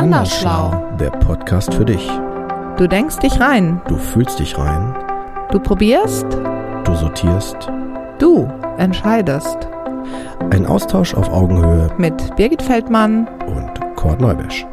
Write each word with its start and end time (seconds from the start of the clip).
Andersschlau. 0.00 0.96
Der 0.98 1.10
Podcast 1.10 1.74
für 1.74 1.84
dich. 1.84 2.08
Du 2.78 2.88
denkst 2.88 3.18
dich 3.18 3.38
rein. 3.38 3.82
Du 3.86 3.98
fühlst 3.98 4.38
dich 4.38 4.56
rein. 4.56 4.96
Du 5.52 5.60
probierst. 5.60 6.24
Du 6.84 6.94
sortierst. 6.94 7.68
Du 8.18 8.50
entscheidest. 8.78 9.58
Ein 10.50 10.64
Austausch 10.64 11.12
auf 11.12 11.28
Augenhöhe 11.28 11.90
Mit 11.98 12.34
Birgit 12.36 12.62
Feldmann. 12.62 13.28
und 13.46 13.96
Kurt 13.96 14.22
Neubesch. 14.22 14.64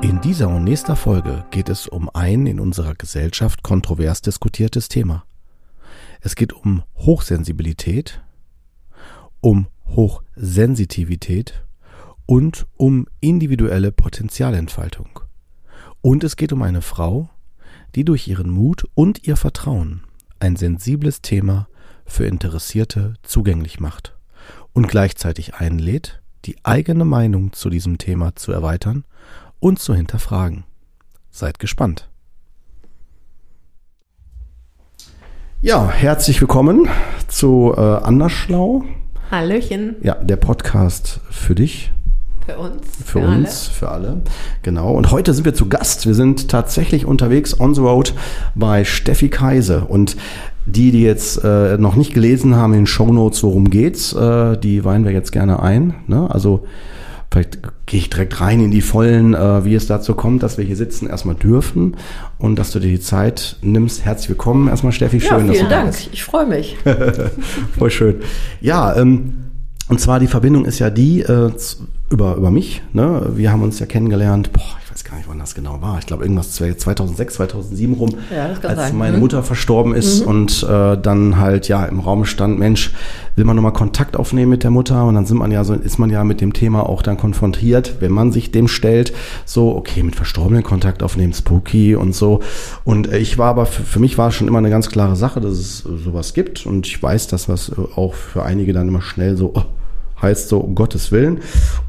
In 0.00 0.22
dieser 0.22 0.48
und 0.48 0.64
nächster 0.64 0.96
Folge 0.96 1.44
geht 1.50 1.68
es 1.68 1.86
um 1.86 2.08
ein 2.14 2.46
in 2.46 2.58
unserer 2.58 2.94
Gesellschaft 2.94 3.62
kontrovers 3.62 4.22
diskutiertes 4.22 4.88
Thema. 4.88 5.24
Es 6.22 6.34
geht 6.34 6.54
um 6.54 6.82
Hochsensibilität, 6.96 8.22
um 9.42 9.66
Hochsensitivität 9.88 11.64
und 12.24 12.66
um 12.78 13.06
individuelle 13.20 13.92
Potenzialentfaltung. 13.92 15.20
Und 16.00 16.24
es 16.24 16.36
geht 16.36 16.52
um 16.52 16.62
eine 16.62 16.80
Frau, 16.80 17.28
die 17.94 18.04
durch 18.04 18.26
ihren 18.28 18.48
Mut 18.48 18.88
und 18.94 19.26
ihr 19.26 19.36
Vertrauen 19.36 20.04
ein 20.40 20.56
sensibles 20.56 21.20
Thema 21.20 21.68
für 22.06 22.24
Interessierte 22.24 23.14
zugänglich 23.22 23.80
macht 23.80 24.16
und 24.72 24.88
gleichzeitig 24.88 25.54
einlädt, 25.54 26.22
die 26.44 26.56
eigene 26.64 27.04
Meinung 27.04 27.52
zu 27.52 27.68
diesem 27.68 27.98
Thema 27.98 28.34
zu 28.34 28.52
erweitern 28.52 29.04
und 29.60 29.78
zu 29.78 29.94
hinterfragen. 29.94 30.64
Seid 31.30 31.58
gespannt. 31.58 32.08
Ja, 35.60 35.88
herzlich 35.90 36.40
willkommen 36.40 36.88
zu 37.28 37.72
äh, 37.76 37.80
Andersschlau. 37.80 38.84
Hallöchen 39.32 39.96
Ja, 40.02 40.16
der 40.16 40.36
Podcast 40.36 41.20
für 41.30 41.54
dich, 41.54 41.90
für 42.46 42.58
uns. 42.58 42.86
für, 43.02 43.20
uns, 43.20 43.66
für 43.66 43.88
alle. 43.88 44.20
Genau. 44.62 44.92
Und 44.92 45.10
heute 45.10 45.32
sind 45.32 45.46
wir 45.46 45.54
zu 45.54 45.70
Gast. 45.70 46.06
Wir 46.06 46.12
sind 46.12 46.50
tatsächlich 46.50 47.06
unterwegs 47.06 47.58
on 47.58 47.74
the 47.74 47.80
road 47.80 48.12
bei 48.54 48.84
Steffi 48.84 49.30
Kaise. 49.30 49.86
Und 49.86 50.18
die, 50.66 50.90
die 50.90 51.02
jetzt 51.02 51.42
äh, 51.42 51.78
noch 51.78 51.96
nicht 51.96 52.12
gelesen 52.12 52.56
haben 52.56 52.74
in 52.74 52.80
den 52.80 52.86
Shownotes, 52.86 53.42
worum 53.42 53.70
geht's, 53.70 54.12
äh, 54.12 54.58
die 54.58 54.84
weihen 54.84 55.06
wir 55.06 55.12
jetzt 55.12 55.32
gerne 55.32 55.62
ein. 55.62 55.94
Ne? 56.08 56.30
Also 56.30 56.66
vielleicht 57.32 57.58
gehe 57.86 57.98
ich 57.98 58.10
direkt 58.10 58.40
rein 58.40 58.60
in 58.60 58.70
die 58.70 58.82
Vollen, 58.82 59.34
äh, 59.34 59.64
wie 59.64 59.74
es 59.74 59.86
dazu 59.86 60.14
kommt, 60.14 60.42
dass 60.42 60.58
wir 60.58 60.64
hier 60.64 60.76
sitzen, 60.76 61.08
erstmal 61.08 61.34
dürfen 61.34 61.96
und 62.38 62.58
dass 62.58 62.70
du 62.70 62.78
dir 62.78 62.88
die 62.90 63.00
Zeit 63.00 63.56
nimmst. 63.62 64.04
Herzlich 64.04 64.28
willkommen 64.28 64.68
erstmal, 64.68 64.92
Steffi. 64.92 65.16
Ja, 65.16 65.38
Schön, 65.38 65.46
dass 65.46 65.56
vielen 65.56 65.68
du 65.68 65.70
da 65.70 65.82
Dank. 65.82 65.92
bist. 65.92 66.10
Ich 66.12 66.22
freue 66.22 66.46
mich. 66.46 66.76
Voll 67.78 67.90
schön. 67.90 68.16
Ja, 68.60 68.94
ähm, 68.96 69.32
und 69.88 69.98
zwar 70.00 70.20
die 70.20 70.26
Verbindung 70.26 70.66
ist 70.66 70.78
ja 70.78 70.90
die 70.90 71.22
äh, 71.22 71.50
über, 72.10 72.36
über 72.36 72.50
mich. 72.50 72.82
Ne? 72.92 73.32
Wir 73.34 73.50
haben 73.50 73.62
uns 73.62 73.78
ja 73.78 73.86
kennengelernt, 73.86 74.52
boah, 74.52 74.76
gar 75.12 75.18
nicht, 75.18 75.28
wann 75.28 75.38
das 75.38 75.54
genau 75.54 75.82
war. 75.82 75.98
Ich 75.98 76.06
glaube, 76.06 76.24
irgendwas 76.24 76.52
zwei- 76.52 76.72
2006, 76.72 77.34
2007 77.34 77.94
rum, 77.94 78.14
Ja, 78.34 78.46
als 78.66 78.78
sein. 78.78 78.96
meine 78.96 79.14
Mhm. 79.16 79.20
Mutter 79.20 79.42
verstorben 79.42 79.94
ist 79.94 80.22
und 80.22 80.62
äh, 80.62 80.96
dann 80.96 81.38
halt 81.38 81.68
ja 81.68 81.84
im 81.84 82.00
Raum 82.00 82.24
stand, 82.24 82.58
Mensch, 82.58 82.92
will 83.36 83.44
man 83.44 83.56
nochmal 83.56 83.74
Kontakt 83.74 84.16
aufnehmen 84.16 84.50
mit 84.50 84.62
der 84.62 84.70
Mutter? 84.70 85.04
Und 85.04 85.14
dann 85.14 85.26
sind 85.26 85.36
man 85.36 85.52
ja 85.52 85.64
so, 85.64 85.74
ist 85.74 85.98
man 85.98 86.08
ja 86.08 86.24
mit 86.24 86.40
dem 86.40 86.54
Thema 86.54 86.88
auch 86.88 87.02
dann 87.02 87.18
konfrontiert, 87.18 87.96
wenn 88.00 88.10
man 88.12 88.32
sich 88.32 88.52
dem 88.52 88.68
stellt, 88.68 89.12
so, 89.44 89.76
okay, 89.76 90.02
mit 90.02 90.16
Verstorbenen 90.16 90.62
Kontakt 90.62 91.02
aufnehmen, 91.02 91.34
spooky 91.34 91.94
und 91.94 92.14
so. 92.14 92.40
Und 92.84 93.12
ich 93.12 93.36
war 93.36 93.50
aber, 93.50 93.66
für, 93.66 93.82
für 93.82 94.00
mich 94.00 94.16
war 94.16 94.28
es 94.28 94.34
schon 94.34 94.48
immer 94.48 94.58
eine 94.58 94.70
ganz 94.70 94.88
klare 94.88 95.16
Sache, 95.16 95.40
dass 95.40 95.52
es 95.52 95.78
sowas 95.80 96.32
gibt. 96.32 96.64
Und 96.64 96.86
ich 96.86 97.02
weiß, 97.02 97.26
dass 97.26 97.50
was 97.50 97.70
auch 97.96 98.14
für 98.14 98.44
einige 98.44 98.72
dann 98.72 98.88
immer 98.88 99.02
schnell 99.02 99.36
so, 99.36 99.52
oh, 99.54 99.62
heißt 100.22 100.48
so, 100.48 100.58
um 100.58 100.74
Gottes 100.74 101.12
Willen. 101.12 101.40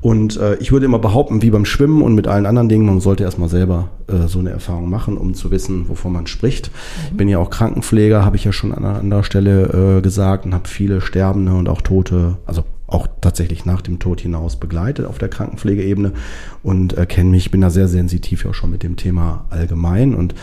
Und 0.02 0.38
äh, 0.38 0.56
ich 0.56 0.72
würde 0.72 0.86
immer 0.86 1.00
behaupten, 1.00 1.42
wie 1.42 1.52
beim 1.52 1.66
Schwimmen 1.66 2.02
und 2.02 2.16
mit 2.16 2.28
allen 2.28 2.46
anderen 2.46 2.70
Dingen, 2.70 2.86
man 2.86 3.00
sollte 3.00 3.24
erstmal 3.24 3.50
selber 3.50 3.90
äh, 4.08 4.28
so 4.28 4.40
eine 4.40 4.50
Erfahrung 4.50 4.90
machen, 4.90 5.18
um 5.18 5.34
zu 5.34 5.52
wissen, 5.52 5.88
wovon 5.88 6.12
man 6.12 6.28
spricht. 6.28 6.72
Ich 7.12 7.18
bin 7.18 7.30
ja 7.30 7.38
auch 7.38 7.50
Krankenpfleger, 7.50 8.26
habe 8.26 8.36
ich 8.36 8.44
ja 8.44 8.52
schon 8.52 8.74
an 8.74 8.84
einer 8.84 9.00
anderen 9.00 9.24
Stelle 9.24 9.98
äh, 9.98 10.02
gesagt 10.02 10.46
und 10.46 10.54
habe 10.54 10.68
viele 10.68 11.02
Sterbende 11.02 11.54
und 11.54 11.70
auch 11.70 11.82
Tote, 11.82 12.38
also 12.46 12.64
auch 12.88 13.08
tatsächlich 13.22 13.66
nach 13.66 13.82
dem 13.82 14.00
Tod 14.00 14.22
hinaus 14.22 14.56
begleitet 14.58 15.06
auf 15.06 15.18
der 15.18 15.30
Krankenpflegeebene 15.30 16.12
und 16.62 16.98
äh, 16.98 17.06
kenne 17.06 17.32
mich, 17.32 17.50
bin 17.50 17.62
da 17.62 17.70
sehr 17.70 17.88
sensitiv 17.88 18.46
ja 18.46 18.54
schon 18.54 18.70
mit 18.70 18.84
dem 18.84 18.98
Thema 18.98 19.46
allgemein. 19.50 20.14
Und 20.14 20.36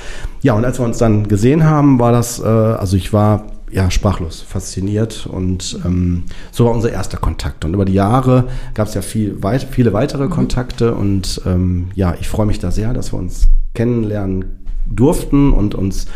ja, 0.43 0.55
und 0.55 0.65
als 0.65 0.81
wir 0.81 0.85
uns 0.85 0.99
dann 0.99 1.29
gesehen 1.29 1.65
haben, 1.65 2.01
war 2.01 2.13
das, 2.13 2.41
äh, 2.41 2.45
also 2.45 2.97
ich 2.97 3.13
war 3.13 3.47
ja, 3.71 3.91
sprachlos, 3.91 4.41
fasziniert 4.41 5.27
und 5.27 5.79
ähm, 5.85 6.25
so 6.51 6.65
war 6.65 6.73
unser 6.73 6.91
erster 6.91 7.19
Kontakt. 7.19 7.65
Und 7.65 7.75
über 7.75 7.85
die 7.85 7.93
Jahre 7.95 8.49
gab 8.75 8.89
es 8.89 8.95
ja 8.95 9.03
viel, 9.03 9.43
weit, 9.43 9.63
viele 9.71 9.93
weitere 9.93 10.29
Kontakte 10.29 10.95
und 10.95 11.41
ähm, 11.47 11.89
ja, 11.95 12.15
ich 12.21 12.29
freue 12.29 12.47
mich 12.47 12.59
da 12.59 12.71
sehr, 12.71 12.93
dass 12.93 13.13
wir 13.13 13.19
uns 13.19 13.49
kennenlernen 13.75 14.45
durften 14.87 15.53
und 15.53 15.75
uns 15.75 16.07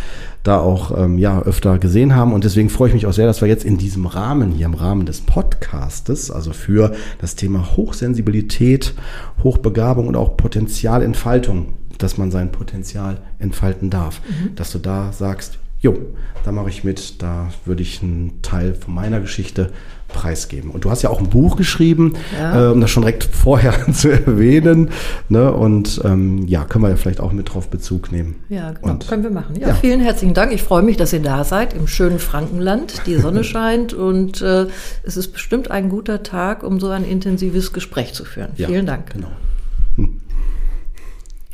da 0.42 0.58
auch 0.58 0.96
ähm, 0.96 1.18
ja 1.18 1.40
öfter 1.42 1.78
gesehen 1.78 2.14
haben. 2.14 2.32
Und 2.32 2.44
deswegen 2.44 2.68
freue 2.68 2.88
ich 2.88 2.94
mich 2.94 3.06
auch 3.06 3.12
sehr, 3.12 3.26
dass 3.26 3.40
wir 3.40 3.48
jetzt 3.48 3.64
in 3.64 3.78
diesem 3.78 4.06
Rahmen 4.06 4.50
hier 4.50 4.66
im 4.66 4.74
Rahmen 4.74 5.06
des 5.06 5.22
Podcastes, 5.22 6.30
also 6.30 6.52
für 6.52 6.92
das 7.20 7.34
Thema 7.34 7.76
Hochsensibilität, 7.76 8.94
Hochbegabung 9.42 10.06
und 10.06 10.16
auch 10.16 10.36
Potenzialentfaltung, 10.36 11.74
dass 11.98 12.18
man 12.18 12.30
sein 12.30 12.52
Potenzial 12.52 13.18
entfalten 13.38 13.88
darf, 13.88 14.20
dass 14.56 14.72
du 14.72 14.78
da 14.78 15.12
sagst, 15.12 15.58
Jo, 15.84 15.98
da 16.44 16.50
mache 16.50 16.70
ich 16.70 16.82
mit, 16.82 17.20
da 17.20 17.48
würde 17.66 17.82
ich 17.82 18.02
einen 18.02 18.40
Teil 18.40 18.74
von 18.74 18.94
meiner 18.94 19.20
Geschichte 19.20 19.70
preisgeben. 20.08 20.70
Und 20.70 20.86
du 20.86 20.90
hast 20.90 21.02
ja 21.02 21.10
auch 21.10 21.18
ein 21.20 21.28
Buch 21.28 21.56
geschrieben, 21.56 22.14
Ja. 22.40 22.68
äh, 22.68 22.72
um 22.72 22.80
das 22.80 22.90
schon 22.90 23.02
direkt 23.02 23.24
vorher 23.32 23.74
zu 23.92 24.08
erwähnen. 24.10 24.88
Ne? 25.28 25.52
Und 25.52 26.00
ähm, 26.02 26.46
ja, 26.48 26.64
können 26.64 26.84
wir 26.84 26.88
ja 26.88 26.96
vielleicht 26.96 27.20
auch 27.20 27.32
mit 27.32 27.52
drauf 27.52 27.68
Bezug 27.68 28.12
nehmen. 28.12 28.36
Ja, 28.48 28.72
genau. 28.72 28.92
Und, 28.94 29.06
Können 29.08 29.24
wir 29.24 29.30
machen. 29.30 29.56
Ja, 29.60 29.68
ja. 29.68 29.74
vielen 29.74 30.00
herzlichen 30.00 30.32
Dank. 30.32 30.52
Ich 30.52 30.62
freue 30.62 30.82
mich, 30.82 30.96
dass 30.96 31.12
ihr 31.12 31.20
da 31.20 31.44
seid 31.44 31.74
im 31.74 31.86
schönen 31.86 32.18
Frankenland. 32.18 33.02
Die 33.04 33.16
Sonne 33.16 33.44
scheint 33.44 33.92
und 33.92 34.40
äh, 34.40 34.66
es 35.02 35.18
ist 35.18 35.32
bestimmt 35.34 35.70
ein 35.70 35.90
guter 35.90 36.22
Tag, 36.22 36.62
um 36.62 36.80
so 36.80 36.88
ein 36.88 37.04
intensives 37.04 37.74
Gespräch 37.74 38.14
zu 38.14 38.24
führen. 38.24 38.52
ja, 38.56 38.68
Vielen 38.68 38.86
Dank. 38.86 39.10
Genau. 39.12 39.28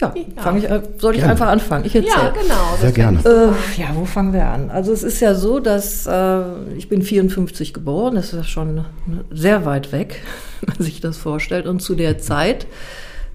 Ja, 0.01 0.15
fang 0.37 0.57
ich, 0.59 0.65
äh, 0.65 0.83
soll 0.99 1.15
ich 1.15 1.19
Gerne. 1.21 1.33
einfach 1.33 1.49
anfangen? 1.49 1.85
Ich 1.85 1.95
erzähle. 1.95 2.15
Ja, 2.15 2.31
genau. 2.31 2.77
Sehr 2.81 2.93
gerne. 2.93 3.19
Äh, 3.25 3.81
ja, 3.81 3.89
wo 3.95 4.05
fangen 4.05 4.33
wir 4.33 4.47
an? 4.47 4.71
Also 4.71 4.93
es 4.93 5.03
ist 5.03 5.21
ja 5.21 5.35
so, 5.35 5.61
dass 5.61 6.07
äh, 6.07 6.43
ich 6.77 6.89
bin 6.89 7.03
54 7.03 7.75
geboren, 7.75 8.15
das 8.15 8.27
ist 8.27 8.35
ja 8.35 8.45
schon 8.45 8.75
ne, 8.77 8.85
sehr 9.31 9.65
weit 9.65 9.93
weg, 9.93 10.23
wenn 10.61 10.75
man 10.75 10.85
sich 10.85 11.01
das 11.01 11.19
vorstellt. 11.19 11.67
Und 11.67 11.81
zu 11.81 11.95
der 11.95 12.19
Zeit 12.19 12.67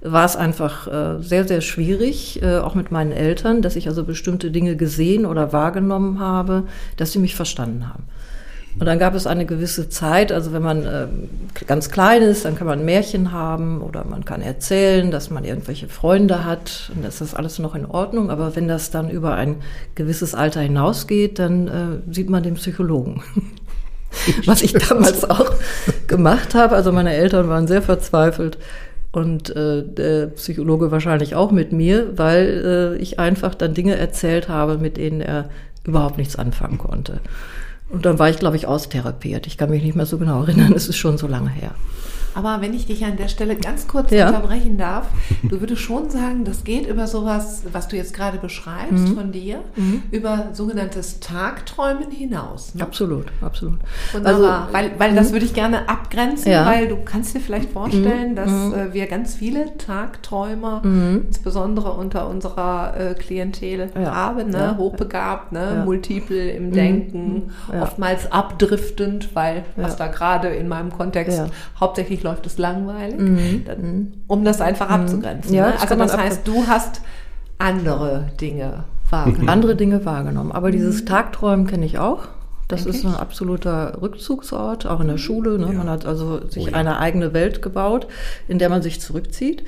war 0.01 0.25
es 0.25 0.35
einfach 0.35 0.87
äh, 0.87 1.21
sehr, 1.21 1.47
sehr 1.47 1.61
schwierig, 1.61 2.41
äh, 2.43 2.57
auch 2.57 2.75
mit 2.75 2.91
meinen 2.91 3.11
Eltern, 3.11 3.61
dass 3.61 3.75
ich 3.75 3.87
also 3.87 4.03
bestimmte 4.03 4.51
Dinge 4.51 4.75
gesehen 4.75 5.25
oder 5.25 5.51
wahrgenommen 5.51 6.19
habe, 6.19 6.65
dass 6.97 7.11
sie 7.11 7.19
mich 7.19 7.35
verstanden 7.35 7.89
haben. 7.89 8.03
Und 8.77 8.85
dann 8.87 8.99
gab 8.99 9.15
es 9.15 9.25
eine 9.25 9.45
gewisse 9.45 9.87
Zeit, 9.87 10.33
also 10.33 10.51
wenn 10.51 10.61
man 10.61 10.85
ähm, 10.85 11.29
ganz 11.65 11.89
klein 11.91 12.21
ist, 12.21 12.43
dann 12.43 12.55
kann 12.55 12.67
man 12.67 12.83
Märchen 12.83 13.31
haben 13.31 13.81
oder 13.81 14.03
man 14.03 14.25
kann 14.25 14.41
erzählen, 14.41 15.11
dass 15.11 15.29
man 15.29 15.45
irgendwelche 15.45 15.87
Freunde 15.87 16.43
hat 16.43 16.91
und 16.93 17.05
das 17.05 17.21
ist 17.21 17.35
alles 17.35 17.57
noch 17.59 17.73
in 17.73 17.85
Ordnung. 17.85 18.29
Aber 18.29 18.55
wenn 18.57 18.67
das 18.67 18.91
dann 18.91 19.09
über 19.09 19.35
ein 19.35 19.57
gewisses 19.95 20.35
Alter 20.35 20.59
hinausgeht, 20.59 21.39
dann 21.39 21.67
äh, 21.67 22.13
sieht 22.13 22.29
man 22.29 22.43
den 22.43 22.55
Psychologen. 22.55 23.23
Was 24.45 24.61
ich 24.61 24.73
damals 24.73 25.29
auch 25.29 25.51
gemacht 26.07 26.53
habe. 26.53 26.75
Also 26.75 26.91
meine 26.91 27.13
Eltern 27.13 27.47
waren 27.47 27.67
sehr 27.67 27.81
verzweifelt 27.81 28.57
und 29.11 29.55
äh, 29.55 29.83
der 29.83 30.27
Psychologe 30.27 30.91
wahrscheinlich 30.91 31.35
auch 31.35 31.51
mit 31.51 31.71
mir, 31.71 32.17
weil 32.17 32.95
äh, 32.97 33.01
ich 33.01 33.19
einfach 33.19 33.55
dann 33.55 33.73
Dinge 33.73 33.95
erzählt 33.95 34.49
habe, 34.49 34.77
mit 34.77 34.97
denen 34.97 35.21
er 35.21 35.49
überhaupt 35.85 36.17
nichts 36.17 36.35
anfangen 36.35 36.77
konnte. 36.77 37.21
Und 37.89 38.05
dann 38.05 38.19
war 38.19 38.29
ich, 38.29 38.37
glaube 38.37 38.55
ich, 38.55 38.67
austherapiert. 38.67 39.47
Ich 39.47 39.57
kann 39.57 39.69
mich 39.69 39.83
nicht 39.83 39.95
mehr 39.95 40.05
so 40.05 40.17
genau 40.17 40.41
erinnern, 40.41 40.73
es 40.73 40.87
ist 40.87 40.97
schon 40.97 41.17
so 41.17 41.27
lange 41.27 41.49
her. 41.49 41.75
Aber 42.35 42.61
wenn 42.61 42.73
ich 42.73 42.85
dich 42.85 43.03
an 43.05 43.15
der 43.17 43.27
Stelle 43.29 43.55
ganz 43.55 43.87
kurz 43.87 44.11
Ja. 44.11 44.27
unterbrechen 44.27 44.77
darf, 44.77 45.07
du 45.43 45.59
würdest 45.61 45.81
schon 45.81 46.09
sagen, 46.09 46.43
das 46.45 46.63
geht 46.63 46.85
über 46.87 47.07
sowas, 47.07 47.63
was 47.71 47.87
du 47.87 47.95
jetzt 47.95 48.13
gerade 48.13 48.37
beschreibst 48.37 48.91
Mhm. 49.09 49.15
von 49.15 49.31
dir, 49.31 49.61
über 50.11 50.49
sogenanntes 50.53 51.19
Tagträumen 51.21 52.11
hinaus. 52.11 52.75
Ne? 52.75 52.83
Absolut, 52.83 53.25
absolut. 53.41 53.79
Wunderbar, 54.13 54.67
weil, 54.71 54.91
weil 54.97 55.15
das 55.15 55.31
würde 55.31 55.45
ich 55.45 55.53
gerne 55.53 55.87
abgrenzen, 55.89 56.45
Mhm. 56.49 56.51
Ja. 56.51 56.63
Mhm. 56.63 56.67
weil 56.67 56.87
du 56.89 56.97
kannst 57.05 57.33
dir 57.35 57.39
vielleicht 57.39 57.71
vorstellen, 57.71 58.35
dass 58.35 58.49
äh, 58.51 58.93
wir 58.93 59.07
ganz 59.07 59.35
viele 59.35 59.77
Tagträumer, 59.77 60.81
insbesondere 60.83 61.91
unter 61.93 62.27
unserer 62.29 62.93
äh, 62.99 63.13
Klientel 63.13 63.89
Ja. 63.95 64.13
haben, 64.13 64.49
ne? 64.49 64.75
Hochbegabt, 64.77 65.51
ne? 65.51 65.77
Mhm. 65.79 65.85
multiple 65.85 66.49
im 66.51 66.71
Denken, 66.71 67.51
oftmals 67.81 68.31
abdriftend, 68.31 69.33
weil 69.35 69.63
was 69.77 69.95
da 69.95 70.07
gerade 70.07 70.49
in 70.49 70.67
meinem 70.67 70.91
Kontext. 70.91 71.39
Mhm. 71.41 71.45
hauptsächlich 71.79 72.24
läuft 72.25 72.45
es 72.45 72.57
langweilig, 72.57 73.63
Dann, 73.65 74.13
um 74.27 74.43
das 74.43 74.59
einfach 74.59 74.89
abzugrenzen. 74.89 75.53
Ja, 75.53 75.67
ne? 75.67 75.71
das 75.71 75.81
Also 75.83 75.89
kann 75.89 75.99
man 75.99 76.07
das 76.09 76.17
heißt, 76.17 76.41
du 76.45 76.67
hast 76.67 77.01
andere 77.57 78.31
Dinge 78.41 78.83
wahrgenommen. 79.09 79.49
andere 79.49 79.75
Dinge 79.77 80.03
wahrgenommen. 80.03 80.51
Aber 80.51 80.71
dieses 80.71 81.05
Tagträumen 81.05 81.67
kenne 81.67 81.85
ich 81.85 81.99
auch 81.99 82.27
Das 82.67 82.85
ist 82.85 83.05
ein 83.05 83.15
absoluter 83.15 83.99
Rückzugsort, 84.01 84.85
auch 84.87 84.99
in 84.99 85.07
der 85.07 85.17
Schule. 85.19 85.57
Ne? 85.59 85.67
Ja. 85.67 85.73
Man 85.73 85.89
hat 85.89 86.05
also 86.05 86.41
sich 86.49 86.65
oh 86.65 86.69
ja. 86.71 86.75
eine 86.75 86.99
eigene 86.99 87.31
Welt 87.33 87.61
gebaut, 87.61 88.07
in 88.47 88.59
der 88.59 88.69
man 88.69 88.81
sich 88.81 88.99
zurückzieht. 88.99 89.63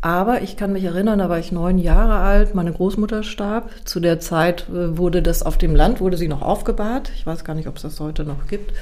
Aber 0.00 0.42
ich 0.42 0.56
kann 0.56 0.72
mich 0.72 0.84
erinnern, 0.84 1.18
da 1.18 1.28
war 1.28 1.38
ich 1.40 1.50
neun 1.50 1.78
Jahre 1.78 2.18
alt, 2.18 2.54
meine 2.54 2.72
Großmutter 2.72 3.24
starb. 3.24 3.70
Zu 3.84 3.98
der 3.98 4.20
Zeit 4.20 4.68
äh, 4.68 4.96
wurde 4.96 5.20
das 5.20 5.42
auf 5.42 5.58
dem 5.58 5.74
Land, 5.74 6.00
wurde 6.00 6.16
sie 6.16 6.28
noch 6.28 6.42
aufgebahrt. 6.42 7.10
Ich 7.16 7.26
weiß 7.26 7.44
gar 7.44 7.54
nicht, 7.54 7.66
ob 7.66 7.76
es 7.76 7.82
das 7.82 7.98
heute 7.98 8.22
noch 8.22 8.46
gibt. 8.46 8.72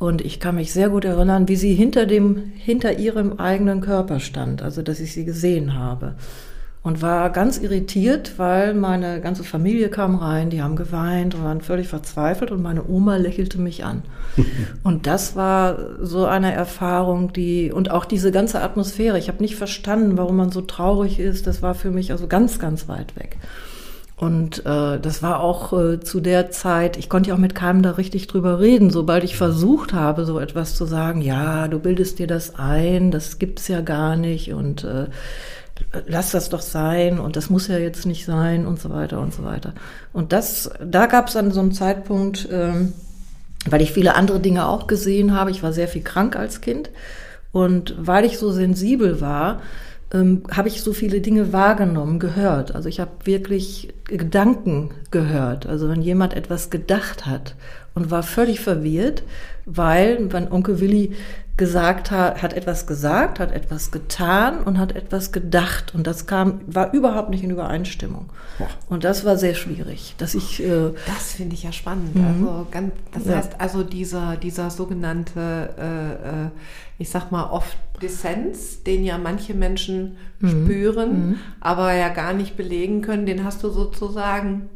Und 0.00 0.22
ich 0.22 0.40
kann 0.40 0.56
mich 0.56 0.72
sehr 0.72 0.88
gut 0.88 1.04
erinnern, 1.04 1.46
wie 1.46 1.54
sie 1.54 1.74
hinter 1.74 2.06
dem, 2.06 2.52
hinter 2.56 2.98
ihrem 2.98 3.38
eigenen 3.38 3.80
Körper 3.80 4.18
stand, 4.18 4.62
also 4.62 4.82
dass 4.82 4.98
ich 4.98 5.12
sie 5.12 5.24
gesehen 5.24 5.74
habe 5.74 6.16
und 6.82 7.02
war 7.02 7.28
ganz 7.30 7.58
irritiert, 7.58 8.38
weil 8.38 8.72
meine 8.72 9.20
ganze 9.20 9.44
Familie 9.44 9.90
kam 9.90 10.16
rein, 10.16 10.48
die 10.48 10.62
haben 10.62 10.76
geweint 10.76 11.34
und 11.34 11.44
waren 11.44 11.60
völlig 11.60 11.88
verzweifelt 11.88 12.50
und 12.50 12.62
meine 12.62 12.88
Oma 12.88 13.16
lächelte 13.16 13.60
mich 13.60 13.84
an. 13.84 14.02
und 14.82 15.06
das 15.06 15.36
war 15.36 15.78
so 16.00 16.24
eine 16.24 16.52
Erfahrung, 16.52 17.34
die 17.34 17.70
und 17.70 17.90
auch 17.90 18.06
diese 18.06 18.32
ganze 18.32 18.62
Atmosphäre. 18.62 19.18
Ich 19.18 19.28
habe 19.28 19.42
nicht 19.42 19.56
verstanden, 19.56 20.16
warum 20.16 20.36
man 20.36 20.50
so 20.50 20.62
traurig 20.62 21.18
ist. 21.18 21.46
Das 21.46 21.60
war 21.60 21.74
für 21.74 21.90
mich 21.90 22.12
also 22.12 22.26
ganz, 22.26 22.58
ganz 22.58 22.88
weit 22.88 23.14
weg. 23.16 23.36
Und 24.20 24.66
äh, 24.66 25.00
das 25.00 25.22
war 25.22 25.40
auch 25.40 25.72
äh, 25.72 25.98
zu 25.98 26.20
der 26.20 26.50
Zeit, 26.50 26.98
ich 26.98 27.08
konnte 27.08 27.30
ja 27.30 27.34
auch 27.34 27.38
mit 27.40 27.54
keinem 27.54 27.82
da 27.82 27.92
richtig 27.92 28.26
drüber 28.26 28.60
reden. 28.60 28.90
Sobald 28.90 29.24
ich 29.24 29.34
versucht 29.34 29.94
habe, 29.94 30.26
so 30.26 30.38
etwas 30.38 30.74
zu 30.74 30.84
sagen, 30.84 31.22
ja, 31.22 31.68
du 31.68 31.78
bildest 31.78 32.18
dir 32.18 32.26
das 32.26 32.54
ein, 32.56 33.10
das 33.10 33.38
gibt's 33.38 33.66
ja 33.68 33.80
gar 33.80 34.16
nicht 34.16 34.52
und 34.52 34.84
äh, 34.84 35.06
lass 36.06 36.32
das 36.32 36.50
doch 36.50 36.60
sein 36.60 37.18
und 37.18 37.36
das 37.36 37.48
muss 37.48 37.68
ja 37.68 37.78
jetzt 37.78 38.04
nicht 38.04 38.26
sein 38.26 38.66
und 38.66 38.78
so 38.78 38.90
weiter 38.90 39.20
und 39.20 39.32
so 39.32 39.42
weiter. 39.42 39.72
Und 40.12 40.34
das, 40.34 40.70
da 40.84 41.06
gab 41.06 41.28
es 41.28 41.36
an 41.36 41.50
so 41.50 41.60
einem 41.60 41.72
Zeitpunkt, 41.72 42.46
ähm, 42.52 42.92
weil 43.70 43.80
ich 43.80 43.90
viele 43.90 44.16
andere 44.16 44.38
Dinge 44.38 44.68
auch 44.68 44.86
gesehen 44.86 45.34
habe, 45.34 45.50
ich 45.50 45.62
war 45.62 45.72
sehr 45.72 45.88
viel 45.88 46.02
krank 46.02 46.36
als 46.36 46.60
Kind 46.60 46.90
und 47.52 47.94
weil 47.98 48.26
ich 48.26 48.36
so 48.36 48.52
sensibel 48.52 49.22
war, 49.22 49.62
ähm, 50.12 50.42
habe 50.50 50.68
ich 50.68 50.82
so 50.82 50.92
viele 50.92 51.20
Dinge 51.20 51.52
wahrgenommen, 51.52 52.18
gehört. 52.18 52.74
Also 52.74 52.88
ich 52.88 53.00
habe 53.00 53.12
wirklich 53.24 53.94
Gedanken 54.04 54.90
gehört. 55.10 55.66
Also 55.66 55.88
wenn 55.88 56.02
jemand 56.02 56.34
etwas 56.34 56.70
gedacht 56.70 57.26
hat 57.26 57.54
und 57.94 58.10
war 58.10 58.22
völlig 58.22 58.60
verwirrt, 58.60 59.22
weil 59.66 60.32
wenn 60.32 60.50
Onkel 60.50 60.80
Willi 60.80 61.12
gesagt 61.60 62.10
hat, 62.10 62.42
hat 62.42 62.54
etwas 62.54 62.86
gesagt, 62.86 63.38
hat 63.38 63.52
etwas 63.52 63.90
getan 63.90 64.62
und 64.62 64.78
hat 64.78 64.96
etwas 64.96 65.30
gedacht. 65.30 65.94
Und 65.94 66.06
das 66.06 66.26
kam, 66.26 66.62
war 66.66 66.94
überhaupt 66.94 67.28
nicht 67.28 67.44
in 67.44 67.50
Übereinstimmung. 67.50 68.30
Boah. 68.58 68.68
Und 68.88 69.04
das 69.04 69.26
war 69.26 69.36
sehr 69.36 69.54
schwierig, 69.54 70.14
dass 70.16 70.34
ich. 70.34 70.64
Äh, 70.64 70.92
das 71.06 71.32
finde 71.32 71.54
ich 71.54 71.62
ja 71.62 71.72
spannend. 71.72 72.16
Mhm. 72.16 72.24
Also 72.24 72.66
ganz, 72.70 72.92
das 73.12 73.26
ja. 73.26 73.36
heißt 73.36 73.60
also 73.60 73.84
dieser, 73.84 74.38
dieser 74.38 74.70
sogenannte, 74.70 75.74
äh, 75.78 76.46
äh 76.46 76.50
ich 76.98 77.10
sag 77.10 77.30
mal 77.30 77.50
oft 77.50 77.76
Dissens, 78.02 78.82
den 78.82 79.04
ja 79.04 79.18
manche 79.18 79.52
Menschen 79.52 80.16
mhm. 80.40 80.48
spüren, 80.48 81.28
mhm. 81.28 81.38
aber 81.60 81.92
ja 81.92 82.08
gar 82.08 82.32
nicht 82.32 82.56
belegen 82.56 83.02
können, 83.02 83.26
den 83.26 83.44
hast 83.44 83.62
du 83.62 83.68
sozusagen 83.68 84.70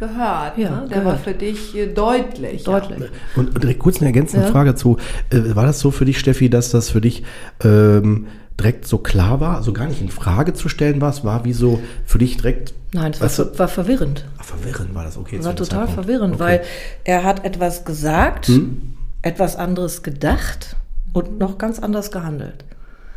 gehört. 0.00 0.58
Ja, 0.58 0.70
ne? 0.70 0.86
Der 0.88 0.98
gehört. 0.98 1.04
war 1.04 1.16
für 1.18 1.34
dich 1.34 1.76
äh, 1.76 1.86
deutlich. 1.86 2.64
Deutlich. 2.64 3.10
Und, 3.36 3.54
und 3.54 3.62
direkt 3.62 3.78
kurz 3.78 3.98
eine 3.98 4.06
ergänzende 4.06 4.46
ja. 4.46 4.50
Frage 4.50 4.74
zu. 4.74 4.96
Äh, 5.30 5.54
war 5.54 5.66
das 5.66 5.78
so 5.78 5.92
für 5.92 6.04
dich, 6.04 6.18
Steffi, 6.18 6.50
dass 6.50 6.70
das 6.70 6.90
für 6.90 7.00
dich 7.00 7.22
ähm, 7.62 8.26
direkt 8.58 8.86
so 8.86 8.98
klar 8.98 9.40
war, 9.40 9.56
also 9.56 9.72
gar 9.72 9.86
nicht 9.86 10.00
in 10.00 10.08
Frage 10.08 10.52
zu 10.54 10.68
stellen 10.68 11.00
war? 11.00 11.10
Es 11.10 11.24
war 11.24 11.44
wie 11.44 11.52
so 11.52 11.80
für 12.04 12.18
dich 12.18 12.38
direkt. 12.38 12.74
Nein, 12.92 13.12
es 13.18 13.38
war, 13.38 13.58
war, 13.58 13.68
verwirrend. 13.68 14.26
Ach, 14.38 14.44
verwirrend 14.44 14.94
war 14.94 15.04
das, 15.04 15.16
okay. 15.16 15.36
Es 15.36 15.44
war 15.44 15.54
total 15.54 15.86
Zeitpunkt. 15.86 15.94
verwirrend, 15.94 16.34
okay. 16.34 16.42
weil 16.42 16.62
er 17.04 17.22
hat 17.22 17.44
etwas 17.44 17.84
gesagt, 17.84 18.48
hm? 18.48 18.94
etwas 19.22 19.54
anderes 19.54 20.02
gedacht 20.02 20.76
und 21.12 21.38
noch 21.38 21.58
ganz 21.58 21.78
anders 21.78 22.10
gehandelt. 22.10 22.64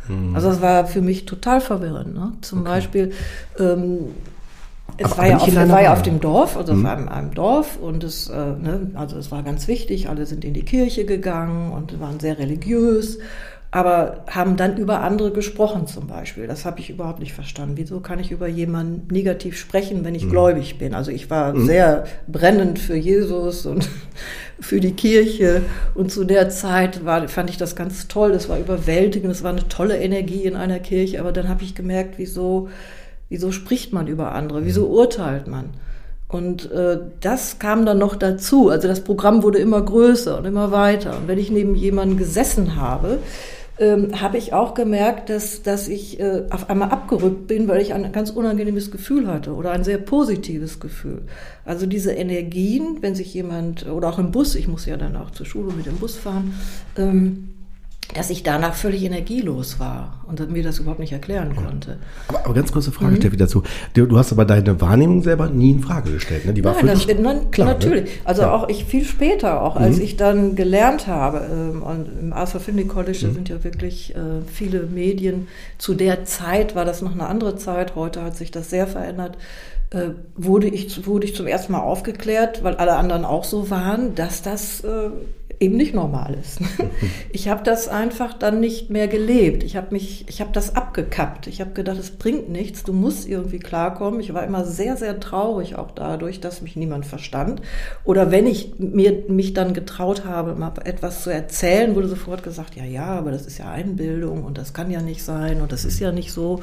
Hm. 0.06 0.34
Also 0.36 0.50
es 0.50 0.60
war 0.60 0.86
für 0.86 1.00
mich 1.00 1.24
total 1.24 1.60
verwirrend. 1.60 2.14
Ne? 2.14 2.32
Zum 2.42 2.60
okay. 2.60 2.68
Beispiel, 2.68 3.12
ähm, 3.58 4.10
es 4.96 5.12
aber 5.12 5.18
war, 5.18 5.26
ja 5.28 5.36
auf, 5.36 5.68
war 5.68 5.82
ja 5.82 5.92
auf 5.92 6.02
dem 6.02 6.20
Dorf, 6.20 6.56
also 6.56 6.74
mhm. 6.74 6.86
auf 6.86 6.92
einem, 6.92 7.08
einem, 7.08 7.34
Dorf 7.34 7.78
und 7.80 8.04
es, 8.04 8.28
äh, 8.28 8.34
ne, 8.34 8.90
also 8.94 9.16
es 9.16 9.30
war 9.30 9.42
ganz 9.42 9.68
wichtig, 9.68 10.08
alle 10.08 10.26
sind 10.26 10.44
in 10.44 10.54
die 10.54 10.64
Kirche 10.64 11.04
gegangen 11.04 11.72
und 11.72 12.00
waren 12.00 12.20
sehr 12.20 12.38
religiös, 12.38 13.18
aber 13.74 14.24
haben 14.30 14.56
dann 14.56 14.76
über 14.76 15.00
andere 15.00 15.32
gesprochen 15.32 15.88
zum 15.88 16.06
Beispiel. 16.06 16.46
Das 16.46 16.64
habe 16.64 16.78
ich 16.78 16.90
überhaupt 16.90 17.18
nicht 17.18 17.32
verstanden. 17.32 17.76
Wieso 17.76 17.98
kann 17.98 18.20
ich 18.20 18.30
über 18.30 18.46
jemanden 18.46 19.12
negativ 19.12 19.58
sprechen, 19.58 20.04
wenn 20.04 20.14
ich 20.14 20.26
mhm. 20.26 20.30
gläubig 20.30 20.78
bin? 20.78 20.94
Also 20.94 21.10
ich 21.10 21.28
war 21.28 21.52
mhm. 21.52 21.66
sehr 21.66 22.04
brennend 22.28 22.78
für 22.78 22.94
Jesus 22.94 23.66
und 23.66 23.88
für 24.60 24.78
die 24.78 24.92
Kirche 24.92 25.62
und 25.96 26.12
zu 26.12 26.22
der 26.22 26.50
Zeit 26.50 27.04
war, 27.04 27.26
fand 27.26 27.50
ich 27.50 27.56
das 27.56 27.74
ganz 27.74 28.06
toll. 28.06 28.30
Das 28.30 28.48
war 28.48 28.60
überwältigend, 28.60 29.32
es 29.32 29.42
war 29.42 29.50
eine 29.50 29.66
tolle 29.66 29.98
Energie 29.98 30.44
in 30.44 30.54
einer 30.54 30.78
Kirche, 30.78 31.18
aber 31.18 31.32
dann 31.32 31.48
habe 31.48 31.64
ich 31.64 31.74
gemerkt, 31.74 32.14
wieso 32.16 32.68
Wieso 33.34 33.50
spricht 33.50 33.92
man 33.92 34.06
über 34.06 34.30
andere? 34.30 34.64
Wieso 34.64 34.86
mhm. 34.86 34.94
urteilt 34.94 35.48
man? 35.48 35.70
Und 36.28 36.70
äh, 36.70 37.00
das 37.18 37.58
kam 37.58 37.84
dann 37.84 37.98
noch 37.98 38.14
dazu. 38.14 38.68
Also 38.68 38.86
das 38.86 39.02
Programm 39.02 39.42
wurde 39.42 39.58
immer 39.58 39.82
größer 39.82 40.38
und 40.38 40.44
immer 40.44 40.70
weiter. 40.70 41.16
Und 41.16 41.26
wenn 41.26 41.40
ich 41.40 41.50
neben 41.50 41.74
jemandem 41.74 42.16
gesessen 42.16 42.76
habe, 42.76 43.18
ähm, 43.80 44.20
habe 44.20 44.38
ich 44.38 44.52
auch 44.52 44.74
gemerkt, 44.74 45.30
dass, 45.30 45.62
dass 45.62 45.88
ich 45.88 46.20
äh, 46.20 46.44
auf 46.50 46.70
einmal 46.70 46.90
abgerückt 46.90 47.48
bin, 47.48 47.66
weil 47.66 47.80
ich 47.80 47.92
ein 47.92 48.12
ganz 48.12 48.30
unangenehmes 48.30 48.92
Gefühl 48.92 49.26
hatte 49.26 49.52
oder 49.54 49.72
ein 49.72 49.82
sehr 49.82 49.98
positives 49.98 50.78
Gefühl. 50.78 51.22
Also 51.64 51.86
diese 51.86 52.12
Energien, 52.12 52.98
wenn 53.00 53.16
sich 53.16 53.34
jemand, 53.34 53.88
oder 53.88 54.10
auch 54.10 54.20
im 54.20 54.30
Bus, 54.30 54.54
ich 54.54 54.68
muss 54.68 54.86
ja 54.86 54.96
dann 54.96 55.16
auch 55.16 55.32
zur 55.32 55.46
Schule 55.46 55.72
mit 55.72 55.86
dem 55.86 55.96
Bus 55.96 56.14
fahren, 56.14 56.54
ähm, 56.96 57.53
dass 58.14 58.30
ich 58.30 58.42
danach 58.42 58.74
völlig 58.74 59.02
energielos 59.02 59.78
war 59.78 60.24
und 60.26 60.50
mir 60.50 60.62
das 60.62 60.78
überhaupt 60.78 61.00
nicht 61.00 61.12
erklären 61.12 61.54
konnte. 61.54 61.98
Aber, 62.28 62.44
aber 62.44 62.54
ganz 62.54 62.72
kurze 62.72 62.92
Frage, 62.92 63.12
mhm. 63.12 63.16
Steffi, 63.16 63.36
dazu. 63.36 63.62
Du, 63.92 64.06
du, 64.06 64.16
hast 64.16 64.32
aber 64.32 64.44
deine 64.44 64.80
Wahrnehmung 64.80 65.22
selber 65.22 65.48
nie 65.50 65.72
in 65.72 65.80
Frage 65.80 66.12
gestellt, 66.12 66.46
ne? 66.46 66.54
Die 66.54 66.64
war 66.64 66.74
nein, 66.74 66.86
das, 66.86 67.06
nein, 67.06 67.50
klar, 67.50 67.68
ne? 67.68 67.74
natürlich. 67.74 68.04
Ne? 68.04 68.10
Also 68.24 68.42
ja. 68.42 68.52
auch 68.52 68.68
ich 68.68 68.84
viel 68.84 69.04
später, 69.04 69.62
auch 69.62 69.76
als 69.76 69.96
mhm. 69.96 70.02
ich 70.02 70.16
dann 70.16 70.54
gelernt 70.56 71.06
habe, 71.06 71.42
ähm, 71.50 71.82
und 71.82 72.08
im 72.20 72.32
Arthur 72.32 72.60
Findlay 72.60 72.86
College 72.86 73.26
mhm. 73.26 73.34
sind 73.34 73.48
ja 73.48 73.62
wirklich 73.64 74.14
äh, 74.14 74.42
viele 74.46 74.84
Medien. 74.84 75.48
Zu 75.78 75.94
der 75.94 76.24
Zeit 76.24 76.74
war 76.74 76.84
das 76.84 77.02
noch 77.02 77.12
eine 77.12 77.26
andere 77.26 77.56
Zeit, 77.56 77.96
heute 77.96 78.22
hat 78.22 78.36
sich 78.36 78.50
das 78.50 78.70
sehr 78.70 78.86
verändert 78.86 79.36
äh, 79.90 80.10
wurde 80.34 80.68
ich, 80.68 81.06
wurde 81.06 81.26
ich 81.26 81.34
zum 81.34 81.46
ersten 81.46 81.72
Mal 81.72 81.80
aufgeklärt, 81.80 82.64
weil 82.64 82.74
alle 82.76 82.96
anderen 82.96 83.24
auch 83.24 83.44
so 83.44 83.70
waren, 83.70 84.14
dass 84.14 84.42
das 84.42 84.82
äh, 84.82 85.10
eben 85.60 85.76
nicht 85.76 85.94
normal 85.94 86.36
ist. 86.40 86.60
Ich 87.32 87.48
habe 87.48 87.64
das 87.64 87.88
einfach 87.88 88.32
dann 88.32 88.60
nicht 88.60 88.90
mehr 88.90 89.08
gelebt. 89.08 89.64
Ich 89.64 89.76
habe 89.76 89.88
mich, 89.90 90.24
ich 90.28 90.40
habe 90.40 90.52
das 90.52 90.76
abgekappt. 90.76 91.48
Ich 91.48 91.60
habe 91.60 91.72
gedacht, 91.72 91.98
es 91.98 92.12
bringt 92.12 92.48
nichts. 92.48 92.84
Du 92.84 92.92
musst 92.92 93.28
irgendwie 93.28 93.58
klarkommen. 93.58 94.20
Ich 94.20 94.32
war 94.32 94.44
immer 94.44 94.64
sehr, 94.64 94.96
sehr 94.96 95.18
traurig 95.18 95.74
auch 95.74 95.90
dadurch, 95.90 96.40
dass 96.40 96.62
mich 96.62 96.76
niemand 96.76 97.06
verstand. 97.06 97.60
Oder 98.04 98.30
wenn 98.30 98.46
ich 98.46 98.74
mir 98.78 99.24
mich 99.28 99.52
dann 99.52 99.74
getraut 99.74 100.24
habe, 100.24 100.54
mal 100.54 100.72
etwas 100.84 101.24
zu 101.24 101.30
erzählen, 101.30 101.96
wurde 101.96 102.08
sofort 102.08 102.44
gesagt, 102.44 102.76
ja, 102.76 102.84
ja, 102.84 103.06
aber 103.06 103.32
das 103.32 103.46
ist 103.46 103.58
ja 103.58 103.70
Einbildung 103.70 104.44
und 104.44 104.56
das 104.56 104.72
kann 104.72 104.90
ja 104.90 105.02
nicht 105.02 105.24
sein 105.24 105.60
und 105.60 105.72
das 105.72 105.84
ist 105.84 105.98
ja 105.98 106.12
nicht 106.12 106.32
so. 106.32 106.60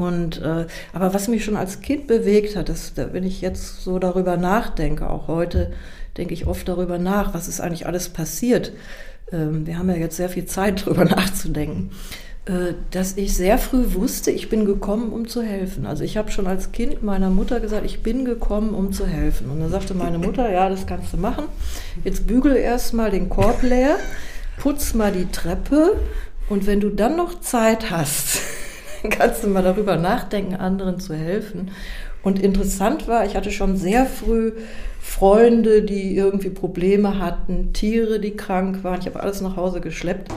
Und 0.00 0.40
äh, 0.40 0.66
aber 0.92 1.12
was 1.12 1.28
mich 1.28 1.44
schon 1.44 1.56
als 1.56 1.80
Kind 1.82 2.06
bewegt 2.06 2.56
hat, 2.56 2.68
das, 2.68 2.92
wenn 2.96 3.24
ich 3.24 3.40
jetzt 3.40 3.82
so 3.82 3.98
darüber 3.98 4.36
nachdenke, 4.36 5.08
auch 5.08 5.28
heute, 5.28 5.72
denke 6.16 6.32
ich 6.32 6.46
oft 6.46 6.66
darüber 6.68 6.98
nach, 6.98 7.34
was 7.34 7.48
ist 7.48 7.60
eigentlich 7.60 7.86
alles 7.86 8.08
passiert. 8.08 8.72
Ähm, 9.30 9.66
wir 9.66 9.78
haben 9.78 9.90
ja 9.90 9.96
jetzt 9.96 10.16
sehr 10.16 10.30
viel 10.30 10.46
Zeit 10.46 10.82
darüber 10.86 11.04
nachzudenken 11.04 11.90
äh, 12.46 12.72
dass 12.90 13.18
ich 13.18 13.36
sehr 13.36 13.58
früh 13.58 13.92
wusste, 13.92 14.30
ich 14.30 14.48
bin 14.48 14.64
gekommen, 14.64 15.12
um 15.12 15.28
zu 15.28 15.42
helfen. 15.42 15.84
Also 15.84 16.04
ich 16.04 16.16
habe 16.16 16.30
schon 16.30 16.46
als 16.46 16.72
Kind 16.72 17.02
meiner 17.02 17.28
Mutter 17.28 17.60
gesagt, 17.60 17.84
ich 17.84 18.02
bin 18.02 18.24
gekommen, 18.24 18.74
um 18.74 18.92
zu 18.92 19.06
helfen. 19.06 19.50
Und 19.50 19.60
dann 19.60 19.70
sagte 19.70 19.92
meine 19.92 20.18
Mutter, 20.18 20.50
ja, 20.50 20.70
das 20.70 20.86
kannst 20.86 21.12
du 21.12 21.18
machen. 21.18 21.44
Jetzt 22.02 22.26
bügel 22.26 22.56
erst 22.56 22.94
mal 22.94 23.10
den 23.10 23.28
Korb 23.28 23.62
leer, 23.62 23.96
putz 24.58 24.94
mal 24.94 25.12
die 25.12 25.26
Treppe 25.26 25.96
und 26.48 26.66
wenn 26.66 26.80
du 26.80 26.90
dann 26.90 27.16
noch 27.16 27.40
Zeit 27.40 27.90
hast, 27.90 28.40
kannst 29.10 29.44
du 29.44 29.48
mal 29.48 29.62
darüber 29.62 29.96
nachdenken, 29.96 30.54
anderen 30.54 31.00
zu 31.00 31.14
helfen. 31.14 31.70
Und 32.22 32.38
interessant 32.38 33.08
war, 33.08 33.24
ich 33.24 33.34
hatte 33.34 33.50
schon 33.50 33.76
sehr 33.76 34.04
früh 34.04 34.52
Freunde, 35.00 35.82
die 35.82 36.14
irgendwie 36.14 36.50
Probleme 36.50 37.18
hatten, 37.18 37.72
Tiere, 37.72 38.20
die 38.20 38.36
krank 38.36 38.84
waren. 38.84 39.00
Ich 39.00 39.06
habe 39.06 39.20
alles 39.20 39.40
nach 39.40 39.56
Hause 39.56 39.80
geschleppt. 39.80 40.30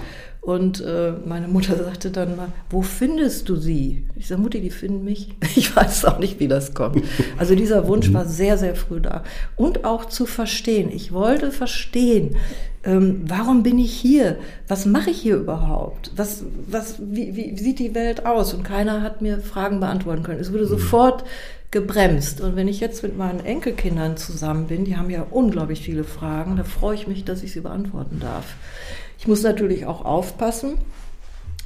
Und 0.43 0.81
äh, 0.81 1.13
meine 1.25 1.47
Mutter 1.47 1.81
sagte 1.81 2.11
dann 2.11 2.35
mal, 2.35 2.49
wo 2.69 2.81
findest 2.81 3.47
du 3.47 3.55
sie? 3.55 4.05
Ich 4.17 4.27
sage, 4.27 4.41
Mutti, 4.41 4.59
die 4.59 4.71
finden 4.71 5.05
mich. 5.05 5.29
Ich 5.55 5.73
weiß 5.73 6.03
auch 6.05 6.19
nicht, 6.19 6.39
wie 6.41 6.49
das 6.49 6.73
kommt. 6.73 7.01
Also 7.37 7.55
dieser 7.55 7.87
Wunsch 7.87 8.11
war 8.11 8.25
sehr, 8.25 8.57
sehr 8.57 8.75
früh 8.75 8.99
da. 8.99 9.23
Und 9.55 9.85
auch 9.85 10.05
zu 10.05 10.25
verstehen. 10.25 10.91
Ich 10.91 11.13
wollte 11.13 11.51
verstehen, 11.51 12.35
ähm, 12.83 13.21
warum 13.25 13.63
bin 13.63 13.79
ich 13.79 13.93
hier? 13.93 14.37
Was 14.67 14.85
mache 14.85 15.11
ich 15.11 15.21
hier 15.21 15.37
überhaupt? 15.37 16.11
Was, 16.17 16.43
was, 16.67 16.97
wie, 16.99 17.35
wie 17.35 17.57
sieht 17.57 17.79
die 17.79 17.95
Welt 17.95 18.25
aus? 18.25 18.53
Und 18.53 18.63
keiner 18.63 19.01
hat 19.01 19.21
mir 19.21 19.39
Fragen 19.39 19.79
beantworten 19.79 20.23
können. 20.23 20.41
Es 20.41 20.51
wurde 20.51 20.67
sofort 20.67 21.23
gebremst. 21.71 22.41
Und 22.41 22.57
wenn 22.57 22.67
ich 22.67 22.81
jetzt 22.81 23.01
mit 23.01 23.17
meinen 23.17 23.39
Enkelkindern 23.39 24.17
zusammen 24.17 24.67
bin, 24.67 24.83
die 24.83 24.97
haben 24.97 25.09
ja 25.09 25.25
unglaublich 25.29 25.81
viele 25.81 26.03
Fragen, 26.03 26.57
da 26.57 26.65
freue 26.65 26.95
ich 26.95 27.07
mich, 27.07 27.23
dass 27.23 27.43
ich 27.43 27.53
sie 27.53 27.61
beantworten 27.61 28.19
darf. 28.19 28.55
Ich 29.23 29.27
muss 29.29 29.41
natürlich 29.41 29.85
auch 29.85 30.03
aufpassen, 30.03 30.73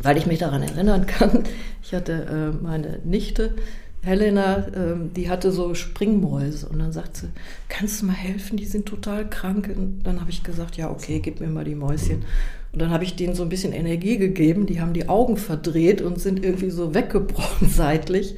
weil 0.04 0.16
ich 0.16 0.28
mich 0.28 0.38
daran 0.38 0.62
erinnern 0.62 1.08
kann. 1.08 1.42
Ich 1.82 1.96
hatte 1.96 2.54
äh, 2.54 2.64
meine 2.64 3.00
Nichte, 3.04 3.56
Helena, 4.04 4.68
ähm, 4.76 5.12
die 5.16 5.28
hatte 5.28 5.52
so 5.52 5.74
Springmäuse 5.74 6.70
und 6.70 6.78
dann 6.78 6.92
sagt 6.92 7.18
sie, 7.18 7.30
kannst 7.68 8.00
du 8.00 8.06
mal 8.06 8.14
helfen, 8.14 8.58
die 8.58 8.66
sind 8.66 8.86
total 8.86 9.28
krank. 9.28 9.74
Und 9.76 10.04
dann 10.04 10.22
habe 10.22 10.30
ich 10.30 10.44
gesagt, 10.44 10.78
ja, 10.78 10.92
okay, 10.92 11.20
gib 11.20 11.40
mir 11.40 11.48
mal 11.48 11.64
die 11.64 11.74
Mäuschen. 11.74 12.26
Und 12.74 12.80
dann 12.80 12.92
habe 12.92 13.06
ich 13.06 13.16
denen 13.16 13.34
so 13.34 13.42
ein 13.42 13.50
bisschen 13.50 13.74
Energie 13.74 14.20
gegeben, 14.20 14.68
die 14.68 14.80
haben 14.80 14.94
die 14.94 15.10
Augen 15.10 15.36
verdreht 15.36 16.04
und 16.04 16.22
sind 16.22 16.46
irgendwie 16.46 16.70
so 16.70 16.94
weggebrochen 16.94 17.70
seitlich. 17.72 18.36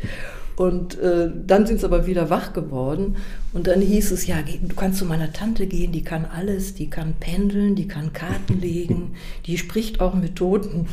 Und 0.60 1.00
äh, 1.00 1.32
dann 1.48 1.66
sind 1.66 1.80
sie 1.80 1.86
aber 1.86 2.06
wieder 2.06 2.30
wach 2.30 2.52
geworden. 2.52 3.16
Und 3.54 3.68
dann 3.68 3.80
hieß 3.80 4.12
es, 4.12 4.28
ja, 4.28 4.40
du 4.42 4.76
kannst 4.76 5.00
zu 5.00 5.06
meiner 5.06 5.32
Tante 5.32 5.68
gehen, 5.68 5.94
die 5.94 6.02
kann 6.02 6.26
alles, 6.26 6.74
die 6.74 6.90
kann 6.90 7.14
pendeln, 7.18 7.76
die 7.76 7.88
kann 7.88 8.12
Karten 8.12 8.60
legen, 8.60 9.14
die 9.46 9.58
spricht 9.58 10.02
auch 10.02 10.14
mit 10.16 10.36
Toten. 10.36 10.88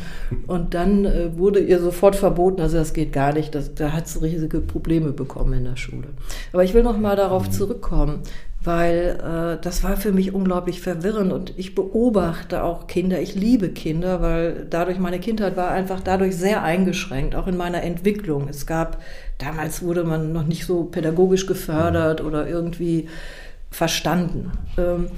Und 0.46 0.74
dann 0.74 1.04
äh, 1.04 1.36
wurde 1.36 1.58
ihr 1.58 1.80
sofort 1.80 2.14
verboten, 2.14 2.60
also 2.60 2.76
das 2.76 2.92
geht 2.92 3.12
gar 3.12 3.32
nicht, 3.32 3.56
das, 3.56 3.74
da 3.74 3.90
hat 3.92 4.06
sie 4.06 4.22
riesige 4.22 4.60
Probleme 4.60 5.10
bekommen 5.10 5.54
in 5.54 5.64
der 5.64 5.76
Schule. 5.76 6.10
Aber 6.52 6.62
ich 6.62 6.72
will 6.72 6.84
noch 6.84 6.96
mal 6.96 7.16
darauf 7.16 7.50
zurückkommen 7.50 8.20
weil 8.66 9.20
äh, 9.58 9.62
das 9.62 9.84
war 9.84 9.96
für 9.96 10.12
mich 10.12 10.34
unglaublich 10.34 10.80
verwirrend 10.80 11.32
und 11.32 11.54
ich 11.56 11.74
beobachte 11.74 12.62
auch 12.62 12.86
Kinder. 12.86 13.20
Ich 13.20 13.34
liebe 13.34 13.70
Kinder, 13.70 14.20
weil 14.20 14.66
dadurch 14.68 14.98
meine 14.98 15.20
Kindheit 15.20 15.56
war 15.56 15.70
einfach 15.70 16.00
dadurch 16.00 16.36
sehr 16.36 16.62
eingeschränkt, 16.62 17.34
auch 17.34 17.46
in 17.46 17.56
meiner 17.56 17.82
Entwicklung. 17.82 18.48
Es 18.48 18.66
gab 18.66 18.98
damals 19.38 19.82
wurde 19.82 20.04
man 20.04 20.32
noch 20.32 20.44
nicht 20.44 20.66
so 20.66 20.84
pädagogisch 20.84 21.46
gefördert 21.46 22.20
oder 22.20 22.48
irgendwie 22.48 23.08
verstanden. 23.70 24.52
Ähm, 24.78 25.08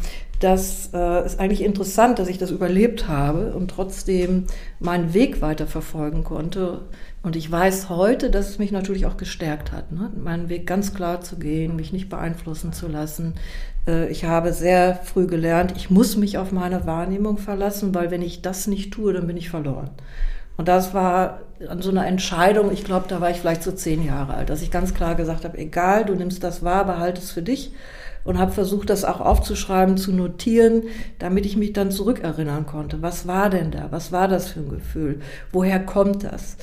das 0.40 0.90
äh, 0.94 1.26
ist 1.26 1.40
eigentlich 1.40 1.62
interessant, 1.62 2.18
dass 2.18 2.28
ich 2.28 2.38
das 2.38 2.52
überlebt 2.52 3.08
habe 3.08 3.52
und 3.54 3.70
trotzdem 3.72 4.44
meinen 4.78 5.12
Weg 5.12 5.42
weiter 5.42 5.66
verfolgen 5.66 6.22
konnte. 6.22 6.82
Und 7.22 7.34
ich 7.34 7.50
weiß 7.50 7.88
heute, 7.88 8.30
dass 8.30 8.48
es 8.48 8.58
mich 8.58 8.70
natürlich 8.70 9.06
auch 9.06 9.16
gestärkt 9.16 9.72
hat, 9.72 9.90
ne? 9.90 10.10
meinen 10.16 10.48
Weg 10.48 10.66
ganz 10.66 10.94
klar 10.94 11.20
zu 11.20 11.36
gehen, 11.38 11.74
mich 11.74 11.92
nicht 11.92 12.08
beeinflussen 12.08 12.72
zu 12.72 12.86
lassen. 12.86 13.34
Äh, 13.88 14.08
ich 14.08 14.24
habe 14.24 14.52
sehr 14.52 15.00
früh 15.02 15.26
gelernt, 15.26 15.74
ich 15.76 15.90
muss 15.90 16.16
mich 16.16 16.38
auf 16.38 16.52
meine 16.52 16.86
Wahrnehmung 16.86 17.38
verlassen, 17.38 17.94
weil 17.94 18.12
wenn 18.12 18.22
ich 18.22 18.42
das 18.42 18.68
nicht 18.68 18.92
tue, 18.92 19.12
dann 19.12 19.26
bin 19.26 19.36
ich 19.36 19.50
verloren. 19.50 19.90
Und 20.56 20.68
das 20.68 20.94
war 20.94 21.40
an 21.68 21.82
so 21.82 21.90
einer 21.90 22.06
Entscheidung, 22.06 22.72
ich 22.72 22.84
glaube, 22.84 23.06
da 23.08 23.20
war 23.20 23.30
ich 23.30 23.38
vielleicht 23.38 23.62
so 23.62 23.72
zehn 23.72 24.04
Jahre 24.04 24.34
alt, 24.34 24.50
dass 24.50 24.62
ich 24.62 24.70
ganz 24.70 24.94
klar 24.94 25.14
gesagt 25.14 25.44
habe, 25.44 25.58
egal, 25.58 26.04
du 26.04 26.14
nimmst 26.14 26.44
das 26.44 26.62
wahr, 26.62 26.84
behalte 26.84 27.20
es 27.20 27.32
für 27.32 27.42
dich 27.42 27.72
und 28.24 28.38
habe 28.38 28.52
versucht, 28.52 28.90
das 28.90 29.04
auch 29.04 29.20
aufzuschreiben, 29.20 29.96
zu 29.96 30.12
notieren, 30.12 30.82
damit 31.18 31.46
ich 31.46 31.56
mich 31.56 31.72
dann 31.72 31.90
zurückerinnern 31.90 32.66
konnte. 32.66 33.02
Was 33.02 33.26
war 33.26 33.50
denn 33.50 33.70
da? 33.70 33.88
Was 33.90 34.12
war 34.12 34.28
das 34.28 34.48
für 34.48 34.60
ein 34.60 34.68
Gefühl? 34.68 35.20
Woher 35.52 35.84
kommt 35.84 36.24
das? 36.24 36.56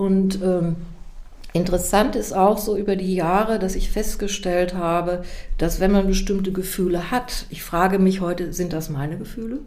Und 0.00 0.40
ähm, 0.42 0.76
interessant 1.52 2.16
ist 2.16 2.32
auch 2.32 2.56
so 2.56 2.74
über 2.74 2.96
die 2.96 3.14
Jahre, 3.14 3.58
dass 3.58 3.74
ich 3.74 3.90
festgestellt 3.90 4.72
habe, 4.72 5.24
dass 5.58 5.78
wenn 5.78 5.92
man 5.92 6.06
bestimmte 6.06 6.52
Gefühle 6.52 7.10
hat, 7.10 7.44
ich 7.50 7.62
frage 7.62 7.98
mich 7.98 8.22
heute, 8.22 8.54
sind 8.54 8.72
das 8.72 8.88
meine 8.88 9.18
Gefühle? 9.18 9.58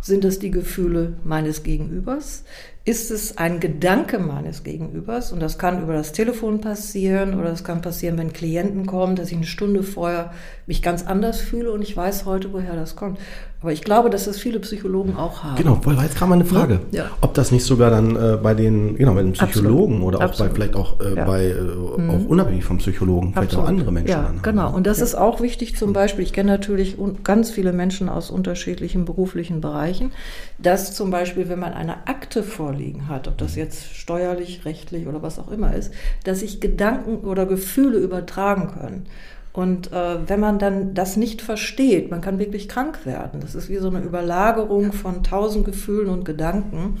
Sind 0.00 0.24
es 0.24 0.38
die 0.38 0.50
Gefühle 0.50 1.12
meines 1.24 1.62
Gegenübers? 1.62 2.44
Ist 2.86 3.10
es 3.10 3.36
ein 3.36 3.60
Gedanke 3.60 4.18
meines 4.18 4.64
Gegenübers? 4.64 5.32
Und 5.32 5.40
das 5.40 5.58
kann 5.58 5.82
über 5.82 5.92
das 5.92 6.12
Telefon 6.12 6.62
passieren 6.62 7.38
oder 7.38 7.52
es 7.52 7.62
kann 7.62 7.82
passieren, 7.82 8.16
wenn 8.16 8.32
Klienten 8.32 8.86
kommen, 8.86 9.16
dass 9.16 9.28
ich 9.28 9.36
eine 9.36 9.46
Stunde 9.46 9.82
vorher 9.82 10.32
mich 10.66 10.82
ganz 10.82 11.04
anders 11.06 11.40
fühle 11.40 11.72
und 11.72 11.82
ich 11.82 11.94
weiß 11.94 12.24
heute, 12.24 12.52
woher 12.54 12.76
das 12.76 12.96
kommt. 12.96 13.18
Aber 13.62 13.72
ich 13.72 13.82
glaube, 13.82 14.08
dass 14.08 14.24
das 14.24 14.38
viele 14.38 14.58
Psychologen 14.60 15.16
auch 15.16 15.44
haben. 15.44 15.56
Genau, 15.56 15.78
weil 15.84 15.94
jetzt 15.98 16.16
kam 16.16 16.32
eine 16.32 16.46
Frage, 16.46 16.80
ja. 16.92 17.10
ob 17.20 17.34
das 17.34 17.52
nicht 17.52 17.64
sogar 17.64 17.90
dann 17.90 18.16
äh, 18.16 18.38
bei 18.42 18.54
den, 18.54 18.96
genau, 18.96 19.12
bei 19.12 19.22
den 19.22 19.32
Psychologen 19.32 19.96
Absolut. 19.96 20.14
oder 20.14 20.18
auch 20.18 20.30
Absolut. 20.30 20.52
bei 20.52 20.54
vielleicht 20.54 20.76
auch 20.76 21.00
äh, 21.00 21.14
ja. 21.14 21.24
bei 21.26 21.44
äh, 21.44 22.00
mhm. 22.00 22.10
auch 22.10 22.24
unabhängig 22.26 22.64
vom 22.64 22.78
Psychologen, 22.78 23.32
vielleicht 23.32 23.50
Absolut. 23.50 23.64
auch 23.66 23.68
andere 23.68 23.92
Menschen. 23.92 24.10
Ja, 24.10 24.20
anhaben. 24.20 24.40
genau. 24.42 24.74
Und 24.74 24.86
das 24.86 24.98
ja. 24.98 25.04
ist 25.04 25.14
auch 25.14 25.42
wichtig. 25.42 25.76
Zum 25.76 25.92
Beispiel, 25.92 26.24
ich 26.24 26.32
kenne 26.32 26.52
natürlich 26.52 26.96
ganz 27.22 27.50
viele 27.50 27.74
Menschen 27.74 28.08
aus 28.08 28.30
unterschiedlichen 28.30 29.04
beruflichen 29.04 29.60
Bereichen, 29.60 30.12
dass 30.56 30.94
zum 30.94 31.10
Beispiel, 31.10 31.50
wenn 31.50 31.58
man 31.58 31.74
eine 31.74 32.06
Akte 32.08 32.42
vorliegen 32.70 33.08
hat, 33.08 33.26
ob 33.26 33.36
das 33.38 33.56
jetzt 33.56 33.94
steuerlich, 33.94 34.64
rechtlich 34.64 35.08
oder 35.08 35.22
was 35.22 35.38
auch 35.38 35.50
immer 35.50 35.74
ist, 35.74 35.92
dass 36.24 36.40
sich 36.40 36.60
Gedanken 36.60 37.26
oder 37.26 37.46
Gefühle 37.46 37.98
übertragen 37.98 38.68
können. 38.68 39.06
Und 39.52 39.92
äh, 39.92 40.28
wenn 40.28 40.38
man 40.38 40.60
dann 40.60 40.94
das 40.94 41.16
nicht 41.16 41.42
versteht, 41.42 42.10
man 42.10 42.20
kann 42.20 42.38
wirklich 42.38 42.68
krank 42.68 43.04
werden. 43.04 43.40
Das 43.40 43.56
ist 43.56 43.68
wie 43.68 43.78
so 43.78 43.88
eine 43.88 44.00
Überlagerung 44.00 44.92
von 44.92 45.24
tausend 45.24 45.64
Gefühlen 45.64 46.08
und 46.08 46.24
Gedanken, 46.24 46.98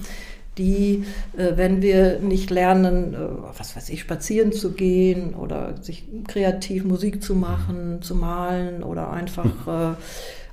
die, 0.58 1.04
äh, 1.36 1.52
wenn 1.54 1.80
wir 1.80 2.18
nicht 2.18 2.50
lernen, 2.50 3.14
äh, 3.14 3.18
was 3.56 3.76
weiß 3.76 3.90
ich, 3.90 4.00
spazieren 4.00 4.50
zu 4.50 4.72
gehen 4.72 5.34
oder 5.34 5.80
sich 5.80 6.08
kreativ 6.26 6.82
Musik 6.84 7.22
zu 7.22 7.36
machen, 7.36 8.02
zu 8.02 8.16
malen 8.16 8.82
oder 8.82 9.12
einfach 9.12 9.94
äh, 9.94 9.94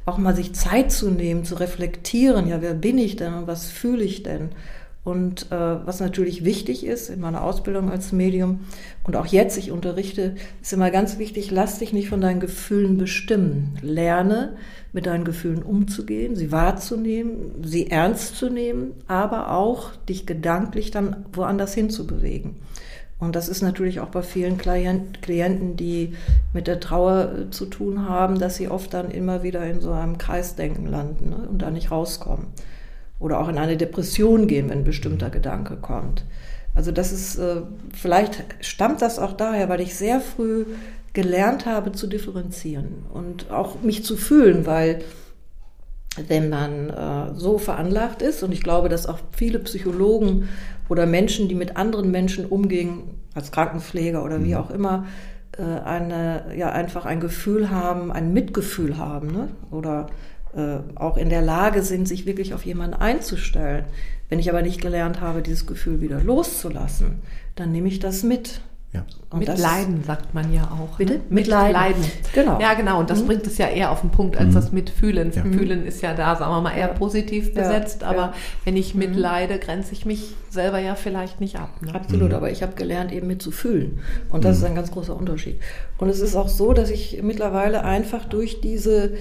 auch 0.06 0.20
mal 0.20 0.36
sich 0.36 0.54
Zeit 0.54 0.92
zu 0.92 1.10
nehmen, 1.10 1.44
zu 1.44 1.56
reflektieren, 1.56 2.48
ja, 2.48 2.62
wer 2.62 2.76
bin 2.76 3.00
ich 3.00 3.16
denn 3.16 3.34
und 3.34 3.48
was 3.48 3.66
fühle 3.66 4.04
ich 4.04 4.22
denn? 4.22 4.50
Und 5.08 5.54
äh, 5.54 5.86
was 5.86 6.02
natürlich 6.02 6.44
wichtig 6.44 6.86
ist 6.86 7.10
in 7.10 7.22
meiner 7.22 7.42
Ausbildung 7.42 7.90
als 7.90 8.12
Medium 8.12 8.66
und 9.06 9.16
auch 9.16 9.26
jetzt, 9.26 9.58
ich 9.58 9.72
unterrichte, 9.72 10.36
ist 10.62 10.74
immer 10.74 10.92
ganz 10.92 11.18
wichtig, 11.18 11.50
lass 11.50 11.80
dich 11.80 11.94
nicht 11.94 12.10
von 12.10 12.20
deinen 12.20 12.42
Gefühlen 12.42 12.98
bestimmen. 12.98 13.80
Lerne, 13.82 14.58
mit 14.92 15.06
deinen 15.06 15.24
Gefühlen 15.24 15.64
umzugehen, 15.64 16.36
sie 16.36 16.52
wahrzunehmen, 16.52 17.64
sie 17.64 17.90
ernst 17.90 18.36
zu 18.36 18.50
nehmen, 18.50 18.96
aber 19.08 19.52
auch 19.52 19.96
dich 20.10 20.26
gedanklich 20.26 20.92
dann 20.92 21.26
woanders 21.32 21.74
hinzubewegen. 21.74 22.58
Und 23.18 23.38
das 23.38 23.48
ist 23.48 23.62
natürlich 23.62 24.02
auch 24.02 24.10
bei 24.10 24.24
vielen 24.24 24.58
Klienten, 24.58 25.78
die 25.78 26.16
mit 26.52 26.68
der 26.68 26.82
Trauer 26.82 27.32
äh, 27.32 27.50
zu 27.50 27.68
tun 27.68 28.10
haben, 28.10 28.40
dass 28.40 28.58
sie 28.58 28.68
oft 28.68 28.94
dann 28.94 29.10
immer 29.10 29.42
wieder 29.42 29.66
in 29.66 29.80
so 29.80 29.94
einem 29.94 30.18
Kreisdenken 30.18 30.86
landen 30.86 31.30
ne, 31.30 31.48
und 31.50 31.62
da 31.62 31.72
nicht 31.72 31.92
rauskommen 31.92 32.48
oder 33.20 33.40
auch 33.40 33.48
in 33.48 33.58
eine 33.58 33.78
Depression 33.78 34.48
gehen, 34.48 34.70
wenn 34.70 34.80
ein 34.80 34.84
bestimmter 34.84 35.30
Gedanke 35.30 35.78
kommt. 35.78 36.24
Also 36.76 36.92
das 36.92 37.12
ist, 37.12 37.38
äh, 37.38 37.62
vielleicht 37.94 38.44
stammt 38.62 39.02
das 39.02 39.18
auch 39.18 39.34
daher, 39.34 39.70
weil 39.70 39.82
ich 39.82 39.96
sehr 39.96 40.20
früh 40.22 40.66
gelernt 41.14 41.66
habe 41.66 41.92
zu 41.92 42.06
differenzieren 42.06 43.06
und 43.12 43.50
auch 43.50 43.82
mich 43.82 44.06
zu 44.06 44.16
fühlen, 44.16 44.68
weil 44.68 45.00
wenn 46.28 46.50
man 46.50 46.90
äh, 46.90 47.34
so 47.36 47.58
veranlagt 47.58 48.22
ist, 48.22 48.44
und 48.44 48.52
ich 48.52 48.62
glaube, 48.62 48.90
dass 48.90 49.08
auch 49.08 49.20
viele 49.32 49.60
Psychologen 49.60 50.50
oder 50.90 51.06
Menschen, 51.06 51.48
die 51.48 51.56
mit 51.56 51.78
anderen 51.78 52.12
Menschen 52.12 52.46
umgehen, 52.46 53.02
als 53.34 53.52
Krankenpfleger 53.52 54.24
oder 54.24 54.44
wie 54.44 54.54
mhm. 54.54 54.58
auch 54.58 54.70
immer, 54.70 55.06
äh, 55.58 55.64
eine, 55.64 56.56
ja, 56.56 56.70
einfach 56.70 57.06
ein 57.06 57.20
Gefühl 57.20 57.70
haben, 57.70 58.12
ein 58.12 58.34
Mitgefühl 58.34 58.98
haben, 58.98 59.32
ne? 59.32 59.50
oder 59.72 60.08
äh, 60.58 60.80
auch 60.96 61.18
in 61.18 61.30
der 61.30 61.44
Lage 61.44 61.84
sind, 61.84 62.08
sich 62.08 62.26
wirklich 62.26 62.54
auf 62.54 62.66
jemanden 62.66 62.96
einzustellen. 62.96 63.86
Wenn 64.28 64.40
ich 64.40 64.50
aber 64.50 64.62
nicht 64.64 64.82
gelernt 64.82 65.22
habe, 65.22 65.42
dieses 65.42 65.68
Gefühl 65.68 66.02
wieder 66.02 66.20
loszulassen, 66.20 67.22
dann 67.56 67.72
nehme 67.72 67.88
ich 67.88 68.00
das 68.00 68.24
mit. 68.24 68.62
Ja. 68.94 69.06
mit 69.38 69.50
das, 69.50 69.60
Leiden 69.60 70.04
sagt 70.06 70.34
man 70.34 70.52
ja 70.54 70.64
auch. 70.64 70.98
Bitte? 70.98 71.14
Ne? 71.14 71.20
Mit, 71.20 71.32
mit 71.32 71.48
Leiden. 71.48 71.74
Leiden. 71.74 72.04
Genau. 72.34 72.60
Ja, 72.60 72.74
genau. 72.74 73.00
Und 73.00 73.10
das 73.10 73.22
mhm. 73.22 73.28
bringt 73.28 73.46
es 73.46 73.58
ja 73.58 73.68
eher 73.68 73.92
auf 73.92 74.02
den 74.02 74.10
Punkt 74.10 74.38
als 74.38 74.50
mhm. 74.50 74.54
das 74.54 74.72
Mitfühlen. 74.72 75.32
Ja. 75.34 75.44
Fühlen 75.44 75.86
ist 75.86 76.02
ja 76.02 76.14
da, 76.14 76.36
sagen 76.36 76.52
wir 76.52 76.62
mal, 76.62 76.76
eher 76.76 76.88
positiv 76.88 77.54
besetzt. 77.54 78.02
Ja. 78.02 78.08
Aber 78.08 78.34
wenn 78.64 78.78
ich 78.78 78.96
mitleide, 78.96 79.56
mhm. 79.56 79.60
grenze 79.60 79.94
ich 79.94 80.06
mich 80.06 80.34
selber 80.50 80.80
ja 80.80 80.96
vielleicht 80.96 81.42
nicht 81.42 81.60
ab. 81.60 81.82
Ne? 81.82 81.94
Absolut. 81.94 82.30
Mhm. 82.30 82.36
Aber 82.36 82.50
ich 82.50 82.64
habe 82.64 82.74
gelernt, 82.74 83.12
eben 83.12 83.28
mitzufühlen. 83.28 84.00
Und 84.30 84.44
das 84.46 84.58
mhm. 84.58 84.64
ist 84.64 84.70
ein 84.70 84.76
ganz 84.76 84.92
großer 84.92 85.16
Unterschied. 85.16 85.60
Und 86.00 86.10
es 86.10 86.22
ist 86.22 86.36
auch 86.36 86.50
so, 86.50 86.74
dass 86.74 86.90
ich 86.90 87.22
mittlerweile 87.22 87.84
einfach 87.84 88.26
durch 88.26 88.62
diese 88.62 89.12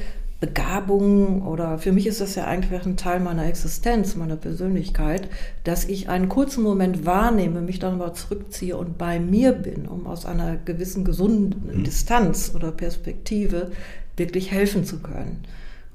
Begabung 0.47 1.43
oder 1.43 1.79
für 1.79 1.93
mich 1.93 2.07
ist 2.07 2.21
das 2.21 2.37
ja 2.37 2.45
eigentlich 2.45 2.87
ein 2.87 2.97
Teil 2.97 3.21
meiner 3.21 3.47
Existenz, 3.47 4.15
meiner 4.15 4.37
Persönlichkeit, 4.37 5.29
dass 5.65 5.85
ich 5.85 6.09
einen 6.09 6.29
kurzen 6.29 6.63
Moment 6.63 7.05
wahrnehme, 7.05 7.61
mich 7.61 7.79
dann 7.81 8.01
aber 8.01 8.15
zurückziehe 8.15 8.77
und 8.77 8.97
bei 8.97 9.19
mir 9.19 9.53
bin, 9.53 9.87
um 9.87 10.07
aus 10.07 10.25
einer 10.25 10.57
gewissen 10.57 11.05
gesunden 11.05 11.79
mhm. 11.79 11.85
Distanz 11.85 12.53
oder 12.55 12.71
Perspektive 12.71 13.73
wirklich 14.17 14.53
helfen 14.53 14.85
zu 14.85 15.01
können. 15.01 15.45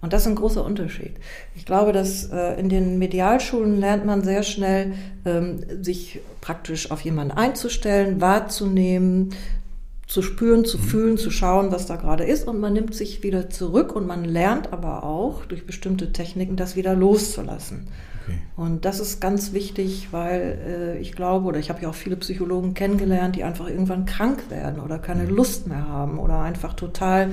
Und 0.02 0.14
das 0.14 0.24
ist 0.24 0.30
ein 0.30 0.36
großer 0.36 0.66
Unterschied. 0.66 1.14
Ich 1.56 1.66
glaube, 1.66 1.94
dass 1.94 2.26
äh, 2.32 2.60
in 2.60 2.70
den 2.70 2.98
Medialschulen 2.98 3.80
lernt 3.80 4.06
man 4.06 4.24
sehr 4.24 4.42
schnell, 4.42 4.94
ähm, 5.26 5.60
sich 5.82 6.20
praktisch 6.42 6.90
auf 6.90 7.02
jemanden 7.02 7.38
einzustellen, 7.38 8.20
wahrzunehmen, 8.20 9.30
zu 10.12 10.22
spüren, 10.22 10.66
zu 10.66 10.78
mhm. 10.78 10.82
fühlen, 10.82 11.18
zu 11.18 11.32
schauen, 11.32 11.72
was 11.72 11.86
da 11.86 11.96
gerade 11.96 12.26
ist. 12.26 12.46
Und 12.46 12.60
man 12.60 12.74
nimmt 12.74 12.94
sich 12.94 13.24
wieder 13.24 13.50
zurück 13.50 13.96
und 13.96 14.06
man 14.06 14.26
lernt 14.26 14.74
aber 14.74 15.06
auch 15.06 15.46
durch 15.46 15.66
bestimmte 15.66 16.12
Techniken, 16.12 16.58
das 16.58 16.76
wieder 16.76 16.94
loszulassen. 16.94 17.88
Okay. 18.22 18.38
Und 18.58 18.84
das 18.84 19.00
ist 19.00 19.22
ganz 19.22 19.54
wichtig, 19.54 20.10
weil 20.12 20.60
äh, 20.68 21.00
ich 21.00 21.14
glaube, 21.14 21.46
oder 21.46 21.60
ich 21.60 21.70
habe 21.70 21.82
ja 21.82 21.88
auch 21.88 21.96
viele 21.96 22.18
Psychologen 22.18 22.74
kennengelernt, 22.74 23.38
die 23.38 23.46
einfach 23.46 23.70
irgendwann 23.70 24.04
krank 24.04 24.50
werden 24.50 24.82
oder 24.82 25.00
keine 25.00 25.24
mhm. 25.24 25.30
Lust 25.30 25.68
mehr 25.68 25.88
haben 25.88 26.20
oder 26.20 26.42
einfach 26.42 26.74
total 26.74 27.32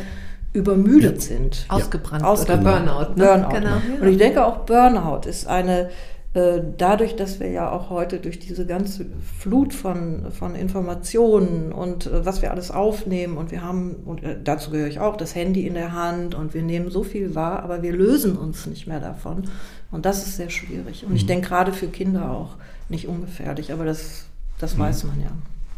übermüdet 0.53 1.17
ja. 1.17 1.21
sind. 1.21 1.67
Ausgebrannt, 1.69 2.23
Ausgebrannt 2.23 2.89
oder 2.89 3.07
Burnout. 3.07 3.15
Ne? 3.17 3.27
Burnout. 3.27 3.55
Genau. 3.55 4.03
Und 4.03 4.09
ich 4.09 4.19
denke 4.19 4.45
auch 4.45 4.59
Burnout 4.59 5.29
ist 5.29 5.49
eine 5.49 5.91
dadurch, 6.35 7.17
dass 7.17 7.41
wir 7.41 7.51
ja 7.51 7.71
auch 7.71 7.89
heute 7.89 8.19
durch 8.19 8.39
diese 8.39 8.67
ganze 8.67 9.07
Flut 9.39 9.73
von, 9.73 10.31
von 10.31 10.55
Informationen 10.55 11.73
und 11.73 12.07
äh, 12.07 12.25
was 12.25 12.43
wir 12.43 12.51
alles 12.51 12.71
aufnehmen 12.71 13.39
und 13.39 13.51
wir 13.51 13.63
haben, 13.63 13.97
und 14.05 14.23
äh, 14.23 14.37
dazu 14.43 14.71
gehöre 14.71 14.89
ich 14.89 15.01
auch, 15.01 15.17
das 15.17 15.35
Handy 15.35 15.67
in 15.67 15.75
der 15.75 15.93
Hand 15.93 16.35
und 16.35 16.53
wir 16.53 16.63
nehmen 16.63 16.91
so 16.91 17.03
viel 17.03 17.35
wahr, 17.35 17.63
aber 17.63 17.83
wir 17.83 17.93
lösen 17.93 18.37
uns 18.37 18.67
nicht 18.67 18.87
mehr 18.87 19.01
davon. 19.01 19.45
Und 19.91 20.05
das 20.05 20.27
ist 20.27 20.37
sehr 20.37 20.51
schwierig. 20.51 21.05
Und 21.05 21.11
mhm. 21.11 21.17
ich 21.17 21.25
denke 21.25 21.49
gerade 21.49 21.73
für 21.73 21.87
Kinder 21.87 22.31
auch 22.31 22.57
nicht 22.91 23.09
ungefährlich, 23.09 23.73
aber 23.73 23.87
das, 23.87 24.27
das 24.59 24.77
mhm. 24.77 24.81
weiß 24.81 25.05
man 25.05 25.21
ja. 25.23 25.31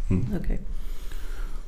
Mhm. 0.08 0.26
Okay. 0.36 0.58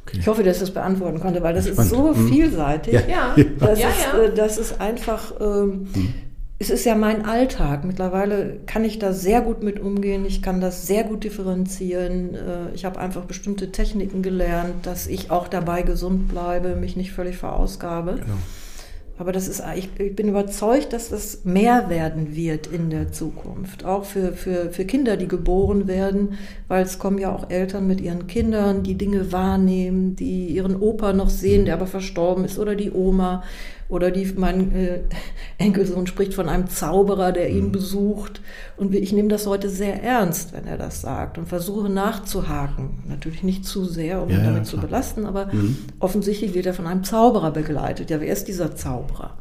Okay. 0.04 0.18
Ich 0.18 0.26
hoffe, 0.26 0.42
dass 0.42 0.56
ich 0.56 0.62
das 0.62 0.72
beantworten 0.72 1.20
konnte, 1.20 1.40
weil 1.44 1.54
das 1.54 1.68
Spannend. 1.68 1.92
ist 1.92 1.96
so 1.96 2.12
mhm. 2.12 2.28
vielseitig. 2.28 2.94
Ja. 3.08 3.36
Das, 3.60 3.78
ja, 3.78 3.88
ist, 3.88 4.06
ja. 4.12 4.28
das 4.34 4.58
ist 4.58 4.80
einfach, 4.80 5.32
ähm, 5.40 5.86
mhm 5.94 6.14
es 6.62 6.70
ist 6.70 6.84
ja 6.84 6.94
mein 6.94 7.24
Alltag. 7.24 7.84
Mittlerweile 7.84 8.60
kann 8.66 8.84
ich 8.84 9.00
da 9.00 9.12
sehr 9.12 9.40
gut 9.40 9.64
mit 9.64 9.80
umgehen. 9.80 10.24
Ich 10.24 10.42
kann 10.42 10.60
das 10.60 10.86
sehr 10.86 11.02
gut 11.02 11.24
differenzieren. 11.24 12.36
Äh, 12.36 12.74
ich 12.74 12.84
habe 12.84 13.00
einfach 13.00 13.24
bestimmte 13.24 13.72
Techniken 13.72 14.22
gelernt, 14.22 14.86
dass 14.86 15.08
ich 15.08 15.32
auch 15.32 15.48
dabei 15.48 15.82
gesund 15.82 16.28
bleibe, 16.28 16.76
mich 16.76 16.96
nicht 16.96 17.10
völlig 17.10 17.36
verausgabe. 17.36 18.12
Genau. 18.12 18.38
Aber 19.18 19.32
das 19.32 19.46
ist, 19.46 19.62
ich, 19.76 19.88
ich, 19.98 20.16
bin 20.16 20.28
überzeugt, 20.28 20.92
dass 20.92 21.10
das 21.10 21.44
mehr 21.44 21.90
werden 21.90 22.34
wird 22.34 22.68
in 22.68 22.90
der 22.90 23.12
Zukunft. 23.12 23.84
Auch 23.84 24.04
für, 24.04 24.32
für, 24.32 24.70
für 24.70 24.84
Kinder, 24.84 25.16
die 25.16 25.28
geboren 25.28 25.86
werden, 25.86 26.38
weil 26.68 26.82
es 26.82 26.98
kommen 26.98 27.18
ja 27.18 27.34
auch 27.34 27.50
Eltern 27.50 27.86
mit 27.86 28.00
ihren 28.00 28.26
Kindern, 28.26 28.82
die 28.82 28.94
Dinge 28.94 29.30
wahrnehmen, 29.30 30.16
die 30.16 30.46
ihren 30.46 30.80
Opa 30.80 31.12
noch 31.12 31.28
sehen, 31.28 31.66
der 31.66 31.74
aber 31.74 31.86
verstorben 31.86 32.44
ist, 32.44 32.58
oder 32.58 32.74
die 32.74 32.90
Oma. 32.90 33.42
Oder 33.88 34.10
die, 34.10 34.32
mein 34.36 34.74
äh, 34.74 35.00
Enkelsohn 35.58 36.06
spricht 36.06 36.34
von 36.34 36.48
einem 36.48 36.68
Zauberer, 36.68 37.32
der 37.32 37.50
ihn 37.50 37.66
mhm. 37.66 37.72
besucht. 37.72 38.40
Und 38.76 38.94
ich 38.94 39.12
nehme 39.12 39.28
das 39.28 39.46
heute 39.46 39.68
sehr 39.68 40.02
ernst, 40.02 40.52
wenn 40.52 40.66
er 40.66 40.78
das 40.78 41.00
sagt 41.00 41.38
und 41.38 41.48
versuche 41.48 41.88
nachzuhaken. 41.88 43.02
Natürlich 43.06 43.42
nicht 43.42 43.64
zu 43.64 43.84
sehr, 43.84 44.22
um 44.22 44.30
ja, 44.30 44.38
ihn 44.38 44.44
damit 44.44 44.64
ja, 44.64 44.70
zu 44.70 44.78
belasten, 44.78 45.26
aber 45.26 45.46
mhm. 45.52 45.76
offensichtlich 45.98 46.54
wird 46.54 46.66
er 46.66 46.74
von 46.74 46.86
einem 46.86 47.04
Zauberer 47.04 47.50
begleitet. 47.50 48.10
Ja, 48.10 48.20
wer 48.20 48.32
ist 48.32 48.48
dieser 48.48 48.74
Zauberer? 48.74 49.36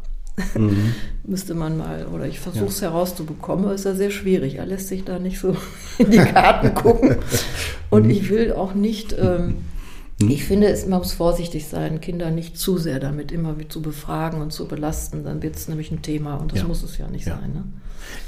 Mhm. 0.55 0.93
Müsste 1.24 1.53
man 1.53 1.77
mal, 1.77 2.07
oder 2.07 2.25
ich 2.25 2.39
versuche 2.39 2.65
es 2.65 2.81
ja. 2.81 2.89
herauszubekommen, 2.89 3.65
aber 3.65 3.75
ist 3.75 3.86
ja 3.86 3.95
sehr 3.95 4.12
schwierig. 4.12 4.55
Er 4.55 4.65
lässt 4.65 4.88
sich 4.88 5.03
da 5.03 5.19
nicht 5.19 5.39
so 5.39 5.55
in 5.98 6.12
die 6.12 6.17
Karten 6.17 6.74
gucken. 6.74 7.15
Und 7.89 8.05
mhm. 8.05 8.10
ich 8.12 8.29
will 8.29 8.53
auch 8.53 8.74
nicht. 8.74 9.15
Ähm, 9.17 9.57
hm? 10.21 10.29
Ich 10.29 10.43
finde, 10.43 10.67
es, 10.67 10.87
man 10.87 10.99
muss 10.99 11.13
vorsichtig 11.13 11.67
sein, 11.67 12.01
Kinder 12.01 12.31
nicht 12.31 12.57
zu 12.57 12.77
sehr 12.77 12.99
damit 12.99 13.31
immer 13.31 13.55
zu 13.67 13.81
befragen 13.81 14.41
und 14.41 14.51
zu 14.51 14.67
belasten. 14.67 15.23
Dann 15.23 15.41
wird 15.41 15.55
es 15.55 15.67
nämlich 15.67 15.91
ein 15.91 16.01
Thema 16.01 16.35
und 16.35 16.51
das 16.51 16.59
ja. 16.59 16.67
muss 16.67 16.83
es 16.83 16.97
ja 16.97 17.07
nicht 17.07 17.27
ja. 17.27 17.37
sein. 17.37 17.53
Ne? 17.53 17.63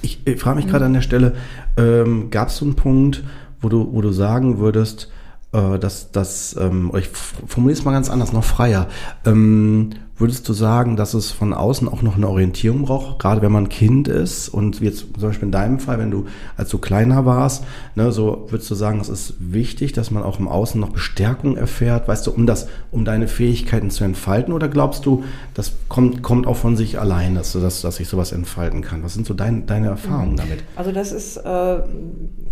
Ich, 0.01 0.25
ich 0.25 0.39
frage 0.39 0.57
mich 0.57 0.67
gerade 0.67 0.85
an 0.85 0.93
der 0.93 1.01
Stelle, 1.01 1.35
ähm, 1.77 2.29
gab 2.29 2.49
es 2.49 2.57
so 2.57 2.65
einen 2.65 2.75
Punkt, 2.75 3.23
wo 3.61 3.69
du, 3.69 3.93
wo 3.93 4.01
du 4.01 4.11
sagen 4.11 4.59
würdest, 4.59 5.09
äh, 5.53 5.79
dass 5.79 6.11
das, 6.11 6.55
ähm, 6.59 6.91
ich 6.97 7.07
formuliere 7.07 7.77
es 7.77 7.85
mal 7.85 7.91
ganz 7.91 8.09
anders, 8.09 8.33
noch 8.33 8.43
freier. 8.43 8.87
Ähm, 9.25 9.91
würdest 10.17 10.47
du 10.47 10.53
sagen, 10.53 10.95
dass 10.95 11.13
es 11.13 11.31
von 11.31 11.53
außen 11.53 11.87
auch 11.87 12.01
noch 12.01 12.15
eine 12.15 12.27
Orientierung 12.27 12.83
braucht, 12.83 13.19
gerade 13.19 13.41
wenn 13.41 13.51
man 13.51 13.67
Kind 13.69 14.07
ist 14.07 14.47
und 14.49 14.79
jetzt 14.79 14.99
zum 14.99 15.21
Beispiel 15.21 15.47
in 15.47 15.51
deinem 15.51 15.79
Fall, 15.79 15.99
wenn 15.99 16.11
du 16.11 16.25
als 16.55 16.69
du 16.69 16.77
kleiner 16.77 17.25
warst, 17.25 17.63
ne, 17.95 18.11
so 18.11 18.47
würdest 18.49 18.69
du 18.69 18.75
sagen, 18.75 18.99
es 18.99 19.09
ist 19.09 19.35
wichtig, 19.39 19.91
dass 19.91 20.11
man 20.11 20.23
auch 20.23 20.39
im 20.39 20.47
Außen 20.47 20.79
noch 20.79 20.89
Bestärkung 20.89 21.57
erfährt, 21.57 22.07
weißt 22.07 22.27
du, 22.27 22.31
um 22.31 22.45
das, 22.45 22.67
um 22.91 23.05
deine 23.05 23.27
Fähigkeiten 23.27 23.89
zu 23.89 24.03
entfalten, 24.03 24.53
oder 24.53 24.67
glaubst 24.69 25.05
du, 25.05 25.23
das 25.55 25.73
kommt, 25.89 26.21
kommt 26.21 26.47
auch 26.47 26.57
von 26.57 26.77
sich 26.77 26.99
allein, 26.99 27.35
dass 27.35 27.51
du 27.51 27.59
das, 27.59 27.81
dass 27.81 27.99
ich 27.99 28.07
sowas 28.07 28.31
entfalten 28.31 28.81
kann? 28.81 29.03
Was 29.03 29.15
sind 29.15 29.25
so 29.25 29.33
dein, 29.33 29.65
deine 29.65 29.87
Erfahrungen 29.87 30.37
damit? 30.37 30.63
Also 30.75 30.91
das 30.91 31.11
ist 31.11 31.37
äh, 31.37 31.77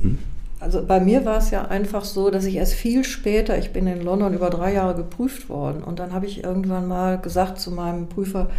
hm? 0.02 0.18
Also 0.62 0.86
bei 0.86 1.00
mir 1.00 1.26
war 1.26 1.40
es 1.40 1.50
ja 1.50 1.66
einfach 1.66 2.06
so, 2.06 2.30
dass 2.30 2.46
ich 2.46 2.56
erst 2.56 2.74
viel 2.74 3.04
später, 3.04 3.58
ich 3.58 3.74
bin 3.74 3.88
in 3.88 4.04
London 4.04 4.34
über 4.36 4.52
drei 4.52 4.74
Jahre 4.74 4.96
geprüft 4.96 5.50
worden 5.50 5.84
und 5.84 5.98
dann 5.98 6.14
habe 6.14 6.28
ich 6.28 6.44
irgendwann 6.44 6.88
mal 6.88 7.18
gesagt 7.20 7.60
zu 7.60 7.72
meinem 7.72 8.08
Prüfer, 8.08 8.52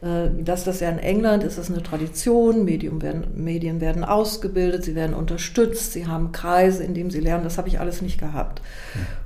äh, 0.00 0.28
dass 0.40 0.62
das 0.62 0.78
ja 0.78 0.88
in 0.88 1.00
England 1.00 1.42
ist, 1.42 1.58
das 1.58 1.68
eine 1.68 1.82
Tradition, 1.82 2.64
Medien 2.64 3.02
werden, 3.02 3.26
Medien 3.34 3.80
werden 3.80 4.04
ausgebildet, 4.04 4.84
sie 4.84 4.94
werden 4.94 5.14
unterstützt, 5.14 5.92
sie 5.92 6.06
haben 6.06 6.30
Kreise, 6.30 6.84
in 6.84 6.94
denen 6.94 7.10
sie 7.10 7.18
lernen, 7.18 7.42
das 7.42 7.58
habe 7.58 7.66
ich 7.66 7.80
alles 7.80 8.02
nicht 8.02 8.20
gehabt. 8.20 8.62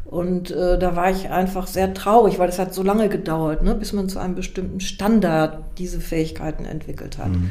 Und 0.06 0.50
äh, 0.50 0.78
da 0.78 0.96
war 0.96 1.10
ich 1.10 1.28
einfach 1.28 1.66
sehr 1.66 1.92
traurig, 1.92 2.38
weil 2.38 2.48
es 2.48 2.58
hat 2.58 2.72
so 2.72 2.82
lange 2.82 3.10
gedauert, 3.10 3.62
ne, 3.62 3.74
bis 3.74 3.92
man 3.92 4.08
zu 4.08 4.18
einem 4.18 4.34
bestimmten 4.34 4.80
Standard 4.80 5.58
diese 5.76 6.00
Fähigkeiten 6.00 6.64
entwickelt 6.64 7.18
hat. 7.18 7.28
Mhm. 7.28 7.50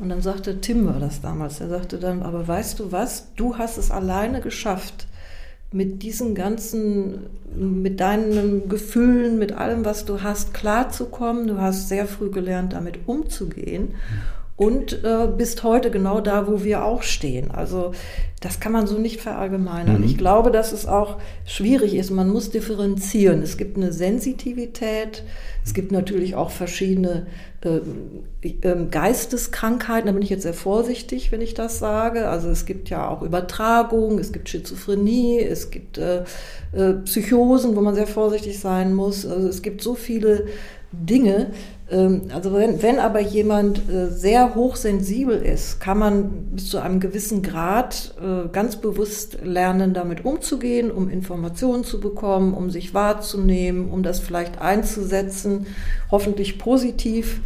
Und 0.00 0.08
dann 0.08 0.22
sagte 0.22 0.60
Tim 0.60 0.86
war 0.86 0.98
das 0.98 1.20
damals, 1.20 1.60
er 1.60 1.68
sagte 1.68 1.98
dann, 1.98 2.22
aber 2.22 2.48
weißt 2.48 2.80
du 2.80 2.90
was, 2.90 3.26
du 3.36 3.58
hast 3.58 3.76
es 3.76 3.90
alleine 3.90 4.40
geschafft, 4.40 5.06
mit 5.72 6.02
diesen 6.02 6.34
ganzen, 6.34 7.26
mit 7.54 8.00
deinen 8.00 8.68
Gefühlen, 8.68 9.38
mit 9.38 9.52
allem, 9.52 9.84
was 9.84 10.04
du 10.04 10.22
hast, 10.22 10.52
klarzukommen. 10.52 11.46
Du 11.46 11.58
hast 11.58 11.88
sehr 11.88 12.06
früh 12.06 12.30
gelernt, 12.30 12.72
damit 12.72 13.00
umzugehen 13.06 13.94
und 14.60 15.04
äh, 15.04 15.26
bist 15.26 15.62
heute 15.62 15.90
genau 15.90 16.20
da, 16.20 16.46
wo 16.46 16.64
wir 16.64 16.84
auch 16.84 17.02
stehen. 17.02 17.50
Also 17.50 17.92
das 18.40 18.60
kann 18.60 18.72
man 18.72 18.86
so 18.86 18.98
nicht 18.98 19.20
verallgemeinern. 19.20 19.98
Mhm. 19.98 20.04
Ich 20.04 20.18
glaube, 20.18 20.50
dass 20.50 20.72
es 20.72 20.84
auch 20.86 21.16
schwierig 21.46 21.94
ist. 21.94 22.10
Man 22.10 22.28
muss 22.28 22.50
differenzieren. 22.50 23.40
Es 23.42 23.56
gibt 23.56 23.78
eine 23.78 23.90
Sensitivität, 23.90 25.24
es 25.70 25.74
gibt 25.74 25.92
natürlich 25.92 26.34
auch 26.34 26.50
verschiedene 26.50 27.28
äh, 27.60 27.76
äh, 28.42 28.86
Geisteskrankheiten. 28.90 30.06
Da 30.06 30.12
bin 30.12 30.22
ich 30.22 30.28
jetzt 30.28 30.42
sehr 30.42 30.52
vorsichtig, 30.52 31.30
wenn 31.30 31.40
ich 31.40 31.54
das 31.54 31.78
sage. 31.78 32.28
Also 32.28 32.48
es 32.48 32.66
gibt 32.66 32.90
ja 32.90 33.06
auch 33.06 33.22
Übertragung, 33.22 34.18
es 34.18 34.32
gibt 34.32 34.48
Schizophrenie, 34.48 35.38
es 35.38 35.70
gibt 35.70 35.96
äh, 35.96 36.24
äh 36.72 36.94
Psychosen, 37.04 37.76
wo 37.76 37.82
man 37.82 37.94
sehr 37.94 38.08
vorsichtig 38.08 38.58
sein 38.58 38.94
muss. 38.94 39.24
Also 39.24 39.46
es 39.46 39.62
gibt 39.62 39.80
so 39.80 39.94
viele 39.94 40.46
Dinge, 40.92 41.52
ähm, 41.90 42.22
also 42.34 42.52
wenn, 42.52 42.82
wenn 42.82 42.98
aber 42.98 43.20
jemand 43.20 43.88
äh, 43.88 44.08
sehr 44.08 44.54
hochsensibel 44.54 45.40
ist, 45.40 45.80
kann 45.80 45.98
man 45.98 46.30
bis 46.52 46.68
zu 46.70 46.78
einem 46.78 47.00
gewissen 47.00 47.42
Grad 47.42 48.14
äh, 48.20 48.48
ganz 48.48 48.76
bewusst 48.76 49.38
lernen, 49.44 49.94
damit 49.94 50.24
umzugehen, 50.24 50.90
um 50.90 51.08
Informationen 51.08 51.84
zu 51.84 52.00
bekommen, 52.00 52.54
um 52.54 52.70
sich 52.70 52.94
wahrzunehmen, 52.94 53.90
um 53.90 54.02
das 54.02 54.20
vielleicht 54.20 54.60
einzusetzen, 54.60 55.66
hoffentlich 56.10 56.58
positiv. 56.58 57.40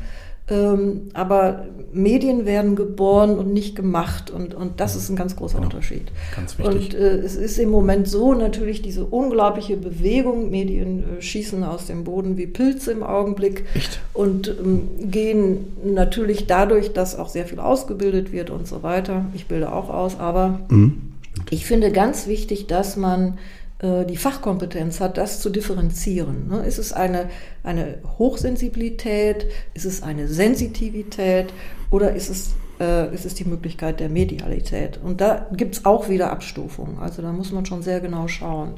Ähm, 0.47 1.09
aber 1.15 1.65
Medien 1.95 2.45
werden 2.45 2.77
geboren 2.77 3.39
und 3.39 3.55
nicht 3.55 3.75
gemacht 3.75 4.31
und, 4.31 4.55
und 4.55 4.79
das 4.79 4.95
ist 4.95 5.09
ein 5.09 5.17
ganz 5.17 5.37
großer 5.37 5.57
genau. 5.57 5.69
Unterschied. 5.69 6.13
Ganz 6.37 6.59
wichtig. 6.59 6.75
Und 6.75 6.95
äh, 6.95 7.17
es 7.17 7.35
ist 7.35 7.59
im 7.59 7.71
Moment 7.71 8.09
so 8.09 8.35
natürlich 8.35 8.83
diese 8.83 9.07
unglaubliche 9.07 9.79
Bewegung, 9.79 10.51
Medien 10.51 11.05
äh, 11.19 11.23
schießen 11.23 11.65
aus 11.65 11.87
dem 11.87 12.05
Boden 12.05 12.37
wie 12.37 12.47
Pilze 12.47 12.93
im 12.93 13.03
Augenblick 13.03 13.65
Echt? 13.75 14.01
und 14.13 14.49
ähm, 14.49 14.91
gehen 15.11 15.73
natürlich 15.83 16.47
dadurch, 16.47 16.93
dass 16.93 17.19
auch 17.19 17.31
sehr 17.31 17.47
viel 17.47 17.59
ausgebildet 17.59 18.31
wird 18.31 18.51
und 18.51 18.69
so 18.69 18.83
weiter. 18.83 19.25
Ich 19.33 19.47
bilde 19.47 19.73
auch 19.73 19.89
aus, 19.89 20.21
aber 20.21 20.61
mhm. 20.69 21.15
ich 21.49 21.65
finde 21.65 21.91
ganz 21.91 22.27
wichtig, 22.27 22.67
dass 22.67 22.99
man 22.99 23.39
die 23.85 24.17
Fachkompetenz 24.17 25.01
hat, 25.01 25.19
das 25.19 25.41
zu 25.41 25.51
differenzieren. 25.51 26.49
Ne? 26.49 26.65
Ist 26.67 26.79
es 26.79 26.93
eine, 26.93 27.29
eine 27.63 27.99
Hochsensibilität, 28.19 29.47
ist 29.75 29.85
es 29.85 30.03
eine 30.03 30.29
Sensitivität 30.29 31.53
oder 31.91 32.15
ist 32.15 32.31
es, 32.31 32.55
äh, 32.81 33.15
ist 33.15 33.27
es 33.27 33.35
die 33.35 33.45
Möglichkeit 33.45 34.01
der 34.01 34.09
Medialität? 34.09 34.99
Und 35.03 35.21
da 35.21 35.49
gibt 35.53 35.77
es 35.77 35.85
auch 35.85 36.09
wieder 36.09 36.31
Abstufungen. 36.31 36.99
Also 36.99 37.21
da 37.21 37.33
muss 37.33 37.53
man 37.53 37.67
schon 37.67 37.83
sehr 37.83 38.01
genau 38.01 38.27
schauen. 38.27 38.75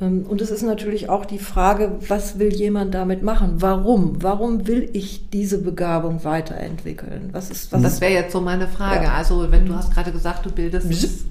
Ähm, 0.00 0.24
und 0.28 0.40
es 0.40 0.50
ist 0.50 0.62
natürlich 0.62 1.08
auch 1.08 1.24
die 1.24 1.38
Frage, 1.38 1.92
was 2.08 2.38
will 2.38 2.52
jemand 2.52 2.94
damit 2.94 3.22
machen? 3.22 3.56
Warum? 3.58 4.22
Warum 4.22 4.66
will 4.66 4.88
ich 4.92 5.28
diese 5.30 5.58
Begabung 5.58 6.24
weiterentwickeln? 6.24 7.30
Was 7.32 7.50
ist, 7.50 7.72
was 7.72 7.82
das 7.82 8.00
wäre 8.00 8.12
jetzt 8.12 8.32
so 8.32 8.40
meine 8.40 8.68
Frage. 8.68 9.04
Ja. 9.04 9.14
Also, 9.14 9.50
wenn 9.50 9.66
du 9.66 9.74
hast 9.74 9.92
gerade 9.92 10.12
gesagt, 10.12 10.46
du 10.46 10.50
bildest, 10.50 10.88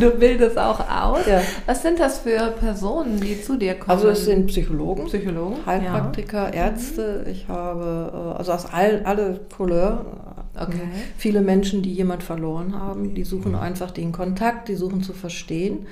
du 0.00 0.10
bildest 0.10 0.58
auch 0.58 0.80
aus. 0.80 1.26
Ja. 1.26 1.42
Was 1.66 1.82
sind 1.82 2.00
das 2.00 2.18
für 2.20 2.52
Personen, 2.58 3.20
die 3.20 3.40
zu 3.42 3.56
dir 3.56 3.74
kommen? 3.74 3.90
Also, 3.90 4.08
es 4.08 4.24
sind 4.24 4.46
Psychologen, 4.46 5.06
Psychologen 5.06 5.56
Heilpraktiker, 5.66 6.54
ja. 6.54 6.66
Ärzte. 6.66 7.26
Ich 7.30 7.48
habe, 7.48 8.34
äh, 8.34 8.38
also 8.38 8.52
aus 8.52 8.66
all, 8.72 9.02
alle 9.04 9.40
Couleur, 9.54 10.29
okay. 10.54 10.80
viele 11.16 11.40
Menschen, 11.40 11.82
die 11.82 11.92
jemand 11.92 12.22
verloren 12.22 12.78
haben, 12.78 13.14
die 13.14 13.24
suchen 13.24 13.54
einfach 13.54 13.90
den 13.90 14.12
Kontakt, 14.12 14.68
die 14.68 14.74
suchen 14.74 15.02
zu 15.02 15.12
verstehen. 15.12 15.86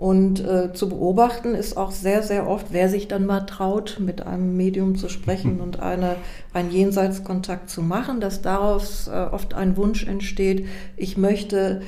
Und 0.00 0.40
äh, 0.40 0.72
zu 0.72 0.88
beobachten 0.88 1.54
ist 1.54 1.76
auch 1.76 1.90
sehr, 1.90 2.22
sehr 2.22 2.48
oft, 2.48 2.68
wer 2.70 2.88
sich 2.88 3.06
dann 3.06 3.26
mal 3.26 3.40
traut, 3.40 3.98
mit 4.00 4.26
einem 4.26 4.56
Medium 4.56 4.96
zu 4.96 5.10
sprechen 5.10 5.56
mhm. 5.56 5.60
und 5.60 5.80
eine, 5.80 6.16
einen 6.54 6.70
Jenseitskontakt 6.70 7.68
zu 7.68 7.82
machen, 7.82 8.18
dass 8.18 8.40
daraus 8.40 9.08
äh, 9.08 9.10
oft 9.10 9.52
ein 9.52 9.76
Wunsch 9.76 10.06
entsteht, 10.06 10.66
ich 10.96 11.18
möchte 11.18 11.82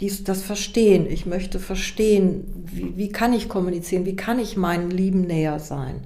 dies, 0.00 0.24
das 0.24 0.42
verstehen, 0.42 1.06
ich 1.08 1.24
möchte 1.24 1.60
verstehen, 1.60 2.66
wie, 2.66 2.96
wie 2.96 3.08
kann 3.10 3.32
ich 3.32 3.48
kommunizieren, 3.48 4.06
wie 4.06 4.16
kann 4.16 4.40
ich 4.40 4.56
meinen 4.56 4.90
Lieben 4.90 5.20
näher 5.20 5.60
sein. 5.60 6.00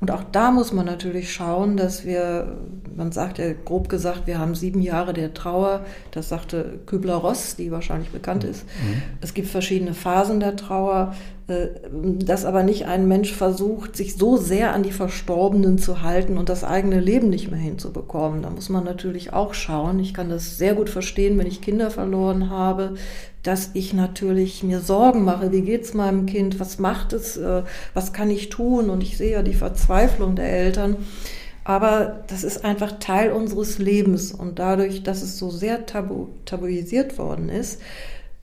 Und 0.00 0.12
auch 0.12 0.22
da 0.30 0.52
muss 0.52 0.72
man 0.72 0.86
natürlich 0.86 1.32
schauen, 1.32 1.76
dass 1.76 2.04
wir, 2.04 2.56
man 2.94 3.10
sagt 3.10 3.38
ja 3.38 3.52
grob 3.64 3.88
gesagt, 3.88 4.26
wir 4.26 4.38
haben 4.38 4.54
sieben 4.54 4.80
Jahre 4.80 5.12
der 5.12 5.34
Trauer. 5.34 5.84
Das 6.12 6.28
sagte 6.28 6.78
Kübler-Ross, 6.86 7.56
die 7.56 7.72
wahrscheinlich 7.72 8.10
bekannt 8.10 8.44
ist. 8.44 8.64
Mhm. 8.64 9.02
Es 9.20 9.34
gibt 9.34 9.48
verschiedene 9.48 9.94
Phasen 9.94 10.38
der 10.38 10.54
Trauer. 10.54 11.14
Äh, 11.48 11.68
dass 11.90 12.44
aber 12.44 12.62
nicht 12.62 12.84
ein 12.84 13.08
Mensch 13.08 13.32
versucht, 13.32 13.96
sich 13.96 14.16
so 14.16 14.36
sehr 14.36 14.74
an 14.74 14.82
die 14.82 14.92
Verstorbenen 14.92 15.78
zu 15.78 16.02
halten 16.02 16.36
und 16.36 16.50
das 16.50 16.62
eigene 16.62 17.00
Leben 17.00 17.30
nicht 17.30 17.50
mehr 17.50 17.58
hinzubekommen. 17.58 18.42
Da 18.42 18.50
muss 18.50 18.68
man 18.68 18.84
natürlich 18.84 19.32
auch 19.32 19.54
schauen. 19.54 19.98
Ich 19.98 20.12
kann 20.12 20.28
das 20.28 20.58
sehr 20.58 20.74
gut 20.74 20.90
verstehen, 20.90 21.38
wenn 21.38 21.46
ich 21.46 21.62
Kinder 21.62 21.90
verloren 21.90 22.50
habe, 22.50 22.96
dass 23.42 23.70
ich 23.72 23.94
natürlich 23.94 24.62
mir 24.62 24.80
Sorgen 24.80 25.24
mache. 25.24 25.50
Wie 25.50 25.62
geht's 25.62 25.94
meinem 25.94 26.26
Kind? 26.26 26.60
Was 26.60 26.78
macht 26.78 27.14
es? 27.14 27.38
Äh, 27.38 27.62
was 27.94 28.12
kann 28.12 28.30
ich 28.30 28.50
tun? 28.50 28.90
Und 28.90 29.02
ich 29.02 29.16
sehe 29.16 29.32
ja 29.32 29.42
die 29.42 29.54
Verzweiflung 29.54 30.36
der 30.36 30.52
Eltern. 30.52 30.96
Aber 31.64 32.24
das 32.26 32.44
ist 32.44 32.62
einfach 32.62 32.98
Teil 32.98 33.32
unseres 33.32 33.78
Lebens. 33.78 34.32
Und 34.32 34.58
dadurch, 34.58 35.02
dass 35.02 35.22
es 35.22 35.38
so 35.38 35.48
sehr 35.48 35.86
tabu, 35.86 36.28
tabuisiert 36.44 37.16
worden 37.16 37.48
ist, 37.48 37.80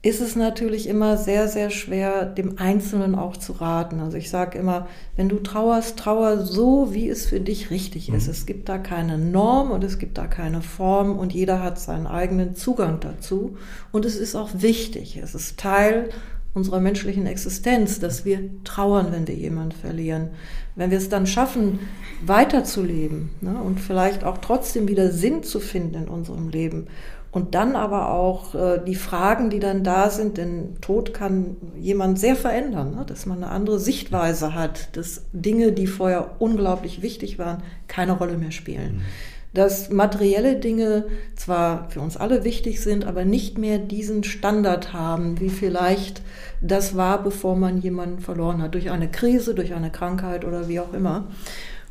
ist 0.05 0.21
es 0.21 0.35
natürlich 0.35 0.87
immer 0.87 1.17
sehr, 1.17 1.47
sehr 1.47 1.71
schwer, 1.71 2.27
dem 2.27 2.59
Einzelnen 2.59 3.15
auch 3.15 3.37
zu 3.37 3.53
raten. 3.53 4.01
Also 4.01 4.17
ich 4.17 4.29
sage 4.29 4.59
immer, 4.59 4.87
wenn 5.15 5.29
du 5.29 5.37
trauerst, 5.39 5.97
trauer 5.97 6.45
so, 6.45 6.93
wie 6.93 7.09
es 7.09 7.25
für 7.25 7.39
dich 7.39 7.71
richtig 7.71 8.09
ist. 8.09 8.27
Mhm. 8.27 8.31
Es 8.31 8.45
gibt 8.45 8.69
da 8.69 8.77
keine 8.77 9.17
Norm 9.17 9.71
und 9.71 9.83
es 9.83 9.97
gibt 9.97 10.19
da 10.19 10.27
keine 10.27 10.61
Form 10.61 11.17
und 11.17 11.33
jeder 11.33 11.63
hat 11.63 11.79
seinen 11.79 12.05
eigenen 12.05 12.53
Zugang 12.53 12.99
dazu. 12.99 13.57
Und 13.91 14.05
es 14.05 14.15
ist 14.15 14.35
auch 14.35 14.51
wichtig. 14.53 15.17
Es 15.17 15.33
ist 15.33 15.57
Teil 15.57 16.09
unserer 16.53 16.81
menschlichen 16.81 17.25
Existenz, 17.25 17.99
dass 17.99 18.25
wir 18.25 18.63
trauern, 18.63 19.07
wenn 19.11 19.27
wir 19.27 19.35
jemanden 19.35 19.71
verlieren. 19.71 20.29
Wenn 20.75 20.91
wir 20.91 20.99
es 20.99 21.09
dann 21.09 21.25
schaffen, 21.25 21.79
weiterzuleben 22.23 23.31
ne, 23.41 23.55
und 23.59 23.79
vielleicht 23.79 24.23
auch 24.23 24.37
trotzdem 24.37 24.87
wieder 24.87 25.11
Sinn 25.11 25.41
zu 25.41 25.59
finden 25.59 26.03
in 26.03 26.07
unserem 26.09 26.49
Leben 26.49 26.87
und 27.35 27.53
dann 27.53 27.75
aber 27.75 28.11
auch 28.11 28.55
äh, 28.55 28.79
die 28.87 28.95
Fragen, 28.95 29.49
die 29.49 29.59
dann 29.59 29.83
da 29.83 30.09
sind, 30.09 30.37
denn 30.37 30.77
Tod 30.79 31.13
kann 31.13 31.57
jemand 31.77 32.17
sehr 32.17 32.37
verändern, 32.37 32.95
ne? 32.95 33.03
dass 33.05 33.25
man 33.25 33.43
eine 33.43 33.51
andere 33.51 33.77
Sichtweise 33.77 34.55
hat, 34.55 34.95
dass 34.95 35.25
Dinge, 35.33 35.73
die 35.73 35.85
vorher 35.85 36.37
unglaublich 36.39 37.01
wichtig 37.01 37.37
waren, 37.37 37.61
keine 37.89 38.13
Rolle 38.13 38.37
mehr 38.37 38.51
spielen. 38.51 38.95
Mhm. 38.95 39.01
Dass 39.53 39.89
materielle 39.89 40.55
Dinge 40.55 41.07
zwar 41.35 41.89
für 41.89 41.99
uns 41.99 42.15
alle 42.15 42.45
wichtig 42.45 42.81
sind, 42.81 43.05
aber 43.05 43.25
nicht 43.25 43.57
mehr 43.57 43.79
diesen 43.79 44.23
Standard 44.23 44.93
haben, 44.93 45.41
wie 45.41 45.49
vielleicht 45.49 46.21
das 46.61 46.95
war, 46.95 47.21
bevor 47.21 47.57
man 47.57 47.79
jemanden 47.79 48.19
verloren 48.19 48.61
hat, 48.61 48.75
durch 48.75 48.91
eine 48.91 49.11
Krise, 49.11 49.55
durch 49.55 49.73
eine 49.73 49.91
Krankheit 49.91 50.45
oder 50.45 50.69
wie 50.69 50.79
auch 50.79 50.93
immer. 50.93 51.27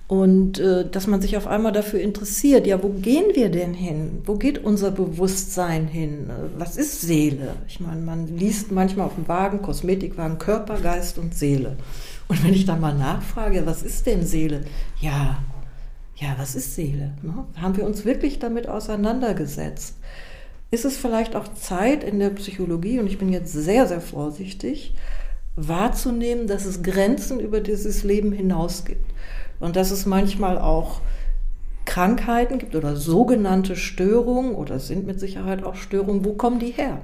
Und 0.07 0.59
äh, 0.59 0.88
dass 0.88 1.07
man 1.07 1.23
sich 1.23 1.37
auf 1.38 1.47
einmal 1.47 1.73
dafür 1.73 2.01
interessiert, 2.01 2.67
ja, 2.67 2.83
wo 2.83 2.90
gehen 2.90 3.35
wir 3.35 3.49
denn 3.49 3.73
hin? 3.73 4.21
Wo 4.27 4.35
geht 4.37 4.62
unser 4.62 4.90
Bewusstsein 4.90 5.87
hin? 5.87 6.29
Was 6.59 6.77
ist 6.77 7.01
Seele? 7.01 7.55
Ich 7.69 7.81
meine, 7.81 8.03
man 8.03 8.37
liest 8.37 8.71
manchmal 8.71 9.07
auf 9.07 9.14
dem 9.14 9.29
Wagen, 9.29 9.62
Kosmetikwagen, 9.62 10.38
Körper, 10.38 10.79
Geist 10.79 11.17
und 11.17 11.35
Seele. 11.35 11.77
Und 12.29 12.45
wenn 12.45 12.53
ich 12.53 12.67
dann 12.67 12.81
mal 12.81 12.95
nachfrage, 12.95 13.64
was 13.64 13.83
ist 13.83 14.07
denn 14.07 14.27
Seele? 14.27 14.64
Ja, 15.01 15.43
ja, 16.17 16.35
was 16.37 16.55
ist 16.55 16.75
Seele? 16.75 17.12
Ne? 17.23 17.47
Haben 17.57 17.77
wir 17.77 17.87
uns 17.87 18.05
wirklich 18.05 18.38
damit 18.38 18.69
auseinandergesetzt? 18.69 19.97
Ist 20.71 20.85
es 20.85 20.97
vielleicht 20.97 21.35
auch 21.35 21.49
Zeit 21.55 22.05
in 22.05 22.19
der 22.19 22.31
Psychologie, 22.31 22.99
und 22.99 23.07
ich 23.07 23.19
bin 23.19 23.33
jetzt 23.33 23.53
sehr, 23.53 23.87
sehr 23.87 24.01
vorsichtig, 24.01 24.95
wahrzunehmen, 25.57 26.47
dass 26.47 26.67
es 26.67 26.83
Grenzen 26.83 27.40
über 27.40 27.61
dieses 27.61 28.03
Leben 28.05 28.33
hinaus 28.33 28.85
gibt? 28.85 29.13
Und 29.61 29.77
dass 29.77 29.90
es 29.90 30.07
manchmal 30.07 30.59
auch 30.59 31.01
Krankheiten 31.85 32.59
gibt 32.59 32.75
oder 32.75 32.97
sogenannte 32.97 33.77
Störungen 33.77 34.55
oder 34.55 34.79
sind 34.79 35.07
mit 35.07 35.21
Sicherheit 35.21 35.64
auch 35.64 35.75
Störungen. 35.75 36.25
Wo 36.25 36.33
kommen 36.33 36.59
die 36.59 36.71
her? 36.71 36.99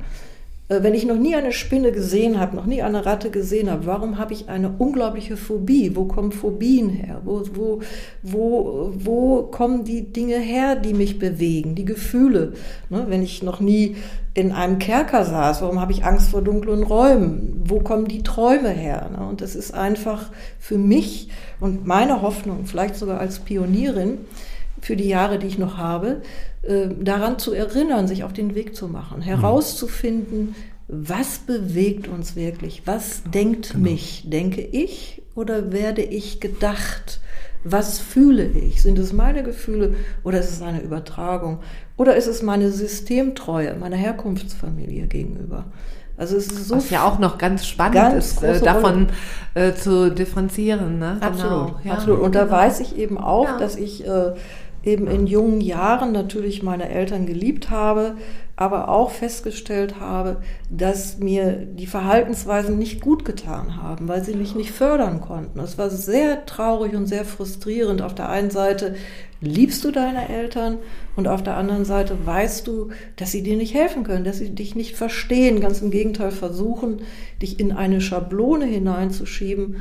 Äh, 0.70 0.82
wenn 0.82 0.94
ich 0.94 1.04
noch 1.04 1.18
nie 1.18 1.34
eine 1.34 1.52
Spinne 1.52 1.92
gesehen 1.92 2.40
habe, 2.40 2.56
noch 2.56 2.64
nie 2.64 2.82
eine 2.82 3.04
Ratte 3.04 3.30
gesehen 3.30 3.70
habe, 3.70 3.84
warum 3.86 4.18
habe 4.18 4.32
ich 4.32 4.48
eine 4.48 4.70
unglaubliche 4.78 5.36
Phobie? 5.36 5.94
Wo 5.94 6.04
kommen 6.04 6.32
Phobien 6.32 6.88
her? 6.88 7.20
Wo, 7.24 7.42
wo, 7.52 7.80
wo, 8.22 8.92
wo 8.94 9.42
kommen 9.42 9.84
die 9.84 10.12
Dinge 10.12 10.38
her, 10.38 10.76
die 10.76 10.94
mich 10.94 11.18
bewegen, 11.18 11.74
die 11.74 11.84
Gefühle? 11.84 12.54
Ne, 12.88 13.04
wenn 13.08 13.22
ich 13.22 13.42
noch 13.42 13.60
nie 13.60 13.96
in 14.32 14.52
einem 14.52 14.78
Kerker 14.78 15.24
saß, 15.24 15.60
warum 15.60 15.80
habe 15.80 15.92
ich 15.92 16.04
Angst 16.04 16.30
vor 16.30 16.40
dunklen 16.40 16.84
Räumen? 16.84 17.62
Wo 17.64 17.80
kommen 17.80 18.06
die 18.06 18.22
Träume 18.22 18.70
her? 18.70 19.10
Ne? 19.10 19.26
Und 19.26 19.40
das 19.40 19.56
ist 19.56 19.74
einfach 19.74 20.30
für 20.60 20.78
mich 20.78 21.28
und 21.58 21.84
meine 21.84 22.22
Hoffnung, 22.22 22.64
vielleicht 22.64 22.94
sogar 22.94 23.18
als 23.18 23.40
Pionierin 23.40 24.18
für 24.80 24.96
die 24.96 25.08
Jahre, 25.08 25.38
die 25.38 25.48
ich 25.48 25.58
noch 25.58 25.76
habe, 25.76 26.22
äh, 26.62 26.88
daran 27.00 27.38
zu 27.38 27.52
erinnern, 27.52 28.06
sich 28.06 28.24
auf 28.24 28.32
den 28.32 28.54
Weg 28.54 28.76
zu 28.76 28.88
machen, 28.88 29.22
herauszufinden, 29.22 30.54
was 30.88 31.38
bewegt 31.38 32.08
uns 32.08 32.34
wirklich, 32.34 32.82
was 32.84 33.22
denkt 33.22 33.72
genau. 33.72 33.90
mich, 33.90 34.24
denke 34.28 34.60
ich 34.60 35.22
oder 35.34 35.72
werde 35.72 36.02
ich 36.02 36.40
gedacht? 36.40 37.20
Was 37.62 37.98
fühle 37.98 38.46
ich? 38.46 38.82
Sind 38.82 38.98
es 38.98 39.12
meine 39.12 39.42
Gefühle 39.42 39.94
oder 40.24 40.40
ist 40.40 40.50
es 40.50 40.62
eine 40.62 40.80
Übertragung? 40.80 41.58
Oder 41.96 42.16
ist 42.16 42.26
es 42.26 42.42
meine 42.42 42.70
Systemtreue, 42.70 43.74
meiner 43.74 43.96
Herkunftsfamilie 43.96 45.06
gegenüber? 45.06 45.66
Also 46.16 46.36
es 46.36 46.48
ist 46.48 46.68
so 46.68 46.76
Was 46.76 46.90
ja 46.90 47.04
auch 47.06 47.18
noch 47.18 47.38
ganz 47.38 47.66
spannend 47.66 47.94
ganz 47.94 48.32
ist, 48.32 48.42
äh, 48.42 48.60
davon 48.60 49.08
äh, 49.54 49.72
zu 49.72 50.10
differenzieren. 50.10 50.98
Ne? 50.98 51.18
Absolut, 51.20 51.68
genau, 51.68 51.80
ja. 51.84 51.92
absolut. 51.92 52.20
Und 52.20 52.34
da 52.34 52.44
genau. 52.44 52.56
weiß 52.56 52.80
ich 52.80 52.98
eben 52.98 53.16
auch, 53.16 53.46
ja. 53.46 53.58
dass 53.58 53.76
ich 53.76 54.06
äh, 54.06 54.32
eben 54.82 55.06
in 55.06 55.26
jungen 55.26 55.60
Jahren 55.60 56.12
natürlich 56.12 56.62
meine 56.62 56.88
Eltern 56.88 57.26
geliebt 57.26 57.70
habe, 57.70 58.16
aber 58.56 58.88
auch 58.88 59.10
festgestellt 59.10 60.00
habe, 60.00 60.42
dass 60.68 61.18
mir 61.18 61.52
die 61.52 61.86
Verhaltensweisen 61.86 62.78
nicht 62.78 63.00
gut 63.00 63.24
getan 63.24 63.82
haben, 63.82 64.08
weil 64.08 64.22
sie 64.22 64.34
mich 64.34 64.54
nicht 64.54 64.70
fördern 64.70 65.20
konnten. 65.20 65.60
Es 65.60 65.78
war 65.78 65.90
sehr 65.90 66.44
traurig 66.46 66.94
und 66.94 67.06
sehr 67.06 67.24
frustrierend. 67.24 68.02
Auf 68.02 68.14
der 68.14 68.28
einen 68.28 68.50
Seite 68.50 68.96
liebst 69.40 69.84
du 69.84 69.90
deine 69.90 70.28
Eltern 70.28 70.78
und 71.16 71.26
auf 71.26 71.42
der 71.42 71.56
anderen 71.56 71.84
Seite 71.84 72.16
weißt 72.24 72.66
du, 72.66 72.90
dass 73.16 73.32
sie 73.32 73.42
dir 73.42 73.56
nicht 73.56 73.74
helfen 73.74 74.04
können, 74.04 74.24
dass 74.24 74.38
sie 74.38 74.54
dich 74.54 74.74
nicht 74.74 74.96
verstehen, 74.96 75.60
ganz 75.60 75.80
im 75.80 75.90
Gegenteil 75.90 76.30
versuchen, 76.30 77.00
dich 77.40 77.58
in 77.58 77.72
eine 77.72 78.00
Schablone 78.00 78.66
hineinzuschieben, 78.66 79.76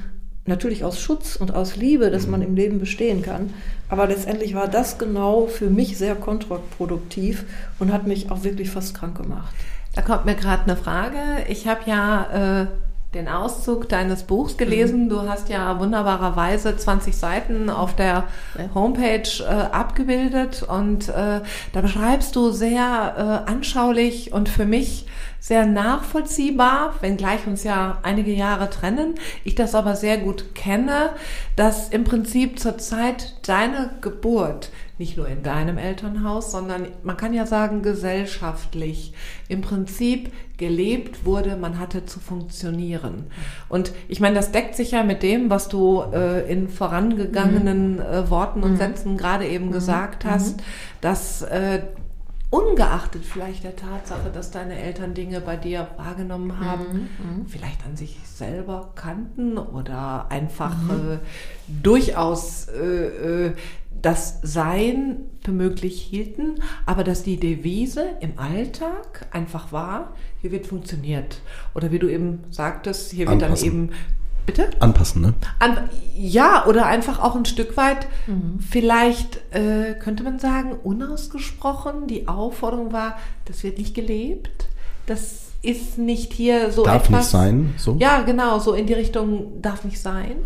natürlich 0.45 0.83
aus 0.83 0.99
Schutz 1.01 1.35
und 1.35 1.53
aus 1.53 1.75
Liebe, 1.75 2.12
dass 2.12 2.27
man 2.27 2.41
im 2.41 2.55
Leben 2.55 2.79
bestehen 2.79 3.21
kann. 3.21 3.53
Aber 3.89 4.08
letztendlich 4.08 4.54
war 4.54 4.67
das 4.67 4.97
genau 4.97 5.47
für 5.47 5.69
mich 5.69 5.97
sehr 5.97 6.15
kontraproduktiv 6.15 7.45
und 7.80 7.91
hat 7.91 8.06
mich 8.06 8.32
auch 8.32 8.43
wirklich 8.43 8.69
fast 8.69 8.95
krank 8.95 9.17
gemacht. 9.17 9.54
Da 9.95 10.04
kommt 10.04 10.25
mir 10.25 10.36
gerade 10.36 10.63
eine 10.63 10.78
Frage. 10.78 11.17
Ich 11.47 11.67
habe 11.67 11.82
ja 11.88 12.62
äh, 12.62 12.67
den 13.13 13.27
Auszug 13.27 13.89
deines 13.89 14.23
Buchs 14.23 14.57
gelesen. 14.57 15.05
Mhm. 15.05 15.09
Du 15.09 15.21
hast 15.27 15.49
ja 15.49 15.79
wunderbarerweise 15.79 16.77
20 16.77 17.15
Seiten 17.15 17.69
auf 17.69 17.95
der 17.95 18.25
Homepage 18.75 19.29
äh, 19.39 19.45
abgebildet 19.45 20.63
und 20.63 21.09
äh, 21.09 21.41
da 21.73 21.81
beschreibst 21.81 22.35
du 22.35 22.51
sehr 22.51 23.43
äh, 23.47 23.49
anschaulich 23.49 24.31
und 24.31 24.47
für 24.47 24.65
mich 24.65 25.07
sehr 25.39 25.65
nachvollziehbar, 25.65 26.95
wenngleich 27.01 27.47
uns 27.47 27.63
ja 27.63 27.97
einige 28.03 28.31
Jahre 28.31 28.69
trennen, 28.69 29.15
ich 29.43 29.55
das 29.55 29.73
aber 29.73 29.95
sehr 29.95 30.17
gut 30.17 30.53
kenne, 30.53 31.11
dass 31.55 31.89
im 31.89 32.03
Prinzip 32.03 32.59
zur 32.59 32.77
Zeit 32.77 33.47
deiner 33.47 33.89
Geburt 34.01 34.69
nicht 34.99 35.17
nur 35.17 35.27
in 35.27 35.43
deinem 35.43 35.77
Elternhaus, 35.77 36.51
sondern 36.51 36.88
man 37.03 37.15
kann 37.17 37.33
ja 37.33 37.45
sagen 37.45 37.81
gesellschaftlich 37.81 39.13
im 39.47 39.62
Prinzip 39.62 40.31
gelebt 40.57 41.25
wurde, 41.25 41.55
man 41.55 41.79
hatte 41.79 42.05
zu 42.05 42.19
funktionieren. 42.19 43.27
Und 43.69 43.93
ich 44.09 44.19
meine, 44.19 44.35
das 44.35 44.51
deckt 44.51 44.75
sich 44.75 44.91
ja 44.91 45.03
mit 45.03 45.23
dem, 45.23 45.49
was 45.49 45.69
du 45.69 46.03
äh, 46.13 46.51
in 46.51 46.67
vorangegangenen 46.67 47.93
mhm. 47.93 48.01
äh, 48.01 48.29
Worten 48.29 48.62
und 48.62 48.73
mhm. 48.73 48.77
Sätzen 48.77 49.17
gerade 49.17 49.47
eben 49.47 49.67
mhm. 49.67 49.71
gesagt 49.71 50.25
hast, 50.25 50.57
mhm. 50.57 50.62
dass 50.99 51.41
äh, 51.43 51.81
ungeachtet 52.49 53.25
vielleicht 53.25 53.63
der 53.63 53.75
Tatsache, 53.75 54.31
dass 54.33 54.49
deine 54.49 54.79
Eltern 54.79 55.13
Dinge 55.13 55.39
bei 55.39 55.55
dir 55.55 55.88
wahrgenommen 55.97 56.59
haben, 56.59 56.83
mhm, 56.83 57.41
mhm. 57.41 57.45
vielleicht 57.47 57.85
an 57.85 57.95
sich 57.95 58.17
selber 58.25 58.91
kannten 58.95 59.57
oder 59.59 60.25
einfach 60.29 60.75
mhm. 60.81 60.89
äh, 60.89 61.17
durchaus 61.83 62.67
äh, 62.69 63.47
äh, 63.47 63.53
das 64.02 64.39
Sein 64.43 65.17
für 65.43 65.52
möglich 65.52 66.02
hielten, 66.02 66.56
aber 66.86 67.04
dass 67.04 67.23
die 67.23 67.38
Devise 67.38 68.06
im 68.21 68.38
Alltag 68.38 69.28
einfach 69.32 69.71
war, 69.71 70.13
hier 70.41 70.52
wird 70.52 70.67
funktioniert. 70.67 71.41
Oder 71.75 71.91
wie 71.91 71.99
du 71.99 72.08
eben 72.08 72.43
sagtest, 72.49 73.12
hier 73.12 73.28
wird 73.28 73.43
Anpassen. 73.43 73.69
dann 73.69 73.75
eben 73.75 73.91
Bitte? 74.49 74.69
Anpassen, 74.80 75.21
ne? 75.21 75.34
An, 75.60 75.78
ja, 76.15 76.65
oder 76.65 76.88
einfach 76.88 77.19
auch 77.21 77.36
ein 77.36 77.45
Stück 77.45 77.78
weit, 77.78 78.08
mhm. 78.25 78.60
vielleicht 78.60 79.39
äh, 79.54 79.93
könnte 79.93 80.23
man 80.23 80.39
sagen, 80.39 80.71
unausgesprochen. 80.71 82.08
Die 82.08 82.28
Aufforderung 82.28 82.91
war, 82.91 83.17
das 83.45 83.63
wird 83.63 83.78
nicht 83.78 83.93
gelebt. 83.93 84.67
Das 85.06 85.49
ist 85.62 85.99
nicht 85.99 86.34
hier 86.34 86.71
so 86.71 86.84
darf 86.84 87.06
etwas. 87.06 87.32
Darf 87.32 87.52
nicht 87.52 87.60
sein, 87.60 87.73
so? 87.78 87.97
Ja, 87.99 88.21
genau, 88.21 88.58
so 88.58 88.73
in 88.73 88.88
die 88.88 88.93
Richtung 88.93 89.62
darf 89.62 89.84
nicht 89.84 89.99
sein. 89.99 90.38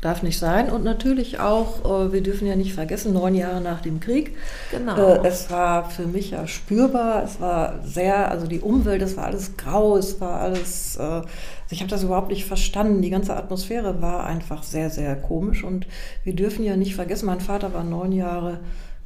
Darf 0.00 0.22
nicht 0.22 0.38
sein. 0.38 0.70
Und 0.70 0.84
natürlich 0.84 1.40
auch, 1.40 1.84
äh, 1.84 2.12
wir 2.12 2.22
dürfen 2.22 2.46
ja 2.46 2.54
nicht 2.54 2.72
vergessen, 2.72 3.12
neun 3.12 3.34
Jahre 3.34 3.60
nach 3.60 3.80
dem 3.80 3.98
Krieg. 3.98 4.36
Genau. 4.70 4.96
Äh, 4.96 5.26
es 5.26 5.50
war 5.50 5.90
für 5.90 6.06
mich 6.06 6.30
ja 6.30 6.46
spürbar. 6.46 7.24
Es 7.24 7.40
war 7.40 7.80
sehr, 7.84 8.30
also 8.30 8.46
die 8.46 8.60
Umwelt, 8.60 9.02
es 9.02 9.16
war 9.16 9.24
alles 9.24 9.56
grau, 9.56 9.96
es 9.96 10.20
war 10.20 10.40
alles, 10.40 10.94
äh, 10.96 11.22
ich 11.70 11.80
habe 11.80 11.90
das 11.90 12.04
überhaupt 12.04 12.28
nicht 12.28 12.44
verstanden. 12.44 13.02
Die 13.02 13.10
ganze 13.10 13.34
Atmosphäre 13.36 14.00
war 14.00 14.24
einfach 14.24 14.62
sehr, 14.62 14.88
sehr 14.88 15.16
komisch. 15.16 15.64
Und 15.64 15.88
wir 16.22 16.36
dürfen 16.36 16.64
ja 16.64 16.76
nicht 16.76 16.94
vergessen, 16.94 17.26
mein 17.26 17.40
Vater 17.40 17.74
war 17.74 17.82
neun 17.82 18.12
Jahre 18.12 18.60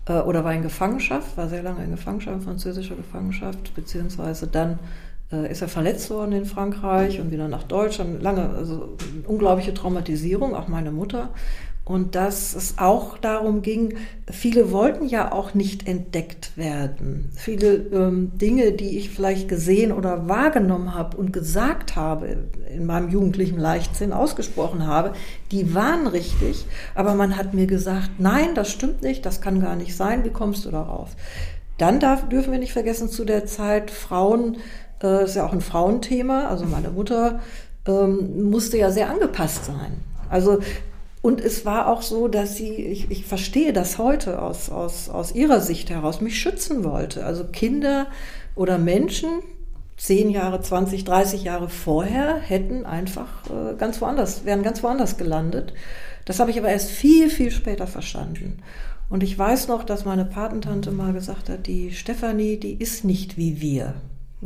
oder 0.04 0.42
war 0.42 0.52
in 0.52 0.62
Gefangenschaft, 0.62 1.36
war 1.36 1.48
sehr 1.48 1.62
lange 1.62 1.84
in 1.84 1.92
Gefangenschaft, 1.92 2.36
in 2.38 2.42
französischer 2.42 2.96
Gefangenschaft, 2.96 3.72
beziehungsweise 3.76 4.48
dann 4.48 4.80
ist 5.36 5.62
er 5.62 5.68
verletzt 5.68 6.10
worden 6.10 6.32
in 6.32 6.44
Frankreich 6.44 7.20
und 7.20 7.30
wieder 7.30 7.48
nach 7.48 7.64
Deutschland. 7.64 8.22
Lange, 8.22 8.50
also 8.50 8.96
unglaubliche 9.26 9.74
Traumatisierung, 9.74 10.54
auch 10.54 10.68
meine 10.68 10.92
Mutter. 10.92 11.30
Und 11.84 12.14
dass 12.14 12.54
es 12.54 12.78
auch 12.78 13.18
darum 13.18 13.60
ging, 13.60 13.94
viele 14.30 14.70
wollten 14.70 15.04
ja 15.04 15.32
auch 15.32 15.52
nicht 15.52 15.88
entdeckt 15.88 16.56
werden. 16.56 17.30
Viele 17.34 17.74
ähm, 17.74 18.38
Dinge, 18.38 18.70
die 18.70 18.98
ich 18.98 19.10
vielleicht 19.10 19.48
gesehen 19.48 19.90
oder 19.90 20.28
wahrgenommen 20.28 20.94
habe 20.94 21.16
und 21.16 21.32
gesagt 21.32 21.96
habe, 21.96 22.36
in 22.72 22.86
meinem 22.86 23.08
jugendlichen 23.08 23.58
Leichtsinn 23.58 24.12
ausgesprochen 24.12 24.86
habe, 24.86 25.12
die 25.50 25.74
waren 25.74 26.06
richtig, 26.06 26.66
aber 26.94 27.14
man 27.14 27.36
hat 27.36 27.52
mir 27.52 27.66
gesagt, 27.66 28.10
nein, 28.18 28.54
das 28.54 28.70
stimmt 28.70 29.02
nicht, 29.02 29.26
das 29.26 29.40
kann 29.40 29.60
gar 29.60 29.74
nicht 29.74 29.96
sein, 29.96 30.24
wie 30.24 30.30
kommst 30.30 30.64
du 30.64 30.70
darauf? 30.70 31.16
Dann 31.78 31.98
darf, 31.98 32.28
dürfen 32.28 32.52
wir 32.52 32.60
nicht 32.60 32.72
vergessen, 32.72 33.08
zu 33.08 33.24
der 33.24 33.44
Zeit 33.46 33.90
Frauen 33.90 34.58
äh, 35.02 35.24
ist 35.24 35.36
ja 35.36 35.46
auch 35.46 35.52
ein 35.52 35.60
Frauenthema. 35.60 36.48
Also 36.48 36.64
meine 36.64 36.90
Mutter 36.90 37.40
ähm, 37.86 38.50
musste 38.50 38.78
ja 38.78 38.90
sehr 38.90 39.10
angepasst 39.10 39.64
sein. 39.64 40.00
Also 40.28 40.60
und 41.22 41.40
es 41.40 41.64
war 41.64 41.86
auch 41.86 42.02
so, 42.02 42.26
dass 42.26 42.56
sie, 42.56 42.74
ich, 42.74 43.10
ich 43.10 43.24
verstehe 43.24 43.72
das 43.72 43.96
heute 43.96 44.42
aus, 44.42 44.70
aus, 44.70 45.08
aus 45.08 45.32
ihrer 45.32 45.60
Sicht 45.60 45.88
heraus, 45.88 46.20
mich 46.20 46.40
schützen 46.40 46.82
wollte. 46.82 47.24
Also 47.24 47.44
Kinder 47.44 48.08
oder 48.56 48.76
Menschen, 48.76 49.28
zehn 49.96 50.30
Jahre, 50.30 50.60
20, 50.60 51.04
30 51.04 51.44
Jahre 51.44 51.68
vorher, 51.68 52.38
hätten 52.38 52.84
einfach 52.84 53.28
äh, 53.50 53.76
ganz 53.76 54.00
woanders, 54.00 54.44
wären 54.44 54.64
ganz 54.64 54.82
woanders 54.82 55.16
gelandet. 55.16 55.72
Das 56.24 56.40
habe 56.40 56.50
ich 56.50 56.58
aber 56.58 56.68
erst 56.68 56.90
viel, 56.90 57.30
viel 57.30 57.52
später 57.52 57.86
verstanden. 57.86 58.58
Und 59.08 59.22
ich 59.22 59.38
weiß 59.38 59.68
noch, 59.68 59.84
dass 59.84 60.04
meine 60.04 60.24
Patentante 60.24 60.90
mal 60.90 61.12
gesagt 61.12 61.48
hat, 61.48 61.68
die 61.68 61.92
Stefanie, 61.92 62.58
die 62.58 62.74
ist 62.74 63.04
nicht 63.04 63.36
wie 63.36 63.60
wir. 63.60 63.94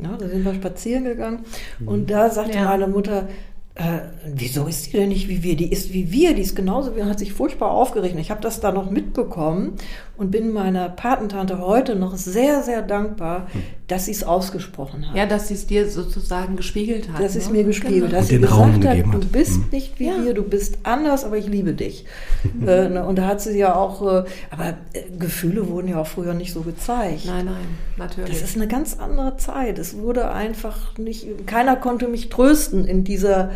Ja, 0.02 0.16
da 0.18 0.28
sind 0.28 0.44
wir 0.44 0.54
spazieren 0.54 1.04
gegangen 1.04 1.44
und 1.86 2.10
da 2.10 2.28
sagte 2.30 2.58
ja. 2.58 2.64
meine 2.64 2.86
Mutter, 2.86 3.28
äh, 3.76 4.00
wieso 4.26 4.66
ist 4.66 4.86
die 4.86 4.96
denn 4.96 5.10
nicht 5.10 5.28
wie 5.28 5.42
wir? 5.42 5.54
Die 5.54 5.70
ist 5.70 5.92
wie 5.92 6.10
wir, 6.10 6.34
die 6.34 6.42
ist 6.42 6.56
genauso 6.56 6.96
wie 6.96 7.02
hat 7.02 7.18
sich 7.18 7.32
furchtbar 7.34 7.70
aufgeregt. 7.70 8.16
Ich 8.18 8.30
habe 8.30 8.40
das 8.40 8.60
da 8.60 8.72
noch 8.72 8.90
mitbekommen 8.90 9.74
und 10.18 10.30
bin 10.30 10.52
meiner 10.52 10.88
Patentante 10.88 11.58
heute 11.58 11.94
noch 11.94 12.16
sehr, 12.16 12.62
sehr 12.62 12.82
dankbar, 12.82 13.48
hm. 13.52 13.62
dass 13.86 14.06
sie 14.06 14.12
es 14.12 14.24
ausgesprochen 14.24 15.08
hat. 15.08 15.16
Ja, 15.16 15.26
dass 15.26 15.48
sie 15.48 15.54
es 15.54 15.66
dir 15.66 15.88
sozusagen 15.88 16.56
gespiegelt 16.56 17.10
hat. 17.12 17.22
Dass 17.22 17.34
sie 17.34 17.40
es 17.40 17.48
ne? 17.48 17.58
mir 17.58 17.64
gespiegelt 17.64 18.10
genau. 18.10 18.16
dass 18.16 18.28
sie 18.28 18.38
gesagt 18.38 18.84
hat, 18.84 19.14
du 19.14 19.26
bist 19.26 19.56
hm. 19.56 19.64
nicht 19.72 19.98
wie 20.00 20.06
ja. 20.06 20.24
wir, 20.24 20.34
du 20.34 20.42
bist 20.42 20.78
anders, 20.84 21.24
aber 21.24 21.36
ich 21.36 21.46
liebe 21.46 21.74
dich. 21.74 22.06
äh, 22.66 22.88
ne, 22.88 23.04
und 23.04 23.16
da 23.16 23.26
hat 23.26 23.40
sie 23.40 23.58
ja 23.58 23.74
auch, 23.74 24.02
äh, 24.02 24.24
aber 24.50 24.74
äh, 24.92 25.02
Gefühle 25.18 25.68
wurden 25.68 25.88
ja 25.88 26.00
auch 26.00 26.06
früher 26.06 26.34
nicht 26.34 26.52
so 26.52 26.62
gezeigt. 26.62 27.26
Nein, 27.26 27.46
nein, 27.46 27.66
natürlich. 27.96 28.40
Das 28.40 28.48
ist 28.48 28.56
eine 28.56 28.68
ganz 28.68 28.98
andere 28.98 29.36
Zeit. 29.36 29.78
Es 29.78 29.98
wurde 29.98 30.30
einfach 30.30 30.96
nicht, 30.98 31.46
keiner 31.46 31.76
konnte 31.76 32.08
mich 32.08 32.28
trösten 32.28 32.86
in 32.86 33.04
dieser 33.04 33.50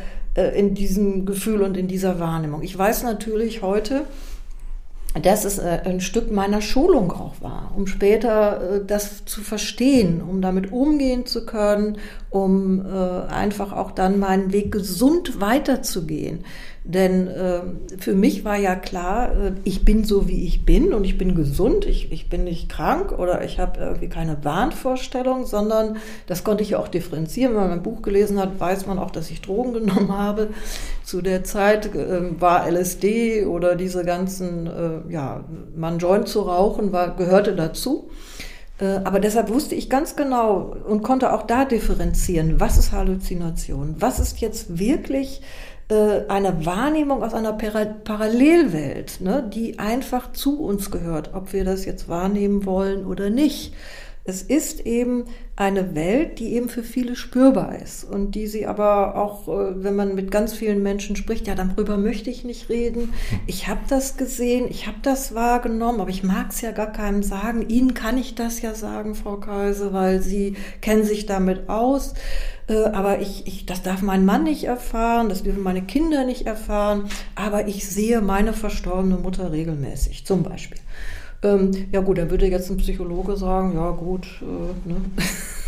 in 0.54 0.74
diesem 0.74 1.26
Gefühl 1.26 1.60
und 1.62 1.76
in 1.76 1.88
dieser 1.88 2.20
Wahrnehmung. 2.20 2.62
Ich 2.62 2.78
weiß 2.78 3.02
natürlich 3.02 3.62
heute, 3.62 4.04
dass 5.14 5.44
es 5.44 5.58
äh, 5.58 5.80
ein 5.84 6.00
Stück 6.00 6.30
meiner 6.30 6.60
Schulung 6.60 7.10
auch 7.12 7.40
war, 7.40 7.72
um 7.76 7.86
später 7.86 8.76
äh, 8.76 8.84
das 8.86 9.24
zu 9.24 9.40
verstehen, 9.40 10.22
um 10.22 10.40
damit 10.40 10.72
umgehen 10.72 11.26
zu 11.26 11.46
können, 11.46 11.98
um 12.30 12.86
einfach 13.28 13.72
auch 13.72 13.90
dann 13.90 14.20
meinen 14.20 14.52
Weg 14.52 14.70
gesund 14.70 15.40
weiterzugehen. 15.40 16.44
Denn 16.84 17.28
äh, 17.28 17.60
für 17.98 18.14
mich 18.14 18.44
war 18.44 18.56
ja 18.56 18.74
klar, 18.74 19.32
äh, 19.32 19.52
ich 19.64 19.84
bin 19.84 20.04
so, 20.04 20.28
wie 20.28 20.46
ich 20.46 20.64
bin 20.64 20.94
und 20.94 21.04
ich 21.04 21.18
bin 21.18 21.34
gesund, 21.34 21.84
ich, 21.84 22.10
ich 22.10 22.30
bin 22.30 22.44
nicht 22.44 22.70
krank 22.70 23.12
oder 23.12 23.44
ich 23.44 23.58
habe 23.58 23.78
irgendwie 23.78 24.08
keine 24.08 24.42
Wahnvorstellung, 24.44 25.44
sondern 25.44 25.98
das 26.26 26.42
konnte 26.42 26.62
ich 26.62 26.70
ja 26.70 26.78
auch 26.78 26.88
differenzieren. 26.88 27.54
Wenn 27.54 27.60
man 27.60 27.72
ein 27.72 27.82
Buch 27.82 28.00
gelesen 28.00 28.38
hat, 28.40 28.58
weiß 28.58 28.86
man 28.86 28.98
auch, 28.98 29.10
dass 29.10 29.30
ich 29.30 29.42
Drogen 29.42 29.72
genommen 29.74 30.16
habe. 30.16 30.48
Zu 31.04 31.22
der 31.22 31.44
Zeit 31.44 31.94
äh, 31.94 32.40
war 32.40 32.70
LSD 32.70 33.46
oder 33.46 33.76
diese 33.76 34.04
ganzen, 34.04 34.66
äh, 34.66 35.12
ja, 35.12 35.44
man 35.74 35.98
Joint 35.98 36.28
zu 36.28 36.42
rauchen, 36.42 36.92
war, 36.92 37.16
gehörte 37.16 37.54
dazu. 37.54 38.10
Äh, 38.80 39.00
aber 39.04 39.20
deshalb 39.20 39.50
wusste 39.50 39.74
ich 39.74 39.90
ganz 39.90 40.16
genau 40.16 40.74
und 40.86 41.02
konnte 41.02 41.32
auch 41.32 41.42
da 41.42 41.64
differenzieren, 41.64 42.60
was 42.60 42.78
ist 42.78 42.92
Halluzination, 42.92 43.96
was 43.98 44.18
ist 44.18 44.40
jetzt 44.40 44.78
wirklich 44.78 45.42
äh, 45.90 46.26
eine 46.28 46.64
Wahrnehmung 46.64 47.22
aus 47.22 47.34
einer 47.34 47.52
Parallelwelt, 47.52 49.20
ne, 49.20 49.48
die 49.52 49.78
einfach 49.78 50.32
zu 50.32 50.62
uns 50.62 50.90
gehört, 50.90 51.34
ob 51.34 51.52
wir 51.52 51.64
das 51.64 51.84
jetzt 51.84 52.08
wahrnehmen 52.08 52.64
wollen 52.64 53.04
oder 53.04 53.28
nicht. 53.28 53.74
Es 54.24 54.42
ist 54.42 54.86
eben 54.86 55.24
eine 55.56 55.94
Welt, 55.94 56.38
die 56.38 56.54
eben 56.54 56.68
für 56.68 56.82
viele 56.82 57.16
spürbar 57.16 57.78
ist 57.82 58.04
und 58.04 58.34
die 58.34 58.46
sie 58.46 58.66
aber 58.66 59.16
auch, 59.16 59.48
äh, 59.48 59.82
wenn 59.82 59.96
man 59.96 60.14
mit 60.14 60.30
ganz 60.30 60.52
vielen 60.52 60.82
Menschen 60.82 61.16
spricht, 61.16 61.46
ja, 61.46 61.54
darüber 61.54 61.96
möchte 61.96 62.30
ich 62.30 62.44
nicht 62.44 62.68
reden. 62.68 63.14
Ich 63.46 63.68
habe 63.68 63.80
das 63.88 64.16
gesehen, 64.16 64.66
ich 64.68 64.86
habe 64.86 64.98
das 65.02 65.34
wahrgenommen, 65.34 66.00
aber 66.00 66.10
ich 66.10 66.22
mag 66.22 66.50
es 66.50 66.60
ja 66.60 66.72
gar 66.72 66.92
keinem 66.92 67.22
sagen. 67.22 67.68
Ihnen 67.68 67.94
kann 67.94 68.18
ich 68.18 68.34
das 68.34 68.60
ja 68.62 68.74
sagen, 68.74 69.14
Frau 69.14 69.36
Kaiser, 69.36 69.92
weil 69.92 70.22
Sie 70.22 70.56
kennen 70.80 71.04
sich 71.04 71.26
damit 71.26 71.68
aus. 71.68 72.14
Äh, 72.68 72.84
aber 72.84 73.20
ich, 73.20 73.46
ich, 73.46 73.66
das 73.66 73.82
darf 73.82 74.02
mein 74.02 74.24
Mann 74.24 74.44
nicht 74.44 74.64
erfahren, 74.64 75.28
das 75.28 75.42
dürfen 75.42 75.62
meine 75.62 75.82
Kinder 75.82 76.24
nicht 76.24 76.46
erfahren. 76.46 77.08
Aber 77.34 77.68
ich 77.68 77.88
sehe 77.88 78.20
meine 78.20 78.52
verstorbene 78.52 79.16
Mutter 79.16 79.50
regelmäßig, 79.50 80.24
zum 80.26 80.42
Beispiel. 80.42 80.78
Ähm, 81.42 81.70
ja 81.90 82.00
gut, 82.00 82.18
dann 82.18 82.30
würde 82.30 82.46
jetzt 82.46 82.70
ein 82.70 82.76
Psychologe 82.76 83.36
sagen, 83.36 83.74
ja 83.74 83.90
gut, 83.90 84.26
äh, 84.42 84.88
ne? 84.88 84.96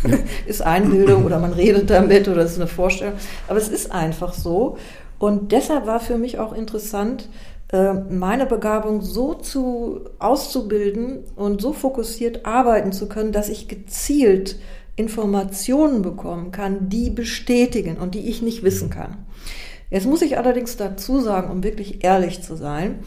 ja. 0.07 0.17
ist 0.45 0.61
Einbildung 0.61 1.25
oder 1.25 1.39
man 1.39 1.53
redet 1.53 1.89
damit 1.89 2.27
oder 2.27 2.43
ist 2.43 2.57
eine 2.57 2.67
Vorstellung. 2.67 3.15
Aber 3.47 3.57
es 3.57 3.69
ist 3.69 3.91
einfach 3.91 4.33
so. 4.33 4.77
Und 5.17 5.51
deshalb 5.51 5.87
war 5.87 5.99
für 5.99 6.17
mich 6.17 6.37
auch 6.37 6.53
interessant, 6.53 7.29
äh, 7.71 7.93
meine 7.93 8.45
Begabung 8.45 9.01
so 9.01 9.33
zu 9.33 10.01
auszubilden 10.19 11.23
und 11.35 11.61
so 11.61 11.73
fokussiert 11.73 12.45
arbeiten 12.45 12.91
zu 12.91 13.07
können, 13.07 13.31
dass 13.31 13.49
ich 13.49 13.67
gezielt 13.67 14.59
Informationen 14.95 16.03
bekommen 16.03 16.51
kann, 16.51 16.89
die 16.89 17.09
bestätigen 17.09 17.97
und 17.97 18.13
die 18.13 18.29
ich 18.29 18.43
nicht 18.43 18.63
wissen 18.63 18.91
kann. 18.91 19.25
Jetzt 19.89 20.05
muss 20.05 20.21
ich 20.21 20.37
allerdings 20.37 20.77
dazu 20.77 21.19
sagen, 21.19 21.49
um 21.49 21.63
wirklich 21.63 22.03
ehrlich 22.03 22.43
zu 22.43 22.55
sein, 22.55 22.99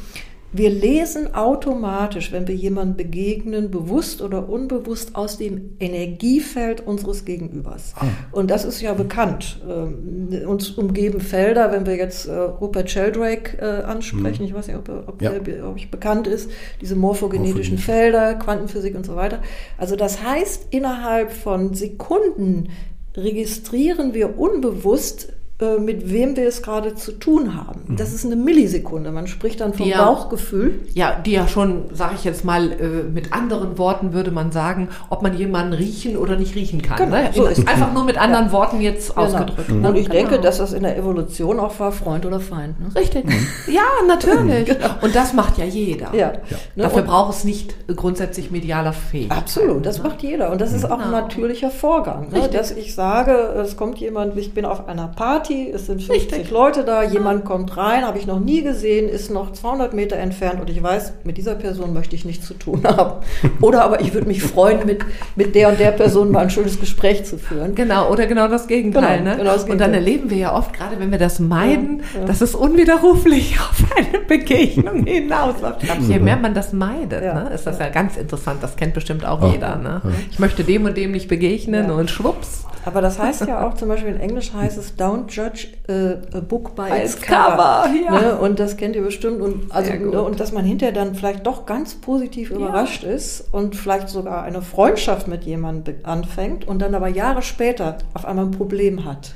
Wir 0.57 0.71
lesen 0.71 1.35
automatisch, 1.35 2.33
wenn 2.33 2.49
wir 2.49 2.55
jemandem 2.55 2.97
begegnen, 2.97 3.71
bewusst 3.71 4.23
oder 4.23 4.49
unbewusst 4.49 5.15
aus 5.15 5.37
dem 5.37 5.77
Energiefeld 5.81 6.87
unseres 6.87 7.27
Gegenübers. 7.27 7.93
Ah. 7.97 8.07
Und 8.33 8.51
das 8.51 8.65
ist 8.65 8.81
ja 8.81 8.95
bekannt. 8.95 9.61
Ähm, 9.69 10.29
uns 10.47 10.71
umgeben 10.71 11.21
Felder, 11.21 11.73
wenn 11.73 11.85
wir 11.85 11.97
jetzt 11.97 12.27
äh, 12.27 12.33
Rupert 12.33 12.91
Sheldrake 12.91 13.59
äh, 13.59 13.83
ansprechen, 13.85 14.43
mhm. 14.43 14.49
ich 14.49 14.55
weiß 14.55 14.69
nicht, 14.69 14.79
ob, 14.79 14.89
ob, 15.07 15.21
ja. 15.21 15.39
der, 15.39 15.69
ob 15.69 15.77
ich 15.77 15.91
bekannt 15.91 16.27
ist, 16.27 16.51
diese 16.81 16.97
morphogenetischen 16.97 17.77
Felder, 17.77 18.35
Quantenphysik 18.37 18.97
und 18.97 19.05
so 19.05 19.15
weiter. 19.15 19.43
Also 19.77 19.95
das 19.95 20.23
heißt, 20.23 20.69
innerhalb 20.71 21.33
von 21.33 21.75
Sekunden 21.75 22.71
registrieren 23.15 24.15
wir 24.15 24.39
unbewusst 24.39 25.33
mit 25.79 26.13
wem 26.13 26.37
wir 26.37 26.47
es 26.47 26.63
gerade 26.63 26.95
zu 26.95 27.13
tun 27.13 27.57
haben. 27.57 27.81
Mhm. 27.87 27.97
Das 27.97 28.13
ist 28.13 28.27
eine 28.27 28.37
Millisekunde. 28.37 29.11
Man 29.11 29.27
spricht 29.27 29.61
dann 29.63 29.73
vom 29.73 29.87
ja, 29.87 30.05
Bauchgefühl. 30.05 30.81
Ja, 30.93 31.19
die 31.19 31.33
ja 31.33 31.49
schon, 31.49 31.85
sage 31.95 32.15
ich 32.17 32.25
jetzt 32.25 32.45
mal, 32.45 32.73
äh, 32.73 32.87
mit 33.11 33.33
anderen 33.33 33.79
Worten 33.79 34.13
würde 34.13 34.31
man 34.31 34.53
sagen, 34.53 34.89
ob 35.09 35.23
man 35.23 35.35
jemanden 35.35 35.73
riechen 35.73 36.19
oder 36.19 36.37
nicht 36.37 36.55
riechen 36.57 36.83
kann. 36.83 36.99
Genau, 36.99 37.17
ne? 37.17 37.31
so 37.35 37.47
ist 37.47 37.67
Einfach 37.67 37.95
nur 37.95 38.05
mit 38.05 38.19
anderen 38.19 38.47
ja. 38.47 38.53
Worten 38.53 38.83
jetzt 38.83 39.15
genau. 39.15 39.27
ausgedrückt. 39.27 39.71
Mhm. 39.71 39.85
Und 39.85 39.97
ich 39.97 40.11
genau. 40.11 40.29
denke, 40.29 40.41
dass 40.41 40.59
das 40.59 40.75
in 40.75 40.83
der 40.83 40.99
Evolution 40.99 41.59
auch 41.59 41.81
war, 41.81 41.91
Freund 41.91 42.27
oder 42.27 42.41
Feind. 42.41 42.79
Ne? 42.79 42.95
Richtig. 42.95 43.25
Mhm. 43.25 43.47
Ja, 43.73 43.83
natürlich. 44.07 44.67
genau. 44.67 44.91
Und 45.01 45.17
das 45.17 45.33
macht 45.33 45.57
ja 45.57 45.65
jeder. 45.65 46.15
Ja. 46.15 46.33
Ne? 46.75 46.83
Dafür 46.83 46.99
und 46.99 47.07
braucht 47.07 47.35
es 47.35 47.45
nicht 47.45 47.75
grundsätzlich 47.97 48.51
medialer 48.51 48.93
Fähigkeit. 48.93 49.39
Absolut, 49.39 49.87
das 49.87 49.99
ne? 49.99 50.09
macht 50.09 50.23
jeder. 50.23 50.51
Und 50.53 50.61
das 50.61 50.75
ist 50.75 50.85
auch 50.85 50.99
ein 50.99 51.11
genau. 51.11 51.23
natürlicher 51.23 51.71
Vorgang. 51.71 52.29
Ne? 52.31 52.49
Dass 52.49 52.71
ich 52.73 52.95
sage, 52.95 53.33
es 53.33 53.79
kommt 53.79 53.99
jemand, 53.99 54.37
ich 54.37 54.53
bin 54.53 54.67
auf 54.67 54.87
einer 54.87 55.09
Party, 55.09 55.46
Party, 55.47 55.71
es 55.73 55.87
sind 55.87 56.03
50 56.03 56.11
Richtig. 56.11 56.51
Leute 56.51 56.85
da, 56.85 57.03
jemand 57.03 57.45
kommt 57.45 57.77
rein, 57.77 58.05
habe 58.05 58.19
ich 58.19 58.27
noch 58.27 58.41
nie 58.41 58.63
gesehen, 58.63 59.09
ist 59.09 59.31
noch 59.31 59.53
200 59.53 59.95
Meter 59.95 60.17
entfernt 60.17 60.61
und 60.61 60.71
ich 60.71 60.83
weiß, 60.83 61.15
mit 61.25 61.37
dieser 61.37 61.55
Person 61.55 61.93
möchte 61.93 62.17
ich 62.17 62.25
nichts 62.25 62.47
zu 62.47 62.55
tun 62.55 62.83
haben. 62.85 63.25
Oder 63.61 63.85
aber 63.85 64.01
ich 64.01 64.15
würde 64.15 64.27
mich 64.27 64.43
freuen, 64.43 64.85
mit, 64.87 65.05
mit 65.37 65.55
der 65.55 65.69
und 65.69 65.81
der 65.81 65.93
Person 65.93 66.31
mal 66.31 66.41
ein 66.41 66.51
schönes 66.51 66.81
Gespräch 66.81 67.25
zu 67.25 67.39
führen. 67.39 67.75
Genau, 67.75 68.11
oder 68.11 68.27
genau 68.27 68.49
das 68.49 68.67
Gegenteil. 68.67 69.19
Genau, 69.19 69.31
ne? 69.31 69.37
genau 69.37 69.53
das 69.53 69.67
Gegenteil. 69.67 69.73
Und 69.73 69.95
dann 69.95 69.95
erleben 69.95 70.31
wir 70.31 70.39
ja 70.39 70.55
oft, 70.55 70.73
gerade 70.73 70.99
wenn 70.99 71.11
wir 71.11 71.19
das 71.19 71.39
meiden, 71.39 72.03
ja, 72.15 72.21
ja. 72.21 72.27
dass 72.27 72.41
es 72.41 72.55
unwiderruflich 72.55 73.59
auf 73.61 73.85
eine 73.97 74.25
Begegnung 74.25 75.05
hinausläuft. 75.05 75.83
Je 76.01 76.19
mehr 76.19 76.37
man 76.37 76.55
das 76.55 76.73
meidet, 76.73 77.23
ja, 77.23 77.35
ne, 77.35 77.51
ist 77.51 77.67
das 77.67 77.79
ja. 77.79 77.89
ganz 77.89 78.17
interessant. 78.17 78.63
Das 78.63 78.77
kennt 78.77 78.95
bestimmt 78.95 79.25
auch 79.25 79.43
oh, 79.43 79.51
jeder. 79.53 79.77
Ne? 79.77 80.03
Ich 80.31 80.39
möchte 80.39 80.65
dem 80.65 80.85
und 80.85 80.97
dem 80.97 81.13
nicht 81.13 81.29
begegnen 81.29 81.91
und 81.91 82.11
schwupps. 82.11 82.67
Aber 82.87 83.01
das 83.01 83.19
heißt 83.19 83.47
ja 83.49 83.67
auch 83.67 83.75
zum 83.75 83.89
Beispiel 83.89 84.11
in 84.11 84.21
Englisch 84.21 84.53
heißt 84.53 84.79
es 84.79 84.97
Don't 84.97 85.27
judge 85.37 85.69
a, 85.89 86.41
book 86.41 86.75
by 86.75 86.89
its 87.03 87.21
cover. 87.21 87.85
cover 87.85 87.95
ja. 87.95 88.21
ne? 88.21 88.39
Und 88.39 88.59
das 88.59 88.77
kennt 88.77 88.97
ihr 88.97 89.03
bestimmt. 89.03 89.41
Und, 89.41 89.71
also, 89.71 89.93
ne? 89.93 90.23
und 90.23 90.41
dass 90.41 90.53
man 90.53 90.65
hinterher 90.65 90.95
dann 90.95 91.15
vielleicht 91.15 91.47
doch 91.47 91.67
ganz 91.67 91.95
positiv 91.97 92.51
überrascht 92.51 93.03
ja. 93.03 93.11
ist 93.11 93.53
und 93.53 93.77
vielleicht 93.77 94.09
sogar 94.09 94.43
eine 94.43 94.63
Freundschaft 94.63 95.29
mit 95.29 95.45
jemandem 95.45 95.97
anfängt 96.05 96.67
und 96.67 96.81
dann 96.81 96.95
aber 96.95 97.09
Jahre 97.09 97.43
später 97.43 97.99
auf 98.15 98.25
einmal 98.25 98.47
ein 98.47 98.51
Problem 98.51 99.05
hat. 99.05 99.35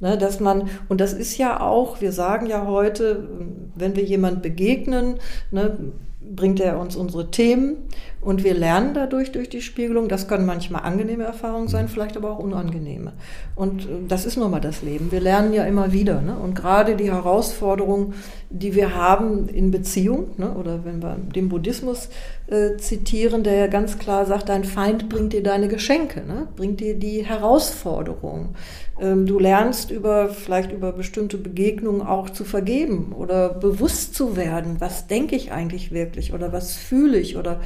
Ne, 0.00 0.16
dass 0.16 0.38
man, 0.38 0.68
und 0.88 1.00
das 1.00 1.12
ist 1.12 1.38
ja 1.38 1.60
auch, 1.60 2.00
wir 2.00 2.12
sagen 2.12 2.46
ja 2.46 2.66
heute, 2.66 3.28
wenn 3.74 3.96
wir 3.96 4.04
jemand 4.04 4.42
begegnen, 4.42 5.18
ne, 5.50 5.76
bringt 6.20 6.60
er 6.60 6.78
uns 6.78 6.94
unsere 6.94 7.30
Themen 7.32 7.88
und 8.28 8.44
wir 8.44 8.52
lernen 8.52 8.92
dadurch 8.92 9.32
durch 9.32 9.48
die 9.48 9.62
Spiegelung. 9.62 10.06
Das 10.10 10.28
können 10.28 10.44
manchmal 10.44 10.82
angenehme 10.82 11.24
Erfahrungen 11.24 11.68
sein, 11.68 11.88
vielleicht 11.88 12.14
aber 12.14 12.30
auch 12.30 12.38
unangenehme. 12.38 13.14
Und 13.54 13.86
äh, 13.86 14.06
das 14.06 14.26
ist 14.26 14.36
nun 14.36 14.50
mal 14.50 14.60
das 14.60 14.82
Leben. 14.82 15.10
Wir 15.10 15.20
lernen 15.20 15.54
ja 15.54 15.64
immer 15.64 15.92
wieder. 15.92 16.20
Ne? 16.20 16.36
Und 16.38 16.54
gerade 16.54 16.94
die 16.94 17.10
Herausforderungen, 17.10 18.12
die 18.50 18.74
wir 18.74 18.94
haben 18.94 19.48
in 19.48 19.70
Beziehung, 19.70 20.30
ne? 20.38 20.54
oder 20.54 20.84
wenn 20.84 21.02
wir 21.02 21.16
den 21.16 21.50
Buddhismus 21.50 22.08
äh, 22.46 22.76
zitieren, 22.78 23.42
der 23.42 23.54
ja 23.54 23.66
ganz 23.66 23.98
klar 23.98 24.24
sagt, 24.24 24.48
dein 24.48 24.64
Feind 24.64 25.10
bringt 25.10 25.34
dir 25.34 25.42
deine 25.42 25.68
Geschenke, 25.68 26.24
ne? 26.24 26.48
bringt 26.56 26.80
dir 26.80 26.94
die 26.94 27.24
Herausforderungen. 27.26 28.54
Ähm, 28.98 29.26
du 29.26 29.38
lernst 29.38 29.90
über, 29.90 30.30
vielleicht 30.30 30.72
über 30.72 30.92
bestimmte 30.92 31.36
Begegnungen 31.36 32.00
auch 32.00 32.30
zu 32.30 32.44
vergeben 32.44 33.12
oder 33.16 33.50
bewusst 33.50 34.14
zu 34.14 34.34
werden. 34.36 34.76
Was 34.78 35.06
denke 35.06 35.36
ich 35.36 35.52
eigentlich 35.52 35.92
wirklich 35.92 36.32
oder 36.32 36.50
was 36.50 36.74
fühle 36.74 37.18
ich 37.18 37.36
oder 37.36 37.60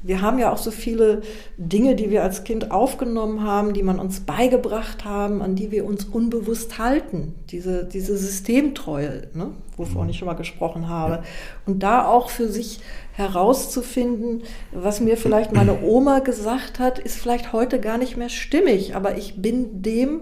wir 0.00 0.22
haben 0.22 0.38
ja 0.38 0.52
auch 0.52 0.58
so 0.58 0.70
viele 0.70 1.22
Dinge, 1.56 1.96
die 1.96 2.10
wir 2.10 2.22
als 2.22 2.44
Kind 2.44 2.70
aufgenommen 2.70 3.42
haben, 3.42 3.74
die 3.74 3.82
man 3.82 3.98
uns 3.98 4.20
beigebracht 4.20 5.04
haben, 5.04 5.42
an 5.42 5.56
die 5.56 5.72
wir 5.72 5.84
uns 5.84 6.04
unbewusst 6.04 6.78
halten. 6.78 7.34
Diese, 7.50 7.84
diese 7.84 8.16
Systemtreue, 8.16 9.22
ne, 9.34 9.50
wovon 9.78 10.04
mhm. 10.04 10.10
ich 10.10 10.18
schon 10.18 10.26
mal 10.26 10.34
gesprochen 10.34 10.88
habe. 10.88 11.14
Ja. 11.14 11.22
Und 11.66 11.82
da 11.82 12.06
auch 12.06 12.30
für 12.30 12.48
sich 12.48 12.80
herauszufinden, 13.12 14.42
was 14.72 15.00
mir 15.00 15.16
vielleicht 15.16 15.52
meine 15.52 15.80
Oma 15.82 16.20
gesagt 16.20 16.78
hat, 16.78 16.98
ist 16.98 17.18
vielleicht 17.18 17.52
heute 17.52 17.80
gar 17.80 17.98
nicht 17.98 18.16
mehr 18.16 18.28
stimmig, 18.28 18.94
aber 18.94 19.16
ich 19.16 19.40
bin 19.40 19.82
dem 19.82 20.20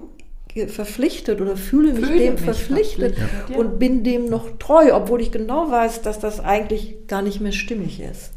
verpflichtet 0.68 1.42
oder 1.42 1.54
fühle 1.54 1.92
mich 1.92 2.06
fühle 2.06 2.18
dem 2.18 2.32
mich 2.34 2.42
verpflichtet 2.42 3.16
ja. 3.18 3.56
und 3.58 3.78
bin 3.78 4.04
dem 4.04 4.24
noch 4.24 4.56
treu, 4.58 4.94
obwohl 4.94 5.20
ich 5.20 5.30
genau 5.30 5.70
weiß, 5.70 6.00
dass 6.00 6.18
das 6.18 6.40
eigentlich 6.40 7.06
gar 7.08 7.20
nicht 7.20 7.42
mehr 7.42 7.52
stimmig 7.52 8.00
ist. 8.00 8.32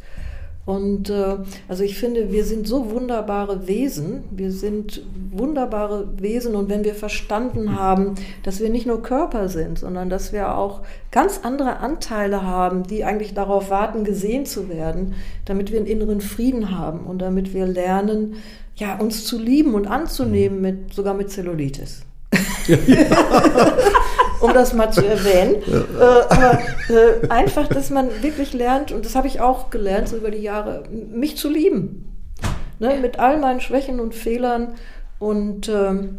Und 0.69 1.09
äh, 1.09 1.37
also 1.67 1.83
ich 1.83 1.97
finde, 1.97 2.31
wir 2.31 2.45
sind 2.45 2.67
so 2.67 2.91
wunderbare 2.91 3.65
Wesen, 3.65 4.23
wir 4.29 4.51
sind 4.51 5.01
wunderbare 5.31 6.09
Wesen. 6.21 6.53
Und 6.53 6.69
wenn 6.69 6.83
wir 6.83 6.93
verstanden 6.93 7.75
haben, 7.75 8.13
dass 8.43 8.59
wir 8.59 8.69
nicht 8.69 8.85
nur 8.85 9.01
Körper 9.01 9.49
sind, 9.49 9.79
sondern 9.79 10.11
dass 10.11 10.31
wir 10.31 10.55
auch 10.55 10.81
ganz 11.09 11.39
andere 11.41 11.77
Anteile 11.77 12.43
haben, 12.43 12.83
die 12.83 13.03
eigentlich 13.03 13.33
darauf 13.33 13.71
warten, 13.71 14.03
gesehen 14.03 14.45
zu 14.45 14.69
werden, 14.69 15.15
damit 15.45 15.71
wir 15.71 15.79
einen 15.79 15.87
inneren 15.87 16.21
Frieden 16.21 16.69
haben 16.69 17.07
und 17.07 17.17
damit 17.17 17.55
wir 17.55 17.65
lernen, 17.65 18.35
ja, 18.75 18.95
uns 18.95 19.25
zu 19.25 19.39
lieben 19.39 19.73
und 19.73 19.87
anzunehmen, 19.87 20.61
mit, 20.61 20.93
sogar 20.93 21.15
mit 21.15 21.31
Zellulitis. 21.31 22.03
um 24.41 24.53
das 24.53 24.73
mal 24.73 24.91
zu 24.91 25.05
erwähnen. 25.05 25.55
Ja. 25.65 25.77
Äh, 25.77 26.23
aber 26.29 26.59
äh, 26.89 27.29
einfach, 27.29 27.67
dass 27.67 27.89
man 27.89 28.09
wirklich 28.21 28.53
lernt, 28.53 28.91
und 28.91 29.05
das 29.05 29.15
habe 29.15 29.27
ich 29.27 29.41
auch 29.41 29.69
gelernt 29.69 30.09
so 30.09 30.17
über 30.17 30.31
die 30.31 30.41
Jahre, 30.41 30.83
mich 30.89 31.37
zu 31.37 31.49
lieben. 31.49 32.05
Ne, 32.79 32.97
mit 33.01 33.19
all 33.19 33.39
meinen 33.39 33.59
Schwächen 33.59 33.99
und 33.99 34.15
Fehlern. 34.15 34.75
Und 35.19 35.67
ähm, 35.67 36.17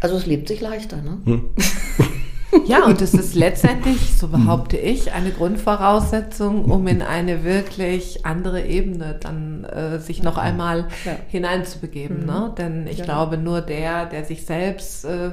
also 0.00 0.16
es 0.16 0.26
lebt 0.26 0.48
sich 0.48 0.60
leichter. 0.60 0.96
Ne? 0.96 1.18
Hm. 1.24 1.50
Ja, 2.66 2.84
und 2.84 3.02
es 3.02 3.14
ist 3.14 3.34
letztendlich, 3.34 4.16
so 4.16 4.28
behaupte 4.28 4.76
ich, 4.76 5.12
eine 5.12 5.30
Grundvoraussetzung, 5.30 6.66
um 6.66 6.86
in 6.86 7.02
eine 7.02 7.44
wirklich 7.44 8.24
andere 8.24 8.62
Ebene 8.62 9.18
dann 9.20 9.64
äh, 9.64 9.98
sich 9.98 10.22
noch 10.22 10.38
einmal 10.38 10.88
ja. 11.04 11.16
hineinzubegeben. 11.28 12.20
Mhm. 12.20 12.26
Ne? 12.26 12.54
Denn 12.56 12.86
ich 12.86 12.98
ja. 12.98 13.04
glaube, 13.04 13.38
nur 13.38 13.60
der, 13.60 14.06
der 14.06 14.24
sich 14.24 14.46
selbst 14.46 15.04
äh, 15.04 15.32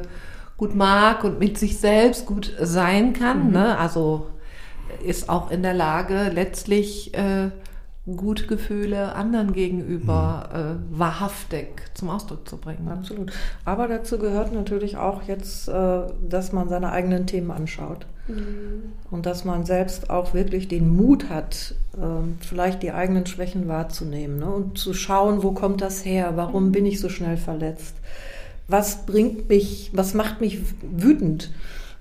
gut 0.61 0.75
mag 0.75 1.23
und 1.23 1.39
mit 1.39 1.57
sich 1.57 1.79
selbst 1.79 2.27
gut 2.27 2.55
sein 2.61 3.13
kann, 3.13 3.47
mhm. 3.47 3.53
ne? 3.53 3.79
also 3.79 4.27
ist 5.03 5.27
auch 5.27 5.49
in 5.49 5.63
der 5.63 5.73
Lage, 5.73 6.29
letztlich 6.31 7.15
äh, 7.15 7.49
gute 8.05 8.45
Gefühle 8.45 9.15
anderen 9.15 9.53
gegenüber 9.53 10.49
mhm. 10.53 10.59
äh, 10.59 10.99
wahrhaftig 10.99 11.81
zum 11.95 12.11
Ausdruck 12.11 12.47
zu 12.47 12.57
bringen. 12.57 12.87
Absolut. 12.89 13.31
Aber 13.65 13.87
dazu 13.87 14.19
gehört 14.19 14.53
natürlich 14.53 14.97
auch 14.97 15.23
jetzt, 15.23 15.67
äh, 15.67 16.01
dass 16.29 16.51
man 16.51 16.69
seine 16.69 16.91
eigenen 16.91 17.25
Themen 17.25 17.49
anschaut. 17.49 18.05
Mhm. 18.27 18.93
Und 19.09 19.25
dass 19.25 19.43
man 19.43 19.65
selbst 19.65 20.11
auch 20.11 20.35
wirklich 20.35 20.67
den 20.67 20.95
Mut 20.95 21.31
hat, 21.31 21.73
äh, 21.97 22.45
vielleicht 22.45 22.83
die 22.83 22.91
eigenen 22.91 23.25
Schwächen 23.25 23.67
wahrzunehmen 23.67 24.37
ne? 24.37 24.45
und 24.45 24.77
zu 24.77 24.93
schauen, 24.93 25.41
wo 25.41 25.53
kommt 25.53 25.81
das 25.81 26.05
her? 26.05 26.33
Warum 26.35 26.67
mhm. 26.67 26.71
bin 26.71 26.85
ich 26.85 26.99
so 26.99 27.09
schnell 27.09 27.37
verletzt? 27.37 27.95
Was 28.67 29.05
bringt 29.05 29.49
mich, 29.49 29.91
was 29.93 30.13
macht 30.13 30.41
mich 30.41 30.59
wütend? 30.81 31.51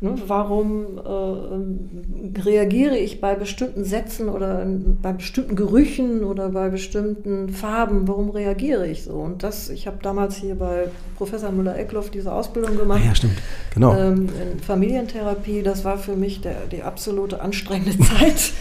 Ne, 0.03 0.15
warum 0.29 0.97
äh, 0.97 2.41
reagiere 2.41 2.97
ich 2.97 3.21
bei 3.21 3.35
bestimmten 3.35 3.85
Sätzen 3.85 4.31
oder 4.31 4.67
bei 5.03 5.13
bestimmten 5.13 5.57
Gerüchen 5.57 6.25
oder 6.25 6.49
bei 6.49 6.71
bestimmten 6.71 7.51
Farben? 7.51 8.09
Warum 8.09 8.31
reagiere 8.31 8.87
ich 8.87 9.03
so? 9.03 9.13
Und 9.13 9.43
das, 9.43 9.69
ich 9.69 9.87
habe 9.87 9.99
damals 10.01 10.37
hier 10.37 10.55
bei 10.55 10.89
Professor 11.19 11.53
Müller-Eckloff 11.53 12.09
diese 12.09 12.33
Ausbildung 12.33 12.79
gemacht. 12.79 13.03
Ah, 13.05 13.09
ja, 13.09 13.15
stimmt. 13.15 13.37
Genau. 13.75 13.95
Ähm, 13.95 14.31
in 14.41 14.61
Familientherapie. 14.61 15.63
Das 15.63 15.85
war 15.85 15.99
für 15.99 16.17
mich 16.17 16.41
der, 16.41 16.67
die 16.73 16.83
absolute 16.83 17.43
anstrengende 17.43 17.99
Zeit. 18.19 18.53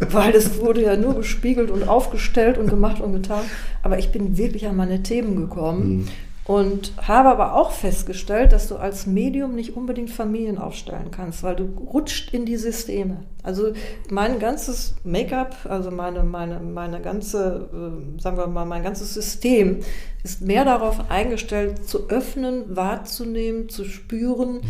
weil 0.00 0.34
es 0.34 0.58
wurde 0.58 0.82
ja 0.82 0.96
nur 0.96 1.16
gespiegelt 1.16 1.70
und 1.70 1.86
aufgestellt 1.86 2.56
und 2.56 2.70
gemacht 2.70 3.02
und 3.02 3.12
getan. 3.12 3.44
Aber 3.82 3.98
ich 3.98 4.10
bin 4.10 4.38
wirklich 4.38 4.66
an 4.66 4.76
meine 4.76 5.02
Themen 5.02 5.36
gekommen. 5.36 5.98
Mhm. 5.98 6.08
Und 6.48 6.92
habe 6.96 7.28
aber 7.28 7.54
auch 7.54 7.72
festgestellt, 7.72 8.52
dass 8.52 8.68
du 8.68 8.76
als 8.76 9.06
Medium 9.06 9.54
nicht 9.54 9.76
unbedingt 9.76 10.08
Familien 10.08 10.56
aufstellen 10.56 11.10
kannst, 11.10 11.42
weil 11.42 11.54
du 11.54 11.64
rutscht 11.92 12.32
in 12.32 12.46
die 12.46 12.56
Systeme. 12.56 13.18
Also 13.48 13.72
mein 14.10 14.40
ganzes 14.40 14.94
Make-up, 15.04 15.56
also 15.66 15.90
meine, 15.90 16.22
meine, 16.22 16.60
meine 16.60 17.00
ganze, 17.00 17.70
äh, 17.72 18.20
sagen 18.20 18.36
wir 18.36 18.46
mal, 18.46 18.66
mein 18.66 18.82
ganzes 18.82 19.14
System 19.14 19.78
ist 20.22 20.42
mehr 20.42 20.66
darauf 20.66 21.10
eingestellt, 21.10 21.88
zu 21.88 22.10
öffnen, 22.10 22.76
wahrzunehmen, 22.76 23.70
zu 23.70 23.86
spüren, 23.86 24.56
mhm. 24.56 24.60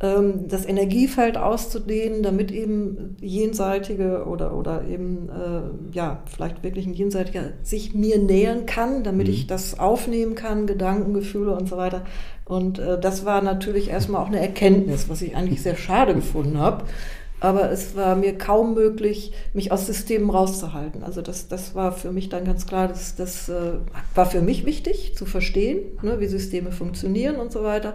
ähm, 0.00 0.34
das 0.46 0.66
Energiefeld 0.66 1.36
auszudehnen, 1.36 2.22
damit 2.22 2.52
eben 2.52 3.16
jenseitige 3.20 4.24
oder, 4.26 4.54
oder 4.56 4.84
eben, 4.84 5.28
äh, 5.30 5.96
ja, 5.96 6.22
vielleicht 6.26 6.62
wirklich 6.62 6.86
ein 6.86 6.94
jenseitiger 6.94 7.54
sich 7.64 7.92
mir 7.92 8.20
nähern 8.20 8.66
kann, 8.66 9.02
damit 9.02 9.26
mhm. 9.26 9.32
ich 9.32 9.46
das 9.48 9.80
aufnehmen 9.80 10.36
kann, 10.36 10.68
Gedanken, 10.68 11.12
Gefühle 11.12 11.56
und 11.56 11.68
so 11.68 11.76
weiter. 11.76 12.04
Und 12.44 12.78
äh, 12.78 13.00
das 13.00 13.24
war 13.24 13.42
natürlich 13.42 13.90
erstmal 13.90 14.22
auch 14.22 14.28
eine 14.28 14.38
Erkenntnis, 14.38 15.08
was 15.08 15.22
ich 15.22 15.34
eigentlich 15.34 15.60
sehr 15.60 15.74
schade 15.74 16.14
gefunden 16.14 16.58
habe 16.58 16.84
aber 17.40 17.70
es 17.70 17.94
war 17.94 18.16
mir 18.16 18.36
kaum 18.36 18.74
möglich, 18.74 19.32
mich 19.52 19.70
aus 19.70 19.86
Systemen 19.86 20.30
rauszuhalten. 20.30 21.04
Also 21.04 21.22
das, 21.22 21.48
das 21.48 21.74
war 21.74 21.92
für 21.92 22.10
mich 22.10 22.28
dann 22.28 22.44
ganz 22.44 22.66
klar, 22.66 22.88
das, 22.88 23.14
das 23.14 23.48
äh, 23.48 23.74
war 24.14 24.26
für 24.26 24.40
mich 24.40 24.66
wichtig 24.66 25.16
zu 25.16 25.24
verstehen, 25.24 25.80
ne, 26.02 26.20
wie 26.20 26.26
Systeme 26.26 26.72
funktionieren 26.72 27.36
und 27.36 27.52
so 27.52 27.62
weiter. 27.62 27.94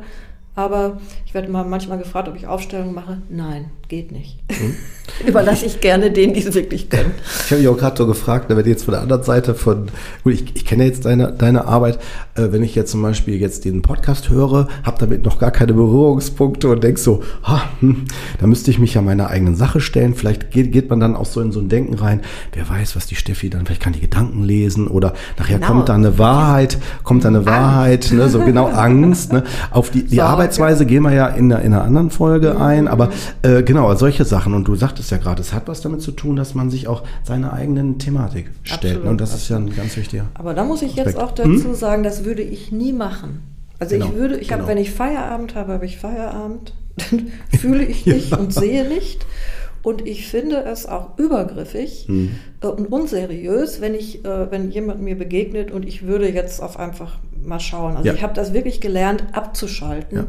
Aber 0.56 0.98
ich 1.26 1.34
werde 1.34 1.52
mal 1.52 1.66
manchmal 1.66 1.98
gefragt, 1.98 2.28
ob 2.28 2.36
ich 2.36 2.46
Aufstellungen 2.46 2.94
mache. 2.94 3.22
Nein, 3.30 3.72
geht 3.88 4.12
nicht. 4.12 4.38
Mhm. 4.50 4.76
Überlasse 5.28 5.66
ich 5.66 5.82
gerne 5.82 6.12
denen, 6.12 6.34
die 6.34 6.42
es 6.46 6.54
wirklich 6.54 6.90
können. 6.90 7.12
Ich 7.46 7.52
habe 7.52 7.62
mich 7.62 7.68
auch 7.70 7.78
gerade 7.78 7.98
so 7.98 8.08
gefragt, 8.08 8.46
wenn 8.50 8.66
jetzt 8.66 8.86
von 8.86 8.94
der 8.94 9.02
anderen 9.02 9.24
Seite 9.24 9.54
von, 9.54 9.88
gut, 10.24 10.34
ich, 10.34 10.56
ich 10.56 10.66
kenne 10.66 10.86
jetzt 10.86 11.06
deine, 11.06 11.32
deine 11.32 11.66
Arbeit, 11.66 12.00
äh, 12.36 12.52
wenn 12.52 12.64
ich 12.64 12.76
jetzt 12.76 12.92
zum 12.92 13.02
Beispiel 13.02 13.36
jetzt 13.36 13.66
den 13.66 13.82
Podcast 13.82 14.30
höre, 14.30 14.68
habe 14.84 14.98
damit 15.00 15.26
noch 15.26 15.40
gar 15.40 15.52
keine 15.52 15.74
Berührungspunkte 15.74 16.70
und 16.70 16.84
denk 16.84 17.00
so, 17.00 17.24
ha, 17.44 17.64
hm, 17.80 18.06
da 18.40 18.48
müsste 18.48 18.72
ich 18.72 18.80
mich 18.80 18.94
ja 18.94 19.02
meiner 19.02 19.28
eigenen 19.28 19.56
Sache 19.56 19.82
stellen. 19.82 20.14
Vielleicht 20.14 20.52
geht, 20.52 20.72
geht 20.72 20.90
man 20.90 21.00
dann 21.00 21.16
auch 21.16 21.26
so 21.26 21.42
in 21.42 21.52
so 21.52 21.60
ein 21.60 21.68
Denken 21.68 21.96
rein, 21.96 22.22
wer 22.54 22.70
weiß, 22.70 22.96
was 22.96 23.08
die 23.08 23.16
Steffi 23.16 23.50
dann, 23.50 23.66
vielleicht 23.66 23.82
kann 23.82 23.94
die 23.94 24.02
Gedanken 24.02 24.44
lesen 24.44 24.88
oder 24.88 25.14
nachher 25.38 25.58
genau. 25.58 25.68
kommt 25.68 25.90
da 25.90 25.96
eine 25.96 26.18
Wahrheit, 26.18 26.78
kommt 27.04 27.24
da 27.24 27.30
eine 27.30 27.40
Angst. 27.40 27.50
Wahrheit, 27.50 28.12
ne, 28.12 28.30
so 28.30 28.40
genau 28.40 28.68
Angst, 28.74 29.34
ne, 29.34 29.44
auf 29.72 29.90
die, 29.90 30.04
die 30.04 30.22
Arbeit 30.22 30.43
Arbeitsweise 30.44 30.86
gehen 30.86 31.04
wir 31.04 31.14
ja 31.14 31.28
in, 31.28 31.52
einer, 31.52 31.64
in 31.64 31.74
einer 31.74 31.84
anderen 31.84 32.10
Folge 32.10 32.60
ein, 32.60 32.90
aber 32.90 33.12
äh, 33.44 33.64
genau, 33.64 33.94
solche 33.96 34.26
Sachen. 34.26 34.54
Und 34.54 34.68
du 34.68 34.76
sagtest 34.76 35.10
ja 35.10 35.18
gerade, 35.18 35.42
es 35.42 35.54
hat 35.54 35.70
was 35.70 35.80
damit 35.80 36.02
zu 36.02 36.12
tun, 36.12 36.36
dass 36.36 36.54
man 36.54 36.70
sich 36.70 36.88
auch 36.88 37.04
seiner 37.24 37.54
eigenen 37.54 37.98
Thematik 37.98 38.52
stellt. 38.64 39.06
ne? 39.06 39.10
Und 39.10 39.22
das 39.22 39.34
absolut. 39.34 39.70
ist 39.70 39.72
ja 39.72 39.74
ein 39.74 39.84
ganz 39.84 39.98
wichtiger. 39.98 40.26
Aber 40.34 40.54
da 40.54 40.66
muss 40.66 40.82
ich 40.82 40.92
Aspekt. 40.92 41.08
jetzt 41.08 41.18
auch 41.18 41.32
dazu 41.32 41.64
hm? 41.64 41.76
sagen, 41.76 42.04
das 42.04 42.26
würde 42.26 42.42
ich 42.42 42.74
nie 42.74 42.92
machen. 42.92 43.42
Also 43.80 43.96
genau, 43.96 44.08
ich 44.08 44.16
würde, 44.16 44.38
ich 44.38 44.50
genau. 44.50 44.62
habe, 44.62 44.70
wenn 44.70 44.78
ich 44.78 44.92
Feierabend 44.92 45.56
habe, 45.56 45.74
habe 45.74 45.86
ich 45.86 45.98
Feierabend, 45.98 46.74
dann 47.10 47.28
fühle 47.60 47.86
ich 47.86 48.06
nicht 48.06 48.32
ja. 48.32 48.38
und 48.38 48.54
sehe 48.54 48.86
nicht. 48.88 49.26
Und 49.82 50.06
ich 50.06 50.28
finde 50.28 50.64
es 50.64 50.86
auch 50.86 51.18
übergriffig 51.18 52.06
hm. 52.08 52.32
und 52.62 52.90
unseriös, 52.90 53.82
wenn 53.82 53.96
ich, 53.96 54.24
äh, 54.24 54.50
wenn 54.50 54.72
jemand 54.72 55.02
mir 55.02 55.18
begegnet 55.18 55.72
und 55.72 55.86
ich 55.86 56.08
würde 56.08 56.30
jetzt 56.30 56.62
auf 56.62 56.80
einfach 56.80 57.18
mal 57.46 57.60
schauen. 57.60 57.96
Also 57.96 58.08
ja. 58.08 58.14
ich 58.14 58.24
habe 58.24 58.34
das 58.34 58.54
wirklich 58.54 58.82
gelernt, 58.82 59.24
abzuschalten 59.34 60.18
ja. 60.18 60.26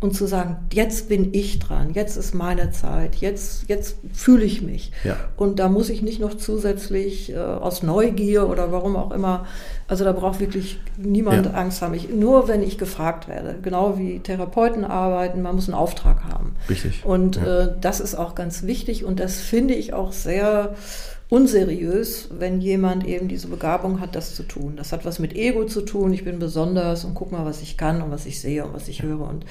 und 0.00 0.14
zu 0.14 0.26
sagen, 0.26 0.56
jetzt 0.72 1.08
bin 1.08 1.32
ich 1.32 1.58
dran, 1.58 1.92
jetzt 1.94 2.16
ist 2.16 2.34
meine 2.34 2.70
Zeit, 2.70 3.16
jetzt, 3.16 3.68
jetzt 3.68 3.96
fühle 4.12 4.44
ich 4.44 4.62
mich. 4.62 4.92
Ja. 5.04 5.16
Und 5.36 5.58
da 5.58 5.68
muss 5.68 5.90
ich 5.90 6.02
nicht 6.02 6.20
noch 6.20 6.34
zusätzlich 6.34 7.32
äh, 7.32 7.38
aus 7.38 7.82
Neugier 7.82 8.48
oder 8.48 8.72
warum 8.72 8.96
auch 8.96 9.10
immer, 9.10 9.46
also 9.86 10.04
da 10.04 10.12
braucht 10.12 10.40
wirklich 10.40 10.80
niemand 10.96 11.54
Angst 11.54 11.82
haben. 11.82 11.94
Ich, 11.94 12.08
nur 12.10 12.48
wenn 12.48 12.62
ich 12.62 12.78
gefragt 12.78 13.28
werde, 13.28 13.56
genau 13.62 13.98
wie 13.98 14.20
Therapeuten 14.20 14.84
arbeiten, 14.84 15.42
man 15.42 15.54
muss 15.54 15.68
einen 15.68 15.78
Auftrag 15.78 16.24
haben. 16.24 16.54
Richtig. 16.68 17.04
Und 17.04 17.36
äh, 17.36 17.74
das 17.80 18.00
ist 18.00 18.14
auch 18.14 18.34
ganz 18.34 18.62
wichtig 18.64 19.04
und 19.04 19.20
das 19.20 19.38
finde 19.38 19.74
ich 19.74 19.92
auch 19.92 20.12
sehr 20.12 20.74
unseriös, 21.28 22.28
wenn 22.30 22.60
jemand 22.60 23.06
eben 23.06 23.28
diese 23.28 23.48
Begabung 23.48 24.00
hat, 24.00 24.14
das 24.14 24.34
zu 24.34 24.42
tun. 24.42 24.76
Das 24.76 24.92
hat 24.92 25.04
was 25.04 25.18
mit 25.18 25.36
Ego 25.36 25.64
zu 25.64 25.82
tun. 25.82 26.12
Ich 26.12 26.24
bin 26.24 26.38
besonders 26.38 27.04
und 27.04 27.14
guck 27.14 27.32
mal, 27.32 27.44
was 27.44 27.60
ich 27.60 27.76
kann 27.76 28.00
und 28.00 28.10
was 28.10 28.26
ich 28.26 28.40
sehe 28.40 28.64
und 28.64 28.72
was 28.72 28.88
ich 28.88 29.02
höre. 29.02 29.28
Und 29.28 29.44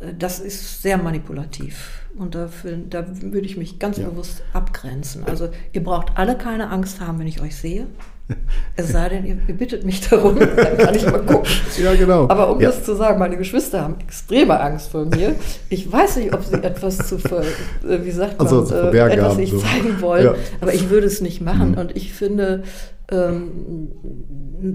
äh, 0.00 0.12
das 0.18 0.40
ist 0.40 0.82
sehr 0.82 0.98
manipulativ. 0.98 2.02
Und 2.16 2.34
dafür, 2.34 2.76
da 2.76 3.06
würde 3.08 3.46
ich 3.46 3.56
mich 3.56 3.78
ganz 3.78 3.96
ja. 3.96 4.08
bewusst 4.08 4.42
abgrenzen. 4.52 5.24
Also 5.24 5.48
ihr 5.72 5.82
braucht 5.82 6.18
alle 6.18 6.36
keine 6.36 6.68
Angst 6.68 7.00
haben, 7.00 7.18
wenn 7.18 7.26
ich 7.26 7.40
euch 7.40 7.56
sehe. 7.56 7.86
Es 8.76 8.88
sei 8.88 9.08
denn, 9.10 9.26
ihr, 9.26 9.36
ihr, 9.46 9.54
bittet 9.54 9.84
mich 9.84 10.08
darum, 10.08 10.38
dann 10.56 10.78
kann 10.78 10.94
ich 10.94 11.04
mal 11.04 11.20
gucken. 11.20 11.50
Ja, 11.82 11.94
genau. 11.94 12.28
Aber 12.28 12.50
um 12.50 12.60
ja. 12.60 12.68
das 12.68 12.84
zu 12.84 12.94
sagen, 12.94 13.18
meine 13.18 13.36
Geschwister 13.36 13.82
haben 13.82 13.96
extreme 14.00 14.58
Angst 14.58 14.90
vor 14.90 15.04
mir. 15.04 15.34
Ich 15.68 15.90
weiß 15.90 16.16
nicht, 16.16 16.32
ob 16.32 16.42
sie 16.42 16.62
etwas 16.62 16.98
zu, 16.98 17.18
ver, 17.18 17.42
äh, 17.42 18.04
wie 18.04 18.10
sagt 18.10 18.38
man, 18.38 18.46
also, 18.46 18.74
äh, 18.74 19.12
etwas 19.12 19.36
nicht 19.36 19.52
so. 19.52 19.58
zeigen 19.58 20.00
wollen, 20.00 20.24
ja. 20.24 20.34
aber 20.60 20.72
ich 20.72 20.88
würde 20.88 21.06
es 21.06 21.20
nicht 21.20 21.42
machen. 21.42 21.72
Mhm. 21.72 21.78
Und 21.78 21.96
ich 21.96 22.12
finde, 22.12 22.62
ähm, 23.12 23.48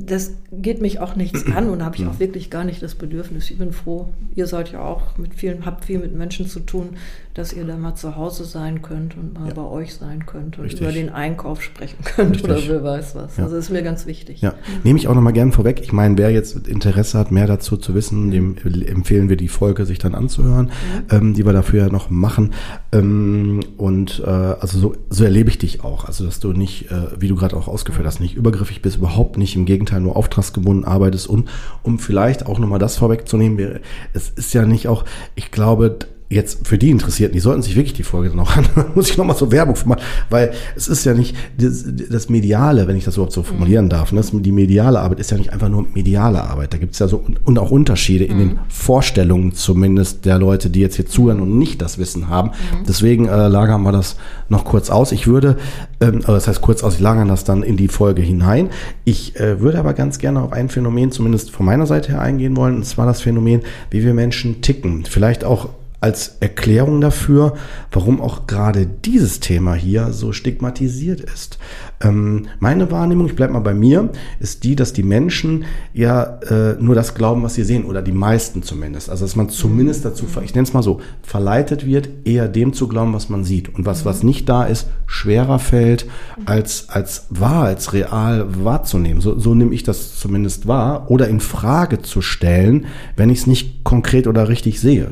das 0.05 0.33
geht 0.51 0.81
mich 0.81 0.99
auch 0.99 1.15
nichts 1.15 1.45
an 1.55 1.69
und 1.69 1.83
habe 1.83 1.95
ich 1.95 2.05
auch 2.05 2.19
wirklich 2.19 2.49
gar 2.49 2.63
nicht 2.63 2.81
das 2.83 2.95
Bedürfnis. 2.95 3.49
Ich 3.49 3.57
bin 3.57 3.71
froh, 3.71 4.09
ihr 4.35 4.45
seid 4.45 4.71
ja 4.71 4.81
auch 4.81 5.17
mit 5.17 5.33
vielen, 5.33 5.65
habt 5.65 5.85
viel 5.85 5.99
mit 5.99 6.13
Menschen 6.13 6.45
zu 6.47 6.59
tun, 6.59 6.89
dass 7.33 7.53
ihr 7.53 7.65
da 7.65 7.77
mal 7.77 7.95
zu 7.95 8.15
Hause 8.15 8.45
sein 8.45 8.81
könnt 8.81 9.15
und 9.15 9.35
mal 9.35 9.47
ja. 9.47 9.53
bei 9.53 9.61
euch 9.61 9.93
sein 9.93 10.25
könnt 10.25 10.57
und 10.57 10.65
Richtig. 10.65 10.81
über 10.81 10.91
den 10.91 11.09
Einkauf 11.09 11.61
sprechen 11.61 11.97
könnt 12.03 12.31
Richtig. 12.31 12.49
oder 12.49 12.61
wer 12.67 12.83
weiß 12.83 13.15
was. 13.15 13.37
Ja. 13.37 13.43
Also 13.43 13.55
das 13.55 13.65
ist 13.65 13.71
mir 13.71 13.83
ganz 13.83 14.05
wichtig. 14.07 14.41
Ja, 14.41 14.55
nehme 14.83 14.99
ich 14.99 15.07
auch 15.07 15.15
nochmal 15.15 15.33
gerne 15.33 15.51
vorweg. 15.51 15.79
Ich 15.81 15.93
meine, 15.93 16.17
wer 16.17 16.31
jetzt 16.31 16.67
Interesse 16.67 17.17
hat, 17.17 17.31
mehr 17.31 17.47
dazu 17.47 17.77
zu 17.77 17.93
wissen, 17.93 18.31
dem 18.31 18.55
empfehlen 18.87 19.29
wir 19.29 19.37
die 19.37 19.47
Folge 19.47 19.85
sich 19.85 19.99
dann 19.99 20.15
anzuhören, 20.15 20.65
mhm. 20.65 21.15
ähm, 21.15 21.33
die 21.33 21.45
wir 21.45 21.53
dafür 21.53 21.85
ja 21.85 21.89
noch 21.89 22.09
machen. 22.09 22.53
Ähm, 22.91 23.61
und 23.77 24.21
äh, 24.25 24.29
also 24.29 24.79
so, 24.79 24.95
so 25.09 25.23
erlebe 25.23 25.49
ich 25.49 25.59
dich 25.59 25.83
auch. 25.83 26.05
Also 26.05 26.25
dass 26.25 26.39
du 26.39 26.51
nicht, 26.53 26.91
äh, 26.91 27.21
wie 27.21 27.27
du 27.27 27.35
gerade 27.35 27.55
auch 27.55 27.67
ausgeführt 27.67 28.05
hast, 28.05 28.19
nicht 28.19 28.26
übergriffig 28.35 28.81
bist, 28.81 28.97
überhaupt 28.97 29.37
nicht, 29.37 29.55
im 29.55 29.65
Gegenteil 29.65 30.01
nur 30.01 30.15
auftragsgebunden 30.15 30.85
arbeitest 30.85 31.27
und 31.27 31.49
um 31.83 31.99
vielleicht 31.99 32.45
auch 32.45 32.59
nochmal 32.59 32.79
das 32.79 32.97
vorwegzunehmen, 32.97 33.79
es 34.13 34.29
ist 34.29 34.53
ja 34.53 34.65
nicht 34.65 34.87
auch, 34.87 35.05
ich 35.35 35.51
glaube, 35.51 35.97
jetzt 36.29 36.67
für 36.67 36.77
die 36.77 36.89
Interessierten, 36.89 37.33
die 37.33 37.39
sollten 37.39 37.61
sich 37.61 37.75
wirklich 37.75 37.93
die 37.93 38.03
Folge 38.03 38.29
dann 38.29 38.39
auch 38.39 38.55
an, 38.55 38.65
muss 38.95 39.09
ich 39.09 39.17
nochmal 39.17 39.37
so 39.37 39.51
Werbung 39.51 39.77
machen, 39.85 40.01
weil 40.29 40.51
es 40.75 40.87
ist 40.87 41.05
ja 41.05 41.13
nicht 41.13 41.35
das, 41.57 41.85
das 42.09 42.29
Mediale, 42.29 42.87
wenn 42.87 42.97
ich 42.97 43.05
das 43.05 43.15
überhaupt 43.15 43.33
so 43.33 43.43
formulieren 43.43 43.85
mhm. 43.85 43.89
darf, 43.89 44.11
ne? 44.11 44.21
die 44.33 44.51
mediale 44.51 44.99
Arbeit 44.99 45.19
ist 45.19 45.31
ja 45.31 45.37
nicht 45.37 45.53
einfach 45.53 45.69
nur 45.69 45.87
mediale 45.93 46.43
Arbeit, 46.43 46.73
da 46.73 46.77
gibt 46.77 46.93
es 46.93 46.99
ja 46.99 47.07
so 47.07 47.23
und 47.45 47.59
auch 47.59 47.71
Unterschiede 47.71 48.25
in 48.25 48.39
den 48.39 48.47
mhm. 48.49 48.59
Vorstellungen 48.67 49.53
zumindest 49.53 50.25
der 50.25 50.37
Leute, 50.37 50.69
die 50.69 50.81
jetzt 50.81 50.95
hier 50.95 51.05
zuhören 51.05 51.39
und 51.39 51.57
nicht 51.57 51.81
das 51.81 51.97
Wissen 51.97 52.27
haben. 52.27 52.49
Mhm. 52.49 52.85
Deswegen 52.87 53.27
äh, 53.27 53.47
lagern 53.47 53.83
wir 53.83 53.91
das 53.91 54.17
noch 54.49 54.65
kurz 54.65 54.89
aus. 54.89 55.11
Ich 55.11 55.27
würde, 55.27 55.57
ähm, 56.01 56.21
das 56.25 56.47
heißt 56.47 56.61
kurz 56.61 56.83
aus, 56.83 56.95
ich 56.95 56.99
lagern 56.99 57.27
das 57.27 57.43
dann 57.43 57.63
in 57.63 57.77
die 57.77 57.87
Folge 57.87 58.21
hinein. 58.21 58.69
Ich 59.05 59.39
äh, 59.39 59.61
würde 59.61 59.79
aber 59.79 59.93
ganz 59.93 60.19
gerne 60.19 60.41
auf 60.41 60.51
ein 60.51 60.69
Phänomen 60.69 61.11
zumindest 61.11 61.51
von 61.51 61.65
meiner 61.65 61.85
Seite 61.85 62.13
her 62.13 62.21
eingehen 62.21 62.55
wollen, 62.57 62.75
und 62.75 62.85
zwar 62.85 63.05
das 63.05 63.21
Phänomen, 63.21 63.61
wie 63.91 64.03
wir 64.03 64.13
Menschen 64.13 64.61
ticken. 64.61 65.05
Vielleicht 65.05 65.43
auch 65.43 65.69
als 65.99 66.37
Erklärung 66.39 67.01
dafür, 67.01 67.55
warum 67.91 68.21
auch 68.21 68.45
gerade 68.47 68.85
dieses 68.85 69.39
Thema 69.39 69.73
hier 69.73 70.13
so 70.13 70.31
stigmatisiert 70.31 71.21
ist. 71.21 71.57
Ähm, 71.99 72.47
meine 72.59 72.91
Wahrnehmung, 72.91 73.25
ich 73.25 73.35
bleibe 73.35 73.53
mal 73.53 73.59
bei 73.59 73.73
mir, 73.73 74.09
ist 74.39 74.63
die, 74.63 74.75
dass 74.75 74.93
die 74.93 75.03
Menschen 75.03 75.65
ja 75.93 76.39
äh, 76.41 76.75
nur 76.79 76.93
das 76.93 77.15
glauben, 77.15 77.41
was 77.43 77.55
sie 77.55 77.63
sehen, 77.63 77.85
oder 77.85 78.01
die 78.01 78.11
meisten 78.11 78.61
zumindest. 78.61 79.09
Also 79.09 79.25
dass 79.25 79.35
man 79.35 79.49
zumindest 79.49 80.05
dazu, 80.05 80.27
ich 80.43 80.53
nenne 80.53 80.67
es 80.67 80.73
mal 80.73 80.83
so, 80.83 81.01
verleitet 81.23 81.85
wird, 81.85 82.09
eher 82.25 82.47
dem 82.47 82.73
zu 82.73 82.87
glauben, 82.87 83.13
was 83.13 83.29
man 83.29 83.43
sieht. 83.43 83.73
Und 83.73 83.85
was, 83.85 84.05
was 84.05 84.23
nicht 84.23 84.47
da 84.47 84.65
ist, 84.65 84.87
schwerer 85.07 85.57
fällt, 85.59 86.05
als, 86.45 86.89
als 86.89 87.25
wahr, 87.29 87.63
als 87.63 87.93
real 87.93 88.45
wahrzunehmen. 88.63 89.21
So, 89.21 89.39
so 89.39 89.55
nehme 89.55 89.73
ich 89.73 89.83
das 89.83 90.17
zumindest 90.19 90.67
wahr. 90.67 91.09
Oder 91.09 91.27
in 91.27 91.39
Frage 91.39 92.01
zu 92.01 92.21
stellen, 92.21 92.85
wenn 93.15 93.29
ich 93.29 93.39
es 93.39 93.47
nicht 93.47 93.83
konkret 93.83 94.27
oder 94.27 94.49
richtig 94.49 94.79
sehe. 94.79 95.11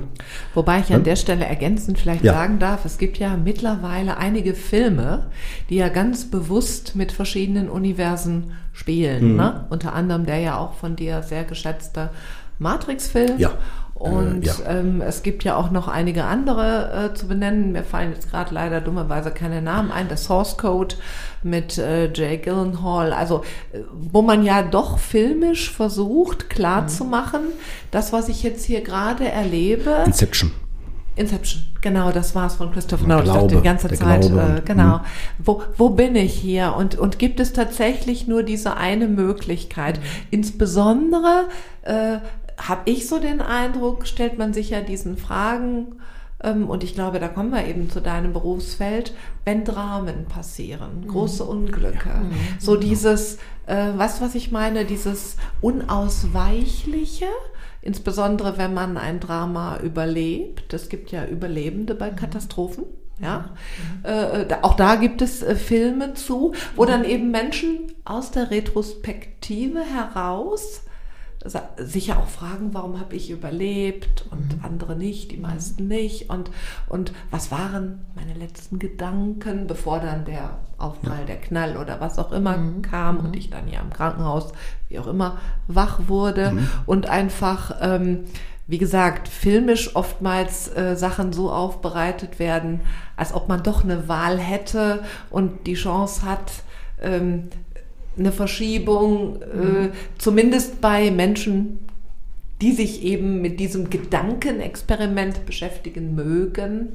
Wobei 0.54 0.80
ich 0.80 0.94
an 0.94 1.04
der 1.04 1.16
Stelle 1.16 1.46
ergänzend 1.46 1.98
vielleicht 1.98 2.24
ja. 2.24 2.34
sagen 2.34 2.60
darf, 2.60 2.86
es 2.86 2.98
gibt 2.98 3.18
ja 3.18 3.38
mittlerweile 3.38 4.18
einige 4.18 4.54
Filme, 4.54 5.28
die 5.70 5.76
ja 5.76 5.90
ganz 5.90 6.26
bewusst 6.26 6.75
mit 6.96 7.12
verschiedenen 7.12 7.70
Universen 7.70 8.52
spielen. 8.74 9.32
Mhm. 9.32 9.36
Ne? 9.38 9.66
Unter 9.70 9.94
anderem 9.94 10.26
der 10.26 10.40
ja 10.40 10.58
auch 10.58 10.74
von 10.74 10.96
dir 10.96 11.24
sehr 11.24 11.44
geschätzte 11.44 12.10
Matrix-Film. 12.60 13.38
Ja. 13.38 13.52
Und 13.96 14.44
äh, 14.44 14.48
ja. 14.48 14.54
ähm, 14.68 15.00
es 15.00 15.24
gibt 15.24 15.46
ja 15.46 15.56
auch 15.56 15.72
noch 15.72 15.88
einige 15.88 16.26
andere 16.26 17.12
äh, 17.12 17.16
zu 17.16 17.30
benennen. 17.30 17.72
Mir 17.72 17.84
fallen 17.84 18.12
jetzt 18.12 18.30
gerade 18.30 18.54
leider 18.54 18.82
dummerweise 18.82 19.32
keine 19.32 19.62
Namen 19.62 19.90
ein. 19.90 20.10
Der 20.10 20.18
Source 20.18 20.58
Code 20.58 20.96
mit 21.44 21.78
äh, 21.78 22.12
Jay 22.14 22.38
Gyllenhaal. 22.38 23.14
Also 23.14 23.44
äh, 23.72 23.80
wo 23.94 24.22
man 24.22 24.44
ja 24.44 24.64
doch 24.64 25.00
filmisch 25.00 25.72
versucht 25.72 26.50
klarzumachen, 26.50 27.44
mhm. 27.44 27.60
das, 27.92 28.12
was 28.12 28.28
ich 28.28 28.44
jetzt 28.44 28.66
hier 28.66 28.82
gerade 28.82 29.30
erlebe. 29.30 30.04
Inception. 30.06 30.52
Inception, 31.16 31.64
genau, 31.82 32.12
das 32.12 32.36
war 32.36 32.48
es 32.48 32.56
von 32.56 32.72
Christopher 32.72 33.08
Nolan. 33.08 33.26
Ich 33.26 33.32
dachte 33.32 33.56
die 33.56 33.62
ganze 33.62 33.88
Zeit, 33.94 34.26
äh, 34.26 34.62
genau. 34.66 34.98
Mhm. 34.98 35.02
Wo, 35.40 35.64
wo 35.78 35.90
bin 35.90 36.16
ich 36.16 36.34
hier? 36.34 36.76
Und, 36.78 36.96
und 36.96 37.20
gibt 37.20 37.40
es 37.40 37.54
tatsächlich 37.54 38.28
nur 38.28 38.44
diese 38.44 38.76
eine 38.76 39.08
Möglichkeit? 39.08 40.00
Mhm. 40.00 40.04
Insbesondere 40.32 41.48
äh, 41.84 42.18
habe 42.58 42.82
ich 42.86 43.08
so 43.08 43.20
den 43.20 43.42
Eindruck, 43.42 44.08
stellt 44.08 44.38
man 44.38 44.54
sich 44.54 44.72
ja 44.72 44.82
diesen 44.82 45.18
Fragen 45.18 45.96
ähm, 46.44 46.70
und 46.70 46.84
ich 46.84 46.94
glaube, 46.94 47.20
da 47.20 47.28
kommen 47.28 47.52
wir 47.52 47.66
eben 47.66 47.90
zu 47.90 48.02
deinem 48.02 48.34
Berufsfeld, 48.34 49.14
wenn 49.46 49.64
Dramen 49.64 50.26
passieren, 50.26 51.02
mhm. 51.02 51.08
große 51.08 51.44
Unglücke. 51.44 52.10
Ja. 52.10 52.20
Mhm. 52.20 52.34
So 52.60 52.76
dieses, 52.76 53.38
äh, 53.68 53.92
was, 53.96 54.22
was 54.22 54.36
ich 54.36 54.52
meine, 54.52 54.86
dieses 54.86 55.38
Unausweichliche, 55.62 57.28
insbesondere 57.86 58.58
wenn 58.58 58.74
man 58.74 58.98
ein 58.98 59.22
Drama 59.22 59.80
überlebt. 59.80 60.74
Es 60.74 60.90
gibt 60.90 61.12
ja 61.12 61.26
Überlebende 61.26 61.96
bei 61.96 62.12
mhm. 62.12 62.18
Katastrophen. 62.18 62.84
Ja, 63.22 63.52
mhm. 64.04 64.06
äh, 64.50 64.58
auch 64.62 64.74
da 64.74 64.96
gibt 64.96 65.22
es 65.22 65.42
äh, 65.42 65.56
Filme 65.56 66.16
zu, 66.16 66.54
wo 66.76 66.84
dann 66.84 67.06
eben 67.06 67.32
Menschen 67.32 67.94
aus 68.04 68.32
der 68.32 68.52
Retrospektive 68.52 69.80
heraus 69.80 70.82
sicher 71.78 72.18
auch 72.18 72.28
fragen, 72.28 72.74
warum 72.74 73.00
habe 73.00 73.16
ich 73.16 73.30
überlebt 73.30 74.26
und 74.32 74.58
mhm. 74.58 74.66
andere 74.66 74.96
nicht, 74.96 75.32
die 75.32 75.38
meisten 75.38 75.88
nicht 75.88 76.30
und, 76.30 76.50
und 76.88 77.14
was 77.32 77.52
waren 77.52 78.06
meine 78.16 78.34
letzten 78.34 78.80
Gedanken, 78.80 79.68
bevor 79.68 80.00
dann 80.00 80.26
der 80.26 80.58
Aufprall, 80.78 81.20
ja. 81.20 81.26
der 81.26 81.42
Knall 81.42 81.78
oder 81.78 82.00
was 82.02 82.20
auch 82.20 82.32
immer 82.32 82.58
mhm. 82.58 82.82
kam 82.82 83.18
und 83.18 83.30
mhm. 83.30 83.38
ich 83.38 83.50
dann 83.50 83.68
ja 83.68 83.80
im 83.80 83.92
Krankenhaus, 83.92 84.54
wie 84.90 85.00
auch 85.00 85.08
immer, 85.08 85.38
wach 85.68 86.02
wurde 86.08 86.52
mhm. 86.52 86.68
und 86.86 87.08
einfach, 87.10 87.76
ähm, 87.82 88.26
wie 88.68 88.78
gesagt, 88.80 89.28
filmisch 89.28 89.96
oftmals 89.96 90.76
äh, 90.76 90.96
Sachen 90.96 91.32
so 91.32 91.52
aufbereitet 91.52 92.40
werden, 92.40 92.82
als 93.16 93.34
ob 93.34 93.48
man 93.48 93.62
doch 93.62 93.84
eine 93.84 94.08
Wahl 94.08 94.40
hätte 94.40 95.04
und 95.30 95.68
die 95.68 95.76
Chance 95.76 96.24
hat, 96.24 96.52
ähm, 97.02 97.50
eine 98.18 98.32
Verschiebung, 98.32 99.42
äh, 99.42 99.90
zumindest 100.18 100.82
bei 100.82 101.12
Menschen, 101.12 101.80
die 102.62 102.72
sich 102.72 103.04
eben 103.04 103.42
mit 103.42 103.60
diesem 103.60 103.90
Gedankenexperiment 103.90 105.46
beschäftigen 105.46 106.16
mögen, 106.16 106.94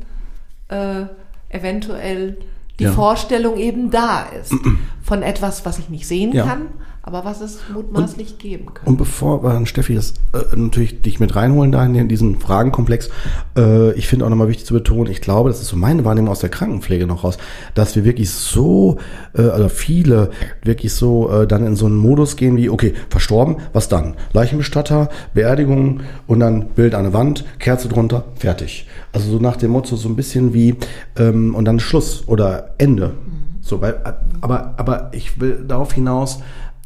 äh, 0.69 1.05
eventuell 1.51 2.39
die 2.79 2.85
ja. 2.85 2.93
Vorstellung 2.93 3.59
eben 3.59 3.91
da 3.91 4.23
ist 4.23 4.55
von 5.03 5.23
etwas, 5.23 5.67
was 5.67 5.79
ich 5.79 5.91
nicht 5.91 6.07
sehen 6.07 6.33
ja. 6.33 6.47
kann, 6.47 6.69
aber 7.03 7.25
was 7.25 7.41
es 7.41 7.61
mutmaßlich 7.73 8.33
und, 8.33 8.39
geben 8.39 8.67
könnte. 8.67 8.91
Und 8.91 8.97
bevor 8.97 9.43
wir 9.43 9.53
dann, 9.53 9.67
Steffi, 9.67 9.95
das 9.95 10.15
äh, 10.33 10.57
natürlich 10.57 11.01
dich 11.01 11.19
mit 11.19 11.35
reinholen 11.35 11.73
da 11.73 11.85
in 11.85 12.09
diesen 12.09 12.39
Fragenkomplex, 12.39 13.11
äh, 13.57 13.93
ich 13.93 14.07
finde 14.07 14.27
auch 14.27 14.31
nochmal 14.31 14.49
wichtig 14.49 14.67
zu 14.67 14.75
betonen, 14.75 15.11
ich 15.11 15.21
glaube, 15.21 15.49
das 15.49 15.61
ist 15.61 15.69
so 15.69 15.77
meine 15.77 16.05
Wahrnehmung 16.05 16.31
aus 16.31 16.41
der 16.41 16.51
Krankenpflege 16.51 17.07
noch 17.07 17.25
raus, 17.25 17.39
dass 17.75 17.97
wir 17.97 18.05
wirklich 18.05 18.31
so, 18.31 18.99
äh, 19.33 19.43
oder 19.43 19.71
viele 19.71 20.31
wirklich 20.63 20.93
so 20.93 21.31
äh, 21.31 21.47
dann 21.47 21.67
in 21.67 21.75
so 21.75 21.87
einen 21.87 21.97
Modus 21.97 22.37
gehen 22.37 22.57
wie, 22.57 22.69
okay, 22.69 22.93
verstorben, 23.09 23.57
was 23.73 23.89
dann? 23.89 24.15
Leichenbestatter, 24.33 25.09
Beerdigung 25.33 26.01
und 26.27 26.41
dann 26.41 26.69
Bild 26.69 26.95
an 26.95 27.05
der 27.05 27.13
Wand, 27.15 27.45
Kerze 27.59 27.89
drunter, 27.89 28.25
fertig. 28.37 28.87
Also 29.13 29.31
so 29.31 29.39
nach 29.39 29.57
dem 29.57 29.71
Motto 29.71 29.97
so 29.97 30.09
ein 30.09 30.17
bisschen 30.17 30.53
wie, 30.53 30.77
ähm, 31.17 31.55
und 31.55 31.65
dann 31.65 31.81
Schluss 31.81 32.29
oder 32.29 32.75
Ende. 32.79 33.09
Mhm. 33.09 33.41
So, 33.63 33.81
weil, 33.81 34.01
aber, 34.41 34.75
aber 34.77 35.11
ich 35.13 35.41
will 35.41 35.65
darauf 35.67 35.93
hinaus, 35.93 36.41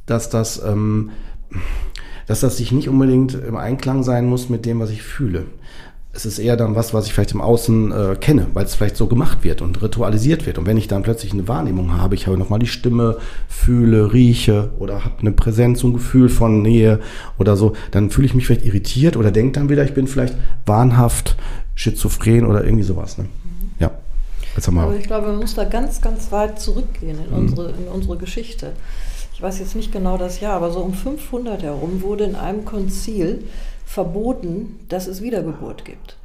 dass 0.07 0.31
das, 0.31 0.63
ähm, 0.65 1.11
dass 2.27 2.41
das 2.41 2.57
sich 2.57 2.73
nicht 2.73 2.89
unbedingt 2.89 3.35
im 3.35 3.57
Einklang 3.57 4.03
sein 4.03 4.27
muss 4.27 4.49
mit 4.49 4.67
dem, 4.67 4.81
was 4.81 4.91
ich 4.91 5.03
fühle. 5.03 5.47
Es 6.17 6.25
ist 6.25 6.39
eher 6.39 6.57
dann 6.57 6.77
was, 6.77 6.95
was 6.95 7.07
ich 7.07 7.13
vielleicht 7.13 7.33
im 7.33 7.41
Außen 7.41 7.91
äh, 7.91 8.17
kenne, 8.21 8.47
weil 8.55 8.65
es 8.65 8.77
vielleicht 8.77 8.97
so 8.97 9.09
gemacht 9.09 9.43
wird 9.43 9.63
und 9.63 9.83
ritualisiert 9.83 10.47
wird. 10.47 10.59
Und 10.59 10.67
wenn 10.67 10.77
ich 10.77 10.87
dann 10.87 11.03
plötzlich 11.03 11.33
eine 11.33 11.49
Wahrnehmung 11.49 11.97
habe, 11.99 12.15
ich 12.15 12.29
habe 12.29 12.39
nochmal 12.39 12.61
die 12.61 12.69
Stimme, 12.69 13.17
fühle, 13.49 14.13
rieche 14.13 14.71
oder 14.79 15.05
habe 15.05 15.19
eine 15.19 15.33
Präsenz, 15.33 15.83
ein 15.83 15.93
Gefühl 15.93 16.29
von 16.29 16.63
Nähe 16.63 17.01
oder 17.37 17.57
so, 17.57 17.73
dann 17.91 18.11
fühle 18.11 18.29
ich 18.29 18.35
mich 18.35 18.47
vielleicht 18.47 18.65
irritiert 18.65 19.17
oder 19.17 19.33
denke 19.33 19.59
dann 19.59 19.69
wieder, 19.69 19.85
ich 19.85 19.95
bin 19.95 20.07
vielleicht 20.07 20.37
wahnhaft, 20.67 21.37
schizophren 21.75 22.47
oder 22.47 22.65
irgendwie 22.65 22.85
sowas. 22.85 23.19
Ne? 23.19 23.27
Ja. 23.81 23.91
Jetzt 24.55 24.69
haben 24.69 24.75
wir 24.75 24.83
Aber 24.83 24.97
ich 24.97 25.07
glaube, 25.07 25.27
man 25.27 25.39
muss 25.39 25.55
da 25.55 25.65
ganz, 25.65 26.01
ganz 26.01 26.31
weit 26.31 26.61
zurückgehen 26.61 27.19
in, 27.19 27.31
mhm. 27.31 27.39
unsere, 27.39 27.71
in 27.71 27.89
unsere 27.93 28.17
Geschichte 28.19 28.73
ich 29.35 29.43
weiß 29.43 29.59
jetzt 29.59 29.75
nicht 29.75 29.93
genau 29.93 30.17
das 30.17 30.41
Jahr, 30.41 30.55
aber 30.55 30.71
so 30.71 30.81
um 30.81 30.95
500 30.95 31.63
herum 31.63 32.03
wurde 32.03 32.25
in 32.25 32.37
einem 32.37 32.65
Konzil 32.65 33.45
verboten, 33.85 34.79
dass 34.89 35.09
es 35.09 35.23
Wiedergeburt 35.23 35.85
gibt. 35.85 36.17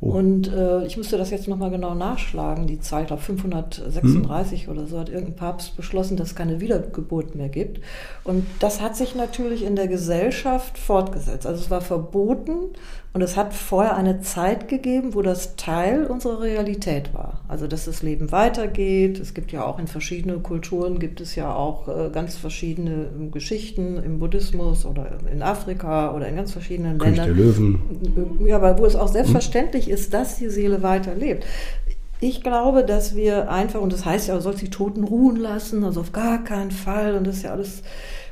Oh. 0.00 0.10
Und 0.10 0.52
äh, 0.52 0.84
ich 0.84 0.96
müsste 0.96 1.18
das 1.18 1.30
jetzt 1.30 1.48
nochmal 1.48 1.70
genau 1.70 1.94
nachschlagen, 1.94 2.66
die 2.66 2.80
Zahl, 2.80 3.02
ich 3.02 3.08
glaube 3.08 3.22
536 3.22 4.66
hm. 4.66 4.72
oder 4.72 4.86
so, 4.86 4.98
hat 4.98 5.08
irgendein 5.08 5.36
Papst 5.36 5.76
beschlossen, 5.76 6.16
dass 6.16 6.28
es 6.28 6.34
keine 6.34 6.60
Wiedergeburt 6.60 7.36
mehr 7.36 7.48
gibt. 7.48 7.80
Und 8.24 8.44
das 8.58 8.80
hat 8.80 8.96
sich 8.96 9.14
natürlich 9.14 9.64
in 9.64 9.76
der 9.76 9.88
Gesellschaft 9.88 10.78
fortgesetzt. 10.78 11.46
Also 11.46 11.62
es 11.62 11.70
war 11.70 11.80
verboten 11.80 12.70
und 13.18 13.24
es 13.24 13.36
hat 13.36 13.52
vorher 13.52 13.96
eine 13.96 14.20
Zeit 14.20 14.68
gegeben, 14.68 15.12
wo 15.12 15.22
das 15.22 15.56
Teil 15.56 16.06
unserer 16.06 16.40
Realität 16.40 17.12
war. 17.14 17.40
Also 17.48 17.66
dass 17.66 17.86
das 17.86 18.04
Leben 18.04 18.30
weitergeht. 18.30 19.18
Es 19.18 19.34
gibt 19.34 19.50
ja 19.50 19.64
auch 19.64 19.80
in 19.80 19.88
verschiedenen 19.88 20.44
Kulturen, 20.44 21.00
gibt 21.00 21.20
es 21.20 21.34
ja 21.34 21.52
auch 21.52 21.88
äh, 21.88 22.10
ganz 22.10 22.36
verschiedene 22.36 23.08
Geschichten 23.32 23.96
im 23.96 24.20
Buddhismus 24.20 24.86
oder 24.86 25.18
in 25.32 25.42
Afrika 25.42 26.14
oder 26.14 26.28
in 26.28 26.36
ganz 26.36 26.52
verschiedenen 26.52 26.98
König 26.98 27.16
Ländern. 27.16 27.36
Der 27.36 27.44
Löwen. 27.44 28.46
Ja, 28.46 28.54
aber 28.54 28.78
wo 28.78 28.86
es 28.86 28.94
auch 28.94 29.08
selbstverständlich 29.08 29.90
ist, 29.90 30.14
dass 30.14 30.36
die 30.36 30.48
Seele 30.48 30.84
weiterlebt. 30.84 31.44
Ich 32.20 32.44
glaube, 32.44 32.84
dass 32.84 33.16
wir 33.16 33.50
einfach, 33.50 33.80
und 33.80 33.92
das 33.92 34.04
heißt 34.04 34.28
ja, 34.28 34.36
du 34.36 34.42
sollst 34.42 34.62
die 34.62 34.70
Toten 34.70 35.02
ruhen 35.02 35.34
lassen, 35.34 35.82
also 35.82 36.02
auf 36.02 36.12
gar 36.12 36.44
keinen 36.44 36.70
Fall. 36.70 37.16
Und 37.16 37.26
das 37.26 37.38
ist 37.38 37.42
ja 37.42 37.50
alles, 37.50 37.82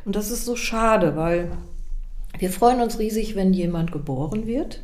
und 0.04 0.14
das 0.14 0.30
ist 0.30 0.44
so 0.44 0.54
schade, 0.54 1.16
weil 1.16 1.48
wir 2.38 2.50
freuen 2.50 2.80
uns 2.80 2.98
riesig, 2.98 3.36
wenn 3.36 3.52
jemand 3.52 3.92
geboren 3.92 4.46
wird. 4.46 4.82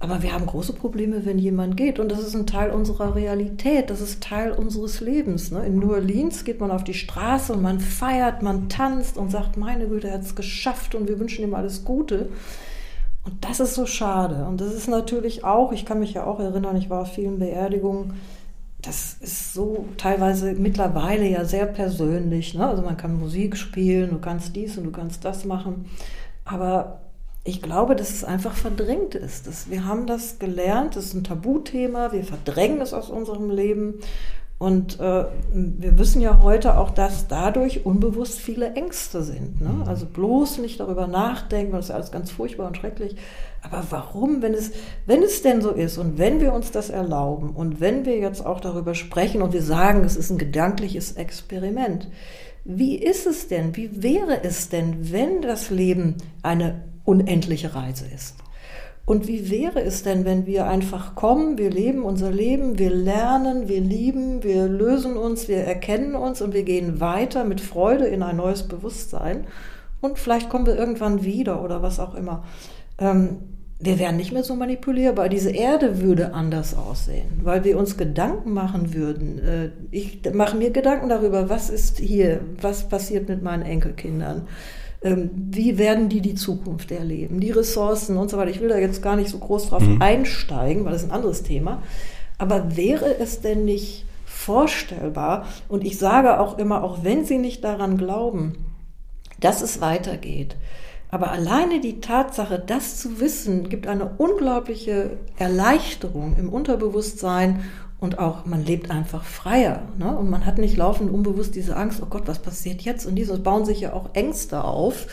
Aber 0.00 0.22
wir 0.22 0.34
haben 0.34 0.44
große 0.44 0.74
Probleme, 0.74 1.24
wenn 1.24 1.38
jemand 1.38 1.76
geht. 1.76 1.98
Und 1.98 2.10
das 2.10 2.18
ist 2.18 2.34
ein 2.34 2.46
Teil 2.46 2.70
unserer 2.70 3.14
Realität, 3.14 3.88
das 3.88 4.02
ist 4.02 4.22
Teil 4.22 4.52
unseres 4.52 5.00
Lebens. 5.00 5.50
Ne? 5.50 5.64
In 5.64 5.78
New 5.78 5.92
Orleans 5.92 6.44
geht 6.44 6.60
man 6.60 6.70
auf 6.70 6.84
die 6.84 6.94
Straße 6.94 7.52
und 7.52 7.62
man 7.62 7.80
feiert, 7.80 8.42
man 8.42 8.68
tanzt 8.68 9.16
und 9.16 9.30
sagt, 9.30 9.56
meine 9.56 9.88
Güte, 9.88 10.08
er 10.08 10.14
hat 10.14 10.22
es 10.22 10.34
geschafft 10.34 10.94
und 10.94 11.08
wir 11.08 11.18
wünschen 11.18 11.44
ihm 11.44 11.54
alles 11.54 11.84
Gute. 11.84 12.28
Und 13.24 13.42
das 13.42 13.60
ist 13.60 13.74
so 13.74 13.86
schade. 13.86 14.44
Und 14.44 14.60
das 14.60 14.74
ist 14.74 14.88
natürlich 14.88 15.44
auch, 15.44 15.72
ich 15.72 15.86
kann 15.86 16.00
mich 16.00 16.12
ja 16.12 16.26
auch 16.26 16.40
erinnern, 16.40 16.76
ich 16.76 16.90
war 16.90 17.02
auf 17.02 17.12
vielen 17.12 17.38
Beerdigungen, 17.38 18.12
das 18.82 19.16
ist 19.20 19.54
so 19.54 19.86
teilweise 19.96 20.52
mittlerweile 20.52 21.26
ja 21.26 21.44
sehr 21.44 21.64
persönlich. 21.64 22.52
Ne? 22.52 22.66
Also 22.66 22.82
man 22.82 22.98
kann 22.98 23.18
Musik 23.18 23.56
spielen, 23.56 24.10
du 24.10 24.18
kannst 24.18 24.54
dies 24.54 24.76
und 24.76 24.84
du 24.84 24.90
kannst 24.90 25.24
das 25.24 25.46
machen. 25.46 25.86
Aber 26.44 27.00
ich 27.44 27.60
glaube, 27.60 27.94
dass 27.94 28.10
es 28.10 28.24
einfach 28.24 28.54
verdrängt 28.54 29.14
ist. 29.14 29.70
Wir 29.70 29.84
haben 29.84 30.06
das 30.06 30.38
gelernt, 30.38 30.96
das 30.96 31.06
ist 31.06 31.14
ein 31.14 31.24
Tabuthema, 31.24 32.12
wir 32.12 32.24
verdrängen 32.24 32.80
es 32.80 32.94
aus 32.94 33.10
unserem 33.10 33.50
Leben. 33.50 34.00
Und 34.58 35.00
äh, 35.00 35.24
wir 35.52 35.98
wissen 35.98 36.22
ja 36.22 36.40
heute 36.42 36.78
auch, 36.78 36.90
dass 36.90 37.26
dadurch 37.26 37.84
unbewusst 37.84 38.38
viele 38.38 38.74
Ängste 38.74 39.22
sind. 39.22 39.60
Ne? 39.60 39.68
Mhm. 39.68 39.82
Also 39.88 40.06
bloß 40.06 40.58
nicht 40.58 40.78
darüber 40.78 41.06
nachdenken, 41.06 41.72
weil 41.72 41.80
das 41.80 41.90
ist 41.90 41.94
alles 41.94 42.12
ganz 42.12 42.30
furchtbar 42.30 42.68
und 42.68 42.76
schrecklich. 42.76 43.16
Aber 43.62 43.84
warum, 43.90 44.42
wenn 44.42 44.54
es, 44.54 44.70
wenn 45.06 45.22
es 45.22 45.42
denn 45.42 45.60
so 45.60 45.70
ist 45.70 45.98
und 45.98 46.18
wenn 46.18 46.40
wir 46.40 46.52
uns 46.52 46.70
das 46.70 46.88
erlauben 46.88 47.50
und 47.50 47.80
wenn 47.80 48.04
wir 48.04 48.18
jetzt 48.18 48.46
auch 48.46 48.60
darüber 48.60 48.94
sprechen 48.94 49.42
und 49.42 49.52
wir 49.52 49.62
sagen, 49.62 50.04
es 50.04 50.16
ist 50.16 50.30
ein 50.30 50.38
gedankliches 50.38 51.12
Experiment, 51.12 52.08
wie 52.64 52.96
ist 52.96 53.26
es 53.26 53.48
denn, 53.48 53.76
wie 53.76 54.02
wäre 54.02 54.44
es 54.44 54.68
denn, 54.68 55.12
wenn 55.12 55.42
das 55.42 55.70
Leben 55.70 56.16
eine 56.42 56.82
unendliche 57.04 57.74
Reise 57.74 58.06
ist? 58.06 58.36
Und 59.06 59.28
wie 59.28 59.50
wäre 59.50 59.82
es 59.82 60.02
denn, 60.02 60.24
wenn 60.24 60.46
wir 60.46 60.66
einfach 60.66 61.14
kommen, 61.14 61.58
wir 61.58 61.70
leben 61.70 62.04
unser 62.04 62.30
Leben, 62.30 62.78
wir 62.78 62.90
lernen, 62.90 63.68
wir 63.68 63.80
lieben, 63.80 64.42
wir 64.42 64.66
lösen 64.66 65.16
uns, 65.16 65.46
wir 65.46 65.58
erkennen 65.58 66.14
uns 66.14 66.40
und 66.40 66.54
wir 66.54 66.62
gehen 66.62 67.00
weiter 67.00 67.44
mit 67.44 67.60
Freude 67.60 68.06
in 68.06 68.22
ein 68.22 68.36
neues 68.36 68.62
Bewusstsein 68.62 69.46
und 70.00 70.18
vielleicht 70.18 70.48
kommen 70.48 70.66
wir 70.66 70.76
irgendwann 70.76 71.22
wieder 71.22 71.62
oder 71.62 71.82
was 71.82 72.00
auch 72.00 72.14
immer. 72.14 72.44
Ähm, 72.98 73.40
wir 73.80 73.98
wären 73.98 74.16
nicht 74.16 74.32
mehr 74.32 74.44
so 74.44 74.54
manipulierbar. 74.54 75.28
Diese 75.28 75.50
Erde 75.50 76.00
würde 76.00 76.32
anders 76.32 76.74
aussehen, 76.74 77.40
weil 77.42 77.64
wir 77.64 77.76
uns 77.76 77.96
Gedanken 77.96 78.52
machen 78.52 78.94
würden. 78.94 79.38
Äh, 79.38 79.70
ich 79.90 80.22
mache 80.32 80.56
mir 80.56 80.70
Gedanken 80.70 81.08
darüber, 81.08 81.50
was 81.50 81.70
ist 81.70 81.98
hier, 81.98 82.40
was 82.60 82.88
passiert 82.88 83.28
mit 83.28 83.42
meinen 83.42 83.62
Enkelkindern, 83.62 84.48
wie 85.04 85.76
werden 85.76 86.08
die 86.08 86.22
die 86.22 86.34
Zukunft 86.34 86.90
erleben, 86.90 87.38
die 87.38 87.50
Ressourcen 87.50 88.16
und 88.16 88.30
so 88.30 88.38
weiter. 88.38 88.50
Ich 88.50 88.60
will 88.60 88.70
da 88.70 88.78
jetzt 88.78 89.02
gar 89.02 89.16
nicht 89.16 89.28
so 89.28 89.38
groß 89.38 89.68
drauf 89.68 89.82
mhm. 89.82 90.00
einsteigen, 90.00 90.84
weil 90.84 90.92
das 90.92 91.02
ist 91.02 91.10
ein 91.10 91.14
anderes 91.14 91.42
Thema. 91.42 91.82
Aber 92.38 92.76
wäre 92.76 93.18
es 93.18 93.40
denn 93.42 93.64
nicht 93.64 94.06
vorstellbar, 94.24 95.46
und 95.68 95.84
ich 95.84 95.98
sage 95.98 96.40
auch 96.40 96.58
immer, 96.58 96.82
auch 96.82 97.04
wenn 97.04 97.24
Sie 97.24 97.38
nicht 97.38 97.62
daran 97.64 97.98
glauben, 97.98 98.54
dass 99.40 99.62
es 99.62 99.80
weitergeht, 99.80 100.56
aber 101.10 101.30
alleine 101.30 101.80
die 101.80 102.00
Tatsache, 102.00 102.58
das 102.58 102.96
zu 102.96 103.20
wissen, 103.20 103.68
gibt 103.68 103.86
eine 103.86 104.10
unglaubliche 104.18 105.18
Erleichterung 105.36 106.34
im 106.36 106.48
Unterbewusstsein 106.48 107.62
und 108.04 108.18
auch 108.18 108.44
man 108.44 108.64
lebt 108.64 108.90
einfach 108.90 109.24
freier. 109.24 109.80
Ne? 109.98 110.14
Und 110.16 110.28
man 110.28 110.44
hat 110.44 110.58
nicht 110.58 110.76
laufend 110.76 111.10
unbewusst 111.10 111.54
diese 111.54 111.74
Angst, 111.74 112.00
oh 112.02 112.06
Gott, 112.06 112.24
was 112.26 112.38
passiert 112.38 112.82
jetzt? 112.82 113.06
Und 113.06 113.16
dieses 113.16 113.42
bauen 113.42 113.64
sich 113.64 113.80
ja 113.80 113.94
auch 113.94 114.10
Ängste 114.12 114.62
auf, 114.62 115.06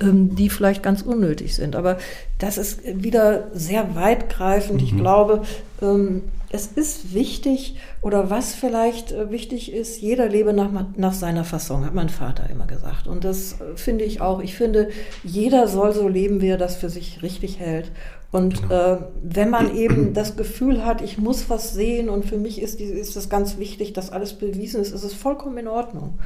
ähm, 0.00 0.34
die 0.34 0.50
vielleicht 0.50 0.82
ganz 0.82 1.02
unnötig 1.02 1.54
sind. 1.54 1.76
Aber 1.76 1.98
das 2.38 2.58
ist 2.58 2.80
wieder 2.84 3.46
sehr 3.54 3.94
weitgreifend. 3.94 4.80
Mhm. 4.80 4.86
Ich 4.86 4.96
glaube, 4.96 5.42
ähm, 5.80 6.22
es 6.50 6.66
ist 6.66 7.14
wichtig 7.14 7.76
oder 8.02 8.30
was 8.30 8.54
vielleicht 8.54 9.12
äh, 9.12 9.30
wichtig 9.30 9.72
ist, 9.72 10.00
jeder 10.00 10.28
lebe 10.28 10.52
nach, 10.52 10.70
nach 10.96 11.12
seiner 11.12 11.44
Fassung, 11.44 11.84
hat 11.84 11.94
mein 11.94 12.08
Vater 12.08 12.48
immer 12.50 12.66
gesagt. 12.66 13.06
Und 13.06 13.24
das 13.24 13.60
äh, 13.60 13.76
finde 13.76 14.04
ich 14.04 14.20
auch. 14.20 14.40
Ich 14.40 14.54
finde, 14.54 14.90
jeder 15.22 15.68
soll 15.68 15.92
so 15.92 16.08
leben, 16.08 16.40
wie 16.40 16.48
er 16.48 16.58
das 16.58 16.76
für 16.76 16.90
sich 16.90 17.22
richtig 17.22 17.58
hält. 17.58 17.90
Und 18.32 18.62
genau. 18.62 18.74
äh, 18.74 18.98
wenn 19.22 19.50
man 19.50 19.74
eben 19.74 20.12
das 20.12 20.36
Gefühl 20.36 20.84
hat, 20.84 21.00
ich 21.00 21.18
muss 21.18 21.48
was 21.48 21.74
sehen 21.74 22.08
und 22.08 22.24
für 22.24 22.36
mich 22.36 22.60
ist, 22.60 22.80
ist 22.80 23.16
es 23.16 23.28
ganz 23.28 23.58
wichtig, 23.58 23.92
dass 23.92 24.10
alles 24.10 24.34
bewiesen 24.34 24.80
ist, 24.80 24.92
ist 24.92 25.04
es 25.04 25.14
vollkommen 25.14 25.58
in 25.58 25.68
Ordnung. 25.68 26.18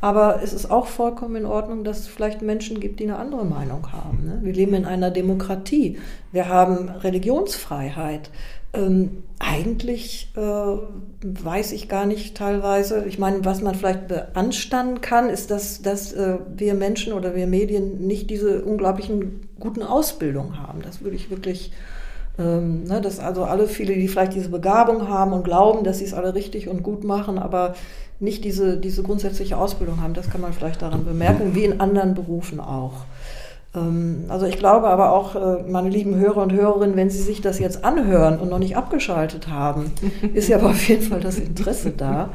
Aber 0.00 0.40
es 0.42 0.52
ist 0.54 0.70
auch 0.70 0.86
vollkommen 0.86 1.36
in 1.36 1.46
Ordnung, 1.46 1.84
dass 1.84 2.00
es 2.00 2.08
vielleicht 2.08 2.40
Menschen 2.40 2.80
gibt, 2.80 3.00
die 3.00 3.04
eine 3.04 3.18
andere 3.18 3.44
Meinung 3.44 3.92
haben. 3.92 4.24
Ne? 4.24 4.38
Wir 4.42 4.54
leben 4.54 4.74
in 4.74 4.86
einer 4.86 5.10
Demokratie. 5.10 5.98
Wir 6.32 6.48
haben 6.48 6.88
Religionsfreiheit. 6.88 8.30
Ähm, 8.72 9.24
eigentlich 9.40 10.32
äh, 10.36 10.40
weiß 10.40 11.72
ich 11.72 11.88
gar 11.88 12.06
nicht 12.06 12.36
teilweise. 12.36 13.04
Ich 13.06 13.18
meine, 13.18 13.44
was 13.44 13.62
man 13.62 13.74
vielleicht 13.74 14.06
beanstanden 14.06 15.00
kann, 15.00 15.28
ist, 15.28 15.50
dass, 15.50 15.82
dass 15.82 16.12
äh, 16.12 16.38
wir 16.54 16.74
Menschen 16.74 17.12
oder 17.14 17.34
wir 17.34 17.46
Medien 17.46 18.06
nicht 18.06 18.30
diese 18.30 18.62
unglaublichen 18.62 19.48
guten 19.58 19.82
Ausbildungen 19.82 20.62
haben. 20.62 20.82
Das 20.82 21.02
würde 21.02 21.16
ich 21.16 21.30
wirklich, 21.30 21.72
ähm, 22.38 22.84
ne, 22.84 23.00
dass 23.00 23.18
also 23.18 23.44
alle 23.44 23.66
viele, 23.66 23.94
die 23.94 24.08
vielleicht 24.08 24.34
diese 24.34 24.50
Begabung 24.50 25.08
haben 25.08 25.32
und 25.32 25.42
glauben, 25.42 25.82
dass 25.82 25.98
sie 25.98 26.04
es 26.04 26.14
alle 26.14 26.34
richtig 26.34 26.68
und 26.68 26.82
gut 26.82 27.02
machen, 27.02 27.38
aber 27.38 27.74
nicht 28.20 28.44
diese, 28.44 28.76
diese 28.76 29.02
grundsätzliche 29.02 29.56
Ausbildung 29.56 30.02
haben. 30.02 30.14
Das 30.14 30.30
kann 30.30 30.42
man 30.42 30.52
vielleicht 30.52 30.82
daran 30.82 31.04
bemerken, 31.04 31.54
wie 31.54 31.64
in 31.64 31.80
anderen 31.80 32.14
Berufen 32.14 32.60
auch. 32.60 33.04
Ähm, 33.74 34.24
also 34.28 34.46
ich 34.46 34.58
glaube 34.58 34.88
aber 34.88 35.12
auch, 35.12 35.34
äh, 35.36 35.62
meine 35.68 35.88
lieben 35.88 36.16
Hörer 36.16 36.42
und 36.42 36.52
Hörerinnen, 36.52 36.96
wenn 36.96 37.10
Sie 37.10 37.22
sich 37.22 37.40
das 37.40 37.58
jetzt 37.58 37.84
anhören 37.84 38.38
und 38.38 38.50
noch 38.50 38.58
nicht 38.58 38.76
abgeschaltet 38.76 39.48
haben, 39.48 39.92
ist 40.34 40.48
ja 40.48 40.58
aber 40.58 40.70
auf 40.70 40.88
jeden 40.88 41.02
Fall 41.02 41.20
das 41.20 41.38
Interesse 41.38 41.90
da. 41.90 42.30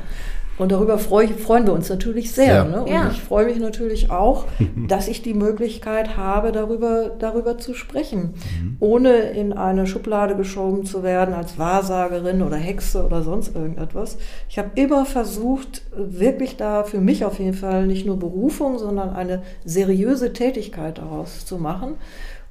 Und 0.58 0.72
darüber 0.72 0.98
freu, 0.98 1.28
freuen 1.28 1.66
wir 1.66 1.74
uns 1.74 1.90
natürlich 1.90 2.32
sehr. 2.32 2.54
Ja. 2.54 2.64
Ne? 2.64 2.82
Und 2.84 2.90
ja. 2.90 3.10
ich 3.12 3.22
freue 3.22 3.46
mich 3.46 3.60
natürlich 3.60 4.10
auch, 4.10 4.46
dass 4.88 5.08
ich 5.08 5.22
die 5.22 5.34
Möglichkeit 5.34 6.16
habe, 6.16 6.52
darüber, 6.52 7.12
darüber 7.20 7.58
zu 7.58 7.74
sprechen, 7.74 8.36
mhm. 8.62 8.78
ohne 8.80 9.16
in 9.32 9.54
eine 9.54 9.86
Schublade 9.86 10.36
geschoben 10.36 10.86
zu 10.86 11.04
werden 11.04 11.34
als 11.34 11.60
Wahrsagerin 11.60 12.42
oder 12.42 12.58
Hexe 12.58 13.06
oder 13.06 13.22
sonst 13.22 13.56
irgendetwas. 13.56 14.18
Ich 14.50 14.58
habe 14.58 14.70
immer 14.76 15.06
versucht, 15.06 15.82
wirklich 15.96 16.56
da 16.56 16.84
für 16.84 17.00
mich 17.00 17.26
auf 17.26 17.40
jeden 17.40 17.54
Fall 17.54 17.86
nicht 17.88 18.06
nur 18.06 18.18
Berufung, 18.18 18.78
sondern 18.78 19.10
eine 19.10 19.42
seriöse 19.66 20.32
Tätigkeit 20.32 20.98
daraus 20.98 21.46
zu 21.46 21.58
machen 21.58 21.96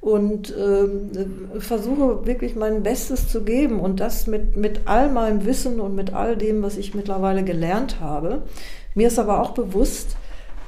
und 0.05 0.55
äh, 0.55 0.87
versuche 1.59 2.27
wirklich 2.27 2.55
mein 2.55 2.83
Bestes 2.83 3.27
zu 3.27 3.43
geben 3.43 3.79
und 3.79 3.99
das 3.99 4.27
mit, 4.27 4.55
mit 4.55 4.81
all 4.85 5.09
meinem 5.09 5.45
Wissen 5.45 5.79
und 5.79 5.95
mit 5.95 6.13
all 6.13 6.37
dem, 6.37 6.61
was 6.61 6.77
ich 6.77 6.93
mittlerweile 6.93 7.43
gelernt 7.43 7.99
habe. 7.99 8.43
Mir 8.93 9.07
ist 9.07 9.17
aber 9.17 9.41
auch 9.41 9.51
bewusst, 9.51 10.15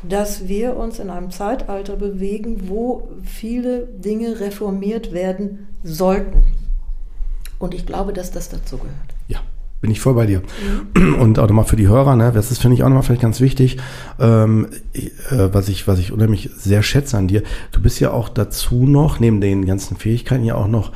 dass 0.01 0.47
wir 0.47 0.75
uns 0.75 0.97
in 0.97 1.11
einem 1.11 1.29
Zeitalter 1.29 1.97
bewegen, 1.97 2.67
wo 2.67 3.09
viele 3.23 3.85
Dinge 3.85 4.39
reformiert 4.39 5.13
werden 5.13 5.67
sollten. 5.83 6.43
Und 7.59 7.75
ich 7.75 7.85
glaube, 7.85 8.13
dass 8.13 8.31
das 8.31 8.49
dazu 8.49 8.79
gehört. 8.79 9.16
Bin 9.80 9.91
ich 9.91 9.99
voll 9.99 10.15
bei 10.15 10.25
dir. 10.25 10.41
Mhm. 10.95 11.15
Und 11.21 11.39
auch 11.39 11.47
nochmal 11.47 11.65
für 11.65 11.75
die 11.75 11.88
Hörer, 11.88 12.15
ne, 12.15 12.32
das 12.34 12.51
ist, 12.51 12.61
finde 12.61 12.75
ich, 12.75 12.84
auch 12.84 12.89
nochmal 12.89 13.03
vielleicht 13.03 13.21
ganz 13.21 13.39
wichtig, 13.41 13.78
ähm, 14.19 14.67
äh, 14.93 15.49
was, 15.51 15.69
ich, 15.69 15.88
was 15.88 15.99
ich 15.99 16.11
unheimlich 16.11 16.49
sehr 16.57 16.82
schätze 16.82 17.17
an 17.17 17.28
dir. 17.28 17.43
Du 17.71 17.82
bist 17.82 17.99
ja 17.99 18.11
auch 18.11 18.30
dazu 18.30 18.86
noch, 18.86 19.19
neben 19.19 19.39
den 19.39 19.65
ganzen 19.65 19.97
Fähigkeiten, 19.97 20.43
ja 20.43 20.55
auch 20.55 20.67
noch 20.67 20.91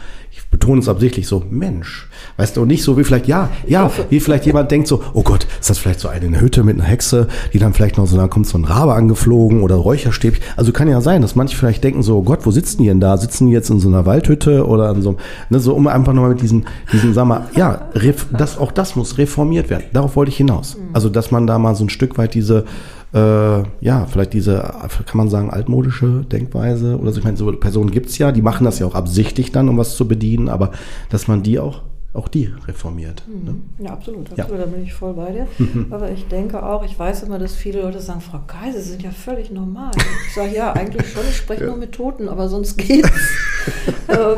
betone 0.51 0.81
es 0.81 0.89
absichtlich 0.89 1.27
so, 1.27 1.43
Mensch. 1.49 2.07
Weißt 2.37 2.55
du, 2.55 2.61
und 2.61 2.67
nicht 2.67 2.83
so 2.83 2.97
wie 2.97 3.03
vielleicht, 3.03 3.27
ja, 3.27 3.49
ja, 3.65 3.89
wie 4.09 4.19
vielleicht 4.19 4.45
jemand 4.45 4.69
denkt 4.69 4.87
so, 4.87 5.01
oh 5.13 5.23
Gott, 5.23 5.47
ist 5.59 5.69
das 5.69 5.79
vielleicht 5.79 6.01
so 6.01 6.09
eine 6.09 6.41
Hütte 6.41 6.63
mit 6.63 6.75
einer 6.75 6.87
Hexe, 6.87 7.27
die 7.53 7.59
dann 7.59 7.73
vielleicht 7.73 7.97
noch 7.97 8.05
so, 8.05 8.17
dann 8.17 8.29
kommt 8.29 8.47
so 8.47 8.57
ein 8.57 8.65
Rabe 8.65 8.93
angeflogen 8.93 9.63
oder 9.63 9.75
Räucherstäbchen. 9.75 10.43
Also 10.57 10.73
kann 10.73 10.89
ja 10.89 10.99
sein, 11.01 11.21
dass 11.21 11.35
manche 11.35 11.57
vielleicht 11.57 11.83
denken 11.83 12.03
so, 12.03 12.17
oh 12.17 12.23
Gott, 12.23 12.45
wo 12.45 12.51
sitzen 12.51 12.81
die 12.83 12.89
denn 12.89 12.99
da? 12.99 13.17
Sitzen 13.17 13.47
die 13.47 13.53
jetzt 13.53 13.69
in 13.69 13.79
so 13.79 13.87
einer 13.87 14.05
Waldhütte 14.05 14.67
oder 14.67 14.91
in 14.91 15.01
so, 15.01 15.15
ne, 15.49 15.59
so 15.59 15.73
um 15.73 15.87
einfach 15.87 16.13
nochmal 16.13 16.31
mit 16.31 16.41
diesen, 16.41 16.65
diesen, 16.91 17.13
sag 17.13 17.25
mal, 17.25 17.47
ja, 17.55 17.89
das, 18.37 18.57
auch 18.57 18.73
das 18.73 18.95
muss 18.95 19.17
reformiert 19.17 19.69
werden. 19.69 19.85
Darauf 19.93 20.15
wollte 20.17 20.31
ich 20.31 20.37
hinaus. 20.37 20.77
Also, 20.93 21.09
dass 21.09 21.31
man 21.31 21.47
da 21.47 21.57
mal 21.59 21.75
so 21.75 21.85
ein 21.85 21.89
Stück 21.89 22.17
weit 22.17 22.33
diese, 22.33 22.65
äh, 23.13 23.63
ja, 23.81 24.05
vielleicht 24.05 24.33
diese, 24.33 24.57
kann 24.57 25.17
man 25.17 25.29
sagen, 25.29 25.49
altmodische 25.49 26.25
Denkweise 26.31 26.97
oder 26.97 27.11
so. 27.11 27.19
Ich 27.19 27.25
meine, 27.25 27.37
so 27.37 27.51
Personen 27.51 27.91
gibt's 27.91 28.17
ja, 28.17 28.31
die 28.31 28.41
machen 28.41 28.63
das 28.63 28.79
ja 28.79 28.85
auch 28.85 28.95
absichtlich 28.95 29.51
dann, 29.51 29.69
um 29.69 29.77
was 29.77 29.95
zu 29.95 30.07
bedienen, 30.07 30.49
aber 30.49 30.71
dass 31.09 31.27
man 31.27 31.43
die 31.43 31.59
auch 31.59 31.81
auch 32.13 32.27
die 32.27 32.53
reformiert. 32.67 33.23
Mhm. 33.25 33.43
Ne? 33.45 33.85
Ja, 33.85 33.93
absolut, 33.93 34.31
absolut, 34.31 34.59
ja. 34.59 34.65
da 34.65 34.65
bin 34.65 34.83
ich 34.83 34.93
voll 34.93 35.13
bei 35.13 35.31
dir. 35.31 35.47
Aber 35.91 36.11
ich 36.11 36.27
denke 36.27 36.61
auch, 36.61 36.83
ich 36.83 36.97
weiß 36.97 37.23
immer, 37.23 37.39
dass 37.39 37.55
viele 37.55 37.81
Leute 37.81 37.99
sagen, 38.01 38.19
Frau 38.19 38.41
Geise, 38.47 38.81
Sie 38.81 38.91
sind 38.91 39.03
ja 39.03 39.11
völlig 39.11 39.49
normal. 39.49 39.91
Ich 40.27 40.33
sage, 40.33 40.53
ja, 40.53 40.73
eigentlich 40.73 41.09
schon, 41.09 41.23
ich 41.29 41.37
spreche 41.37 41.61
ja. 41.61 41.69
nur 41.69 41.77
mit 41.77 41.93
Toten, 41.93 42.27
aber 42.27 42.49
sonst 42.49 42.77
geht's. 42.77 43.09
ähm, 44.09 44.35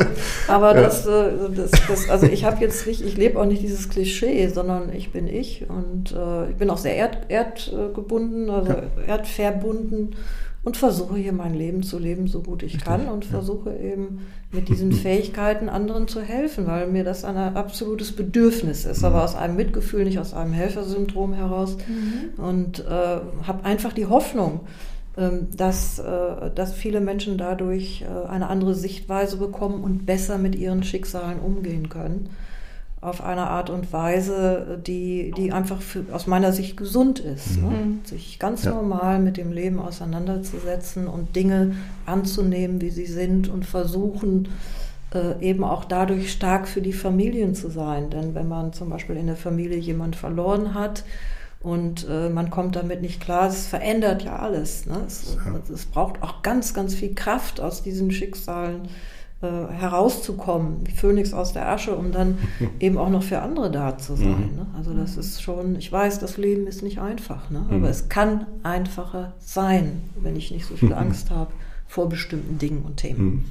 aber 0.47 0.75
ja. 0.75 0.81
das, 0.83 1.05
äh, 1.07 1.31
das, 1.55 1.71
das, 1.87 2.09
also 2.09 2.27
ich 2.27 2.45
habe 2.45 2.61
jetzt 2.61 2.85
nicht, 2.85 3.01
ich 3.01 3.17
lebe 3.17 3.39
auch 3.39 3.45
nicht 3.45 3.63
dieses 3.63 3.89
Klischee, 3.89 4.47
sondern 4.49 4.93
ich 4.93 5.11
bin 5.11 5.27
ich 5.27 5.67
und 5.67 6.11
äh, 6.11 6.51
ich 6.51 6.55
bin 6.57 6.69
auch 6.69 6.77
sehr 6.77 6.95
erd, 6.95 7.29
erdgebunden, 7.29 8.51
also 8.51 8.75
erdverbunden 9.07 10.15
und 10.63 10.77
versuche 10.77 11.15
hier 11.15 11.33
mein 11.33 11.53
Leben 11.53 11.83
zu 11.83 11.99
leben, 11.99 12.27
so 12.27 12.41
gut 12.41 12.63
ich 12.63 12.79
kann 12.79 13.07
und 13.07 13.25
versuche 13.25 13.75
eben 13.75 14.21
mit 14.53 14.69
diesen 14.69 14.91
Fähigkeiten 14.93 15.67
anderen 15.67 16.07
zu 16.07 16.21
helfen, 16.21 16.67
weil 16.67 16.87
mir 16.87 17.03
das 17.03 17.25
ein 17.25 17.35
absolutes 17.35 18.13
Bedürfnis 18.13 18.85
ist, 18.85 19.03
aber 19.03 19.23
aus 19.23 19.35
einem 19.35 19.55
Mitgefühl, 19.55 20.05
nicht 20.05 20.19
aus 20.19 20.33
einem 20.33 20.53
Helfersyndrom 20.53 21.33
heraus. 21.33 21.77
Mhm. 21.87 22.43
und 22.43 22.79
äh, 22.79 22.85
habe 22.87 23.65
einfach 23.65 23.93
die 23.93 24.05
Hoffnung, 24.05 24.61
ähm, 25.17 25.49
dass, 25.55 25.99
äh, 25.99 26.51
dass 26.55 26.73
viele 26.73 27.01
Menschen 27.01 27.37
dadurch 27.37 28.03
äh, 28.03 28.27
eine 28.27 28.47
andere 28.47 28.73
Sichtweise 28.73 29.37
bekommen 29.37 29.83
und 29.83 30.05
besser 30.05 30.37
mit 30.37 30.55
ihren 30.55 30.83
Schicksalen 30.83 31.39
umgehen 31.39 31.89
können 31.89 32.29
auf 33.03 33.23
eine 33.23 33.47
Art 33.47 33.69
und 33.69 33.91
Weise, 33.91 34.79
die, 34.85 35.33
die 35.35 35.51
einfach 35.51 35.81
für, 35.81 36.05
aus 36.11 36.25
meiner 36.25 36.53
Sicht 36.53 36.77
gesund 36.77 37.19
ist. 37.19 37.57
Ne? 37.57 37.63
Mhm. 37.63 37.69
Ne? 37.69 37.99
Sich 38.05 38.39
ganz 38.39 38.63
ja. 38.63 38.71
normal 38.71 39.19
mit 39.19 39.37
dem 39.37 39.51
Leben 39.51 39.79
auseinanderzusetzen 39.79 41.07
und 41.07 41.35
Dinge 41.35 41.75
anzunehmen, 42.05 42.81
wie 42.81 42.89
sie 42.89 43.05
sind 43.05 43.49
und 43.49 43.65
versuchen, 43.65 44.49
äh, 45.13 45.39
eben 45.41 45.63
auch 45.63 45.85
dadurch 45.85 46.31
stark 46.31 46.67
für 46.67 46.81
die 46.81 46.93
Familien 46.93 47.55
zu 47.55 47.69
sein. 47.69 48.09
Denn 48.09 48.35
wenn 48.35 48.47
man 48.47 48.73
zum 48.73 48.89
Beispiel 48.89 49.17
in 49.17 49.27
der 49.27 49.35
Familie 49.35 49.77
jemand 49.77 50.15
verloren 50.15 50.73
hat, 50.73 51.03
und 51.61 52.05
äh, 52.09 52.27
man 52.27 52.49
kommt 52.49 52.75
damit 52.75 53.01
nicht 53.01 53.21
klar. 53.21 53.47
Es 53.47 53.67
verändert 53.67 54.23
ja 54.23 54.35
alles. 54.35 54.85
Ne? 54.85 55.01
Es, 55.07 55.37
ja. 55.45 55.73
es, 55.73 55.85
braucht 55.85 56.21
auch 56.21 56.41
ganz, 56.41 56.73
ganz 56.73 56.93
viel 56.93 57.15
Kraft 57.15 57.61
aus 57.61 57.81
diesen 57.81 58.11
Schicksalen 58.11 58.83
äh, 58.83 58.89
herauszukommen, 59.47 60.77
wie 60.85 60.91
Phönix 60.91 61.33
aus 61.33 61.53
der 61.53 61.69
Asche, 61.69 61.95
um 61.95 62.11
dann 62.11 62.37
eben 62.79 62.97
auch 62.97 63.09
noch 63.09 63.23
für 63.23 63.41
andere 63.41 63.71
da 63.71 63.97
zu 63.97 64.15
sein. 64.15 64.51
Mhm. 64.51 64.55
Ne? 64.55 64.65
Also 64.77 64.93
das 64.93 65.17
ist 65.17 65.41
schon, 65.41 65.75
ich 65.75 65.91
weiß, 65.91 66.19
das 66.19 66.37
Leben 66.37 66.67
ist 66.67 66.83
nicht 66.83 66.99
einfach, 66.99 67.49
ne? 67.49 67.65
aber 67.67 67.77
mhm. 67.77 67.85
es 67.85 68.09
kann 68.09 68.47
einfacher 68.63 69.33
sein, 69.39 70.01
wenn 70.21 70.35
ich 70.35 70.51
nicht 70.51 70.65
so 70.65 70.75
viel 70.75 70.93
Angst 70.93 71.31
habe 71.31 71.51
vor 71.87 72.09
bestimmten 72.09 72.57
Dingen 72.57 72.83
und 72.83 72.97
Themen. 72.97 73.25
Mhm. 73.25 73.45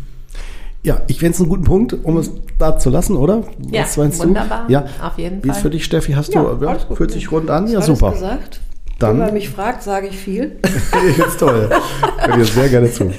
Ja, 0.84 1.00
ich 1.06 1.20
fände 1.20 1.34
es 1.34 1.40
einen 1.40 1.48
guten 1.48 1.64
Punkt, 1.64 1.92
um 2.02 2.16
es 2.16 2.32
da 2.58 2.76
zu 2.76 2.90
lassen, 2.90 3.16
oder? 3.16 3.44
Ja, 3.70 3.86
wunderbar. 3.96 4.66
Du? 4.66 4.72
Ja, 4.72 4.84
auf 5.00 5.16
jeden 5.16 5.36
Fall. 5.36 5.44
Wie 5.44 5.50
ist 5.50 5.58
für 5.58 5.70
dich, 5.70 5.84
Steffi? 5.84 6.12
Hast 6.12 6.34
ja, 6.34 6.42
du, 6.42 6.64
ja, 6.64 6.76
fühlt 6.96 7.12
sich 7.12 7.30
rund 7.30 7.50
an? 7.50 7.68
Ja, 7.68 7.80
super. 7.80 8.10
Gesagt. 8.10 8.60
Dann, 8.98 9.18
Wenn 9.18 9.26
man 9.26 9.34
mich 9.34 9.50
fragt, 9.50 9.82
sage 9.82 10.06
ich 10.06 10.16
viel. 10.16 10.58
ich 10.64 10.70
finde 11.16 11.36
toll. 11.38 11.70
Hör 12.18 12.36
dir 12.36 12.44
sehr 12.44 12.68
gerne 12.68 12.90
zu. 12.90 13.12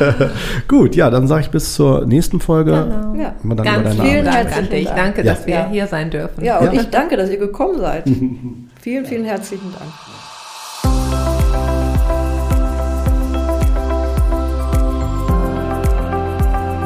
Gut, 0.68 0.96
ja, 0.96 1.10
dann 1.10 1.26
sage 1.28 1.42
ich 1.42 1.50
bis 1.50 1.74
zur 1.74 2.06
nächsten 2.06 2.40
Folge. 2.40 2.70
Genau. 2.70 3.14
Ja. 3.14 3.34
Ganz 3.62 4.00
vielen 4.00 4.24
Dank 4.24 4.56
an 4.56 4.68
dich. 4.70 4.88
Danke, 4.88 5.22
ja. 5.22 5.34
dass 5.34 5.46
wir 5.46 5.68
hier 5.68 5.86
sein 5.86 6.10
dürfen. 6.10 6.42
Ja, 6.42 6.58
und 6.58 6.72
ja. 6.72 6.80
ich 6.80 6.88
danke, 6.88 7.16
dass 7.16 7.28
ihr 7.28 7.36
gekommen 7.36 7.78
seid. 7.78 8.04
vielen, 8.80 9.04
vielen 9.04 9.24
herzlichen 9.24 9.72
Dank. 9.72 9.92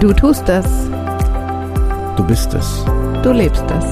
Du 0.01 0.13
tust 0.13 0.49
es. 0.49 0.67
Du 2.17 2.25
bist 2.27 2.53
es. 2.53 2.85
Du 3.23 3.33
lebst 3.33 3.65
es. 3.79 3.85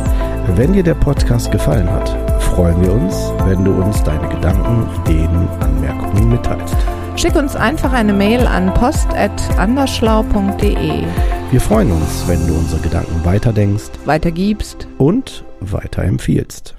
Wenn 0.57 0.72
dir 0.72 0.83
der 0.83 0.95
Podcast 0.95 1.51
gefallen 1.51 1.91
hat, 1.91 2.22
freuen 2.55 2.80
wir 2.82 2.92
uns, 2.92 3.32
wenn 3.46 3.64
du 3.64 3.72
uns 3.72 4.03
deine 4.03 4.28
Gedanken, 4.28 4.86
Ideen, 5.00 5.48
Anmerkungen 5.61 6.28
mitteilst. 6.28 6.76
Schick 7.16 7.34
uns 7.34 7.57
einfach 7.57 7.94
eine 7.94 8.12
Mail 8.12 8.46
an 8.46 8.74
post.anderschlau.de. 8.74 11.05
Wir 11.50 11.61
freuen 11.61 11.92
uns, 11.92 12.28
wenn 12.28 12.46
du 12.46 12.53
unsere 12.55 12.82
Gedanken 12.82 13.24
weiterdenkst, 13.24 13.92
weitergibst 14.05 14.86
und 14.98 15.46
weiterempfiehlst. 15.61 16.74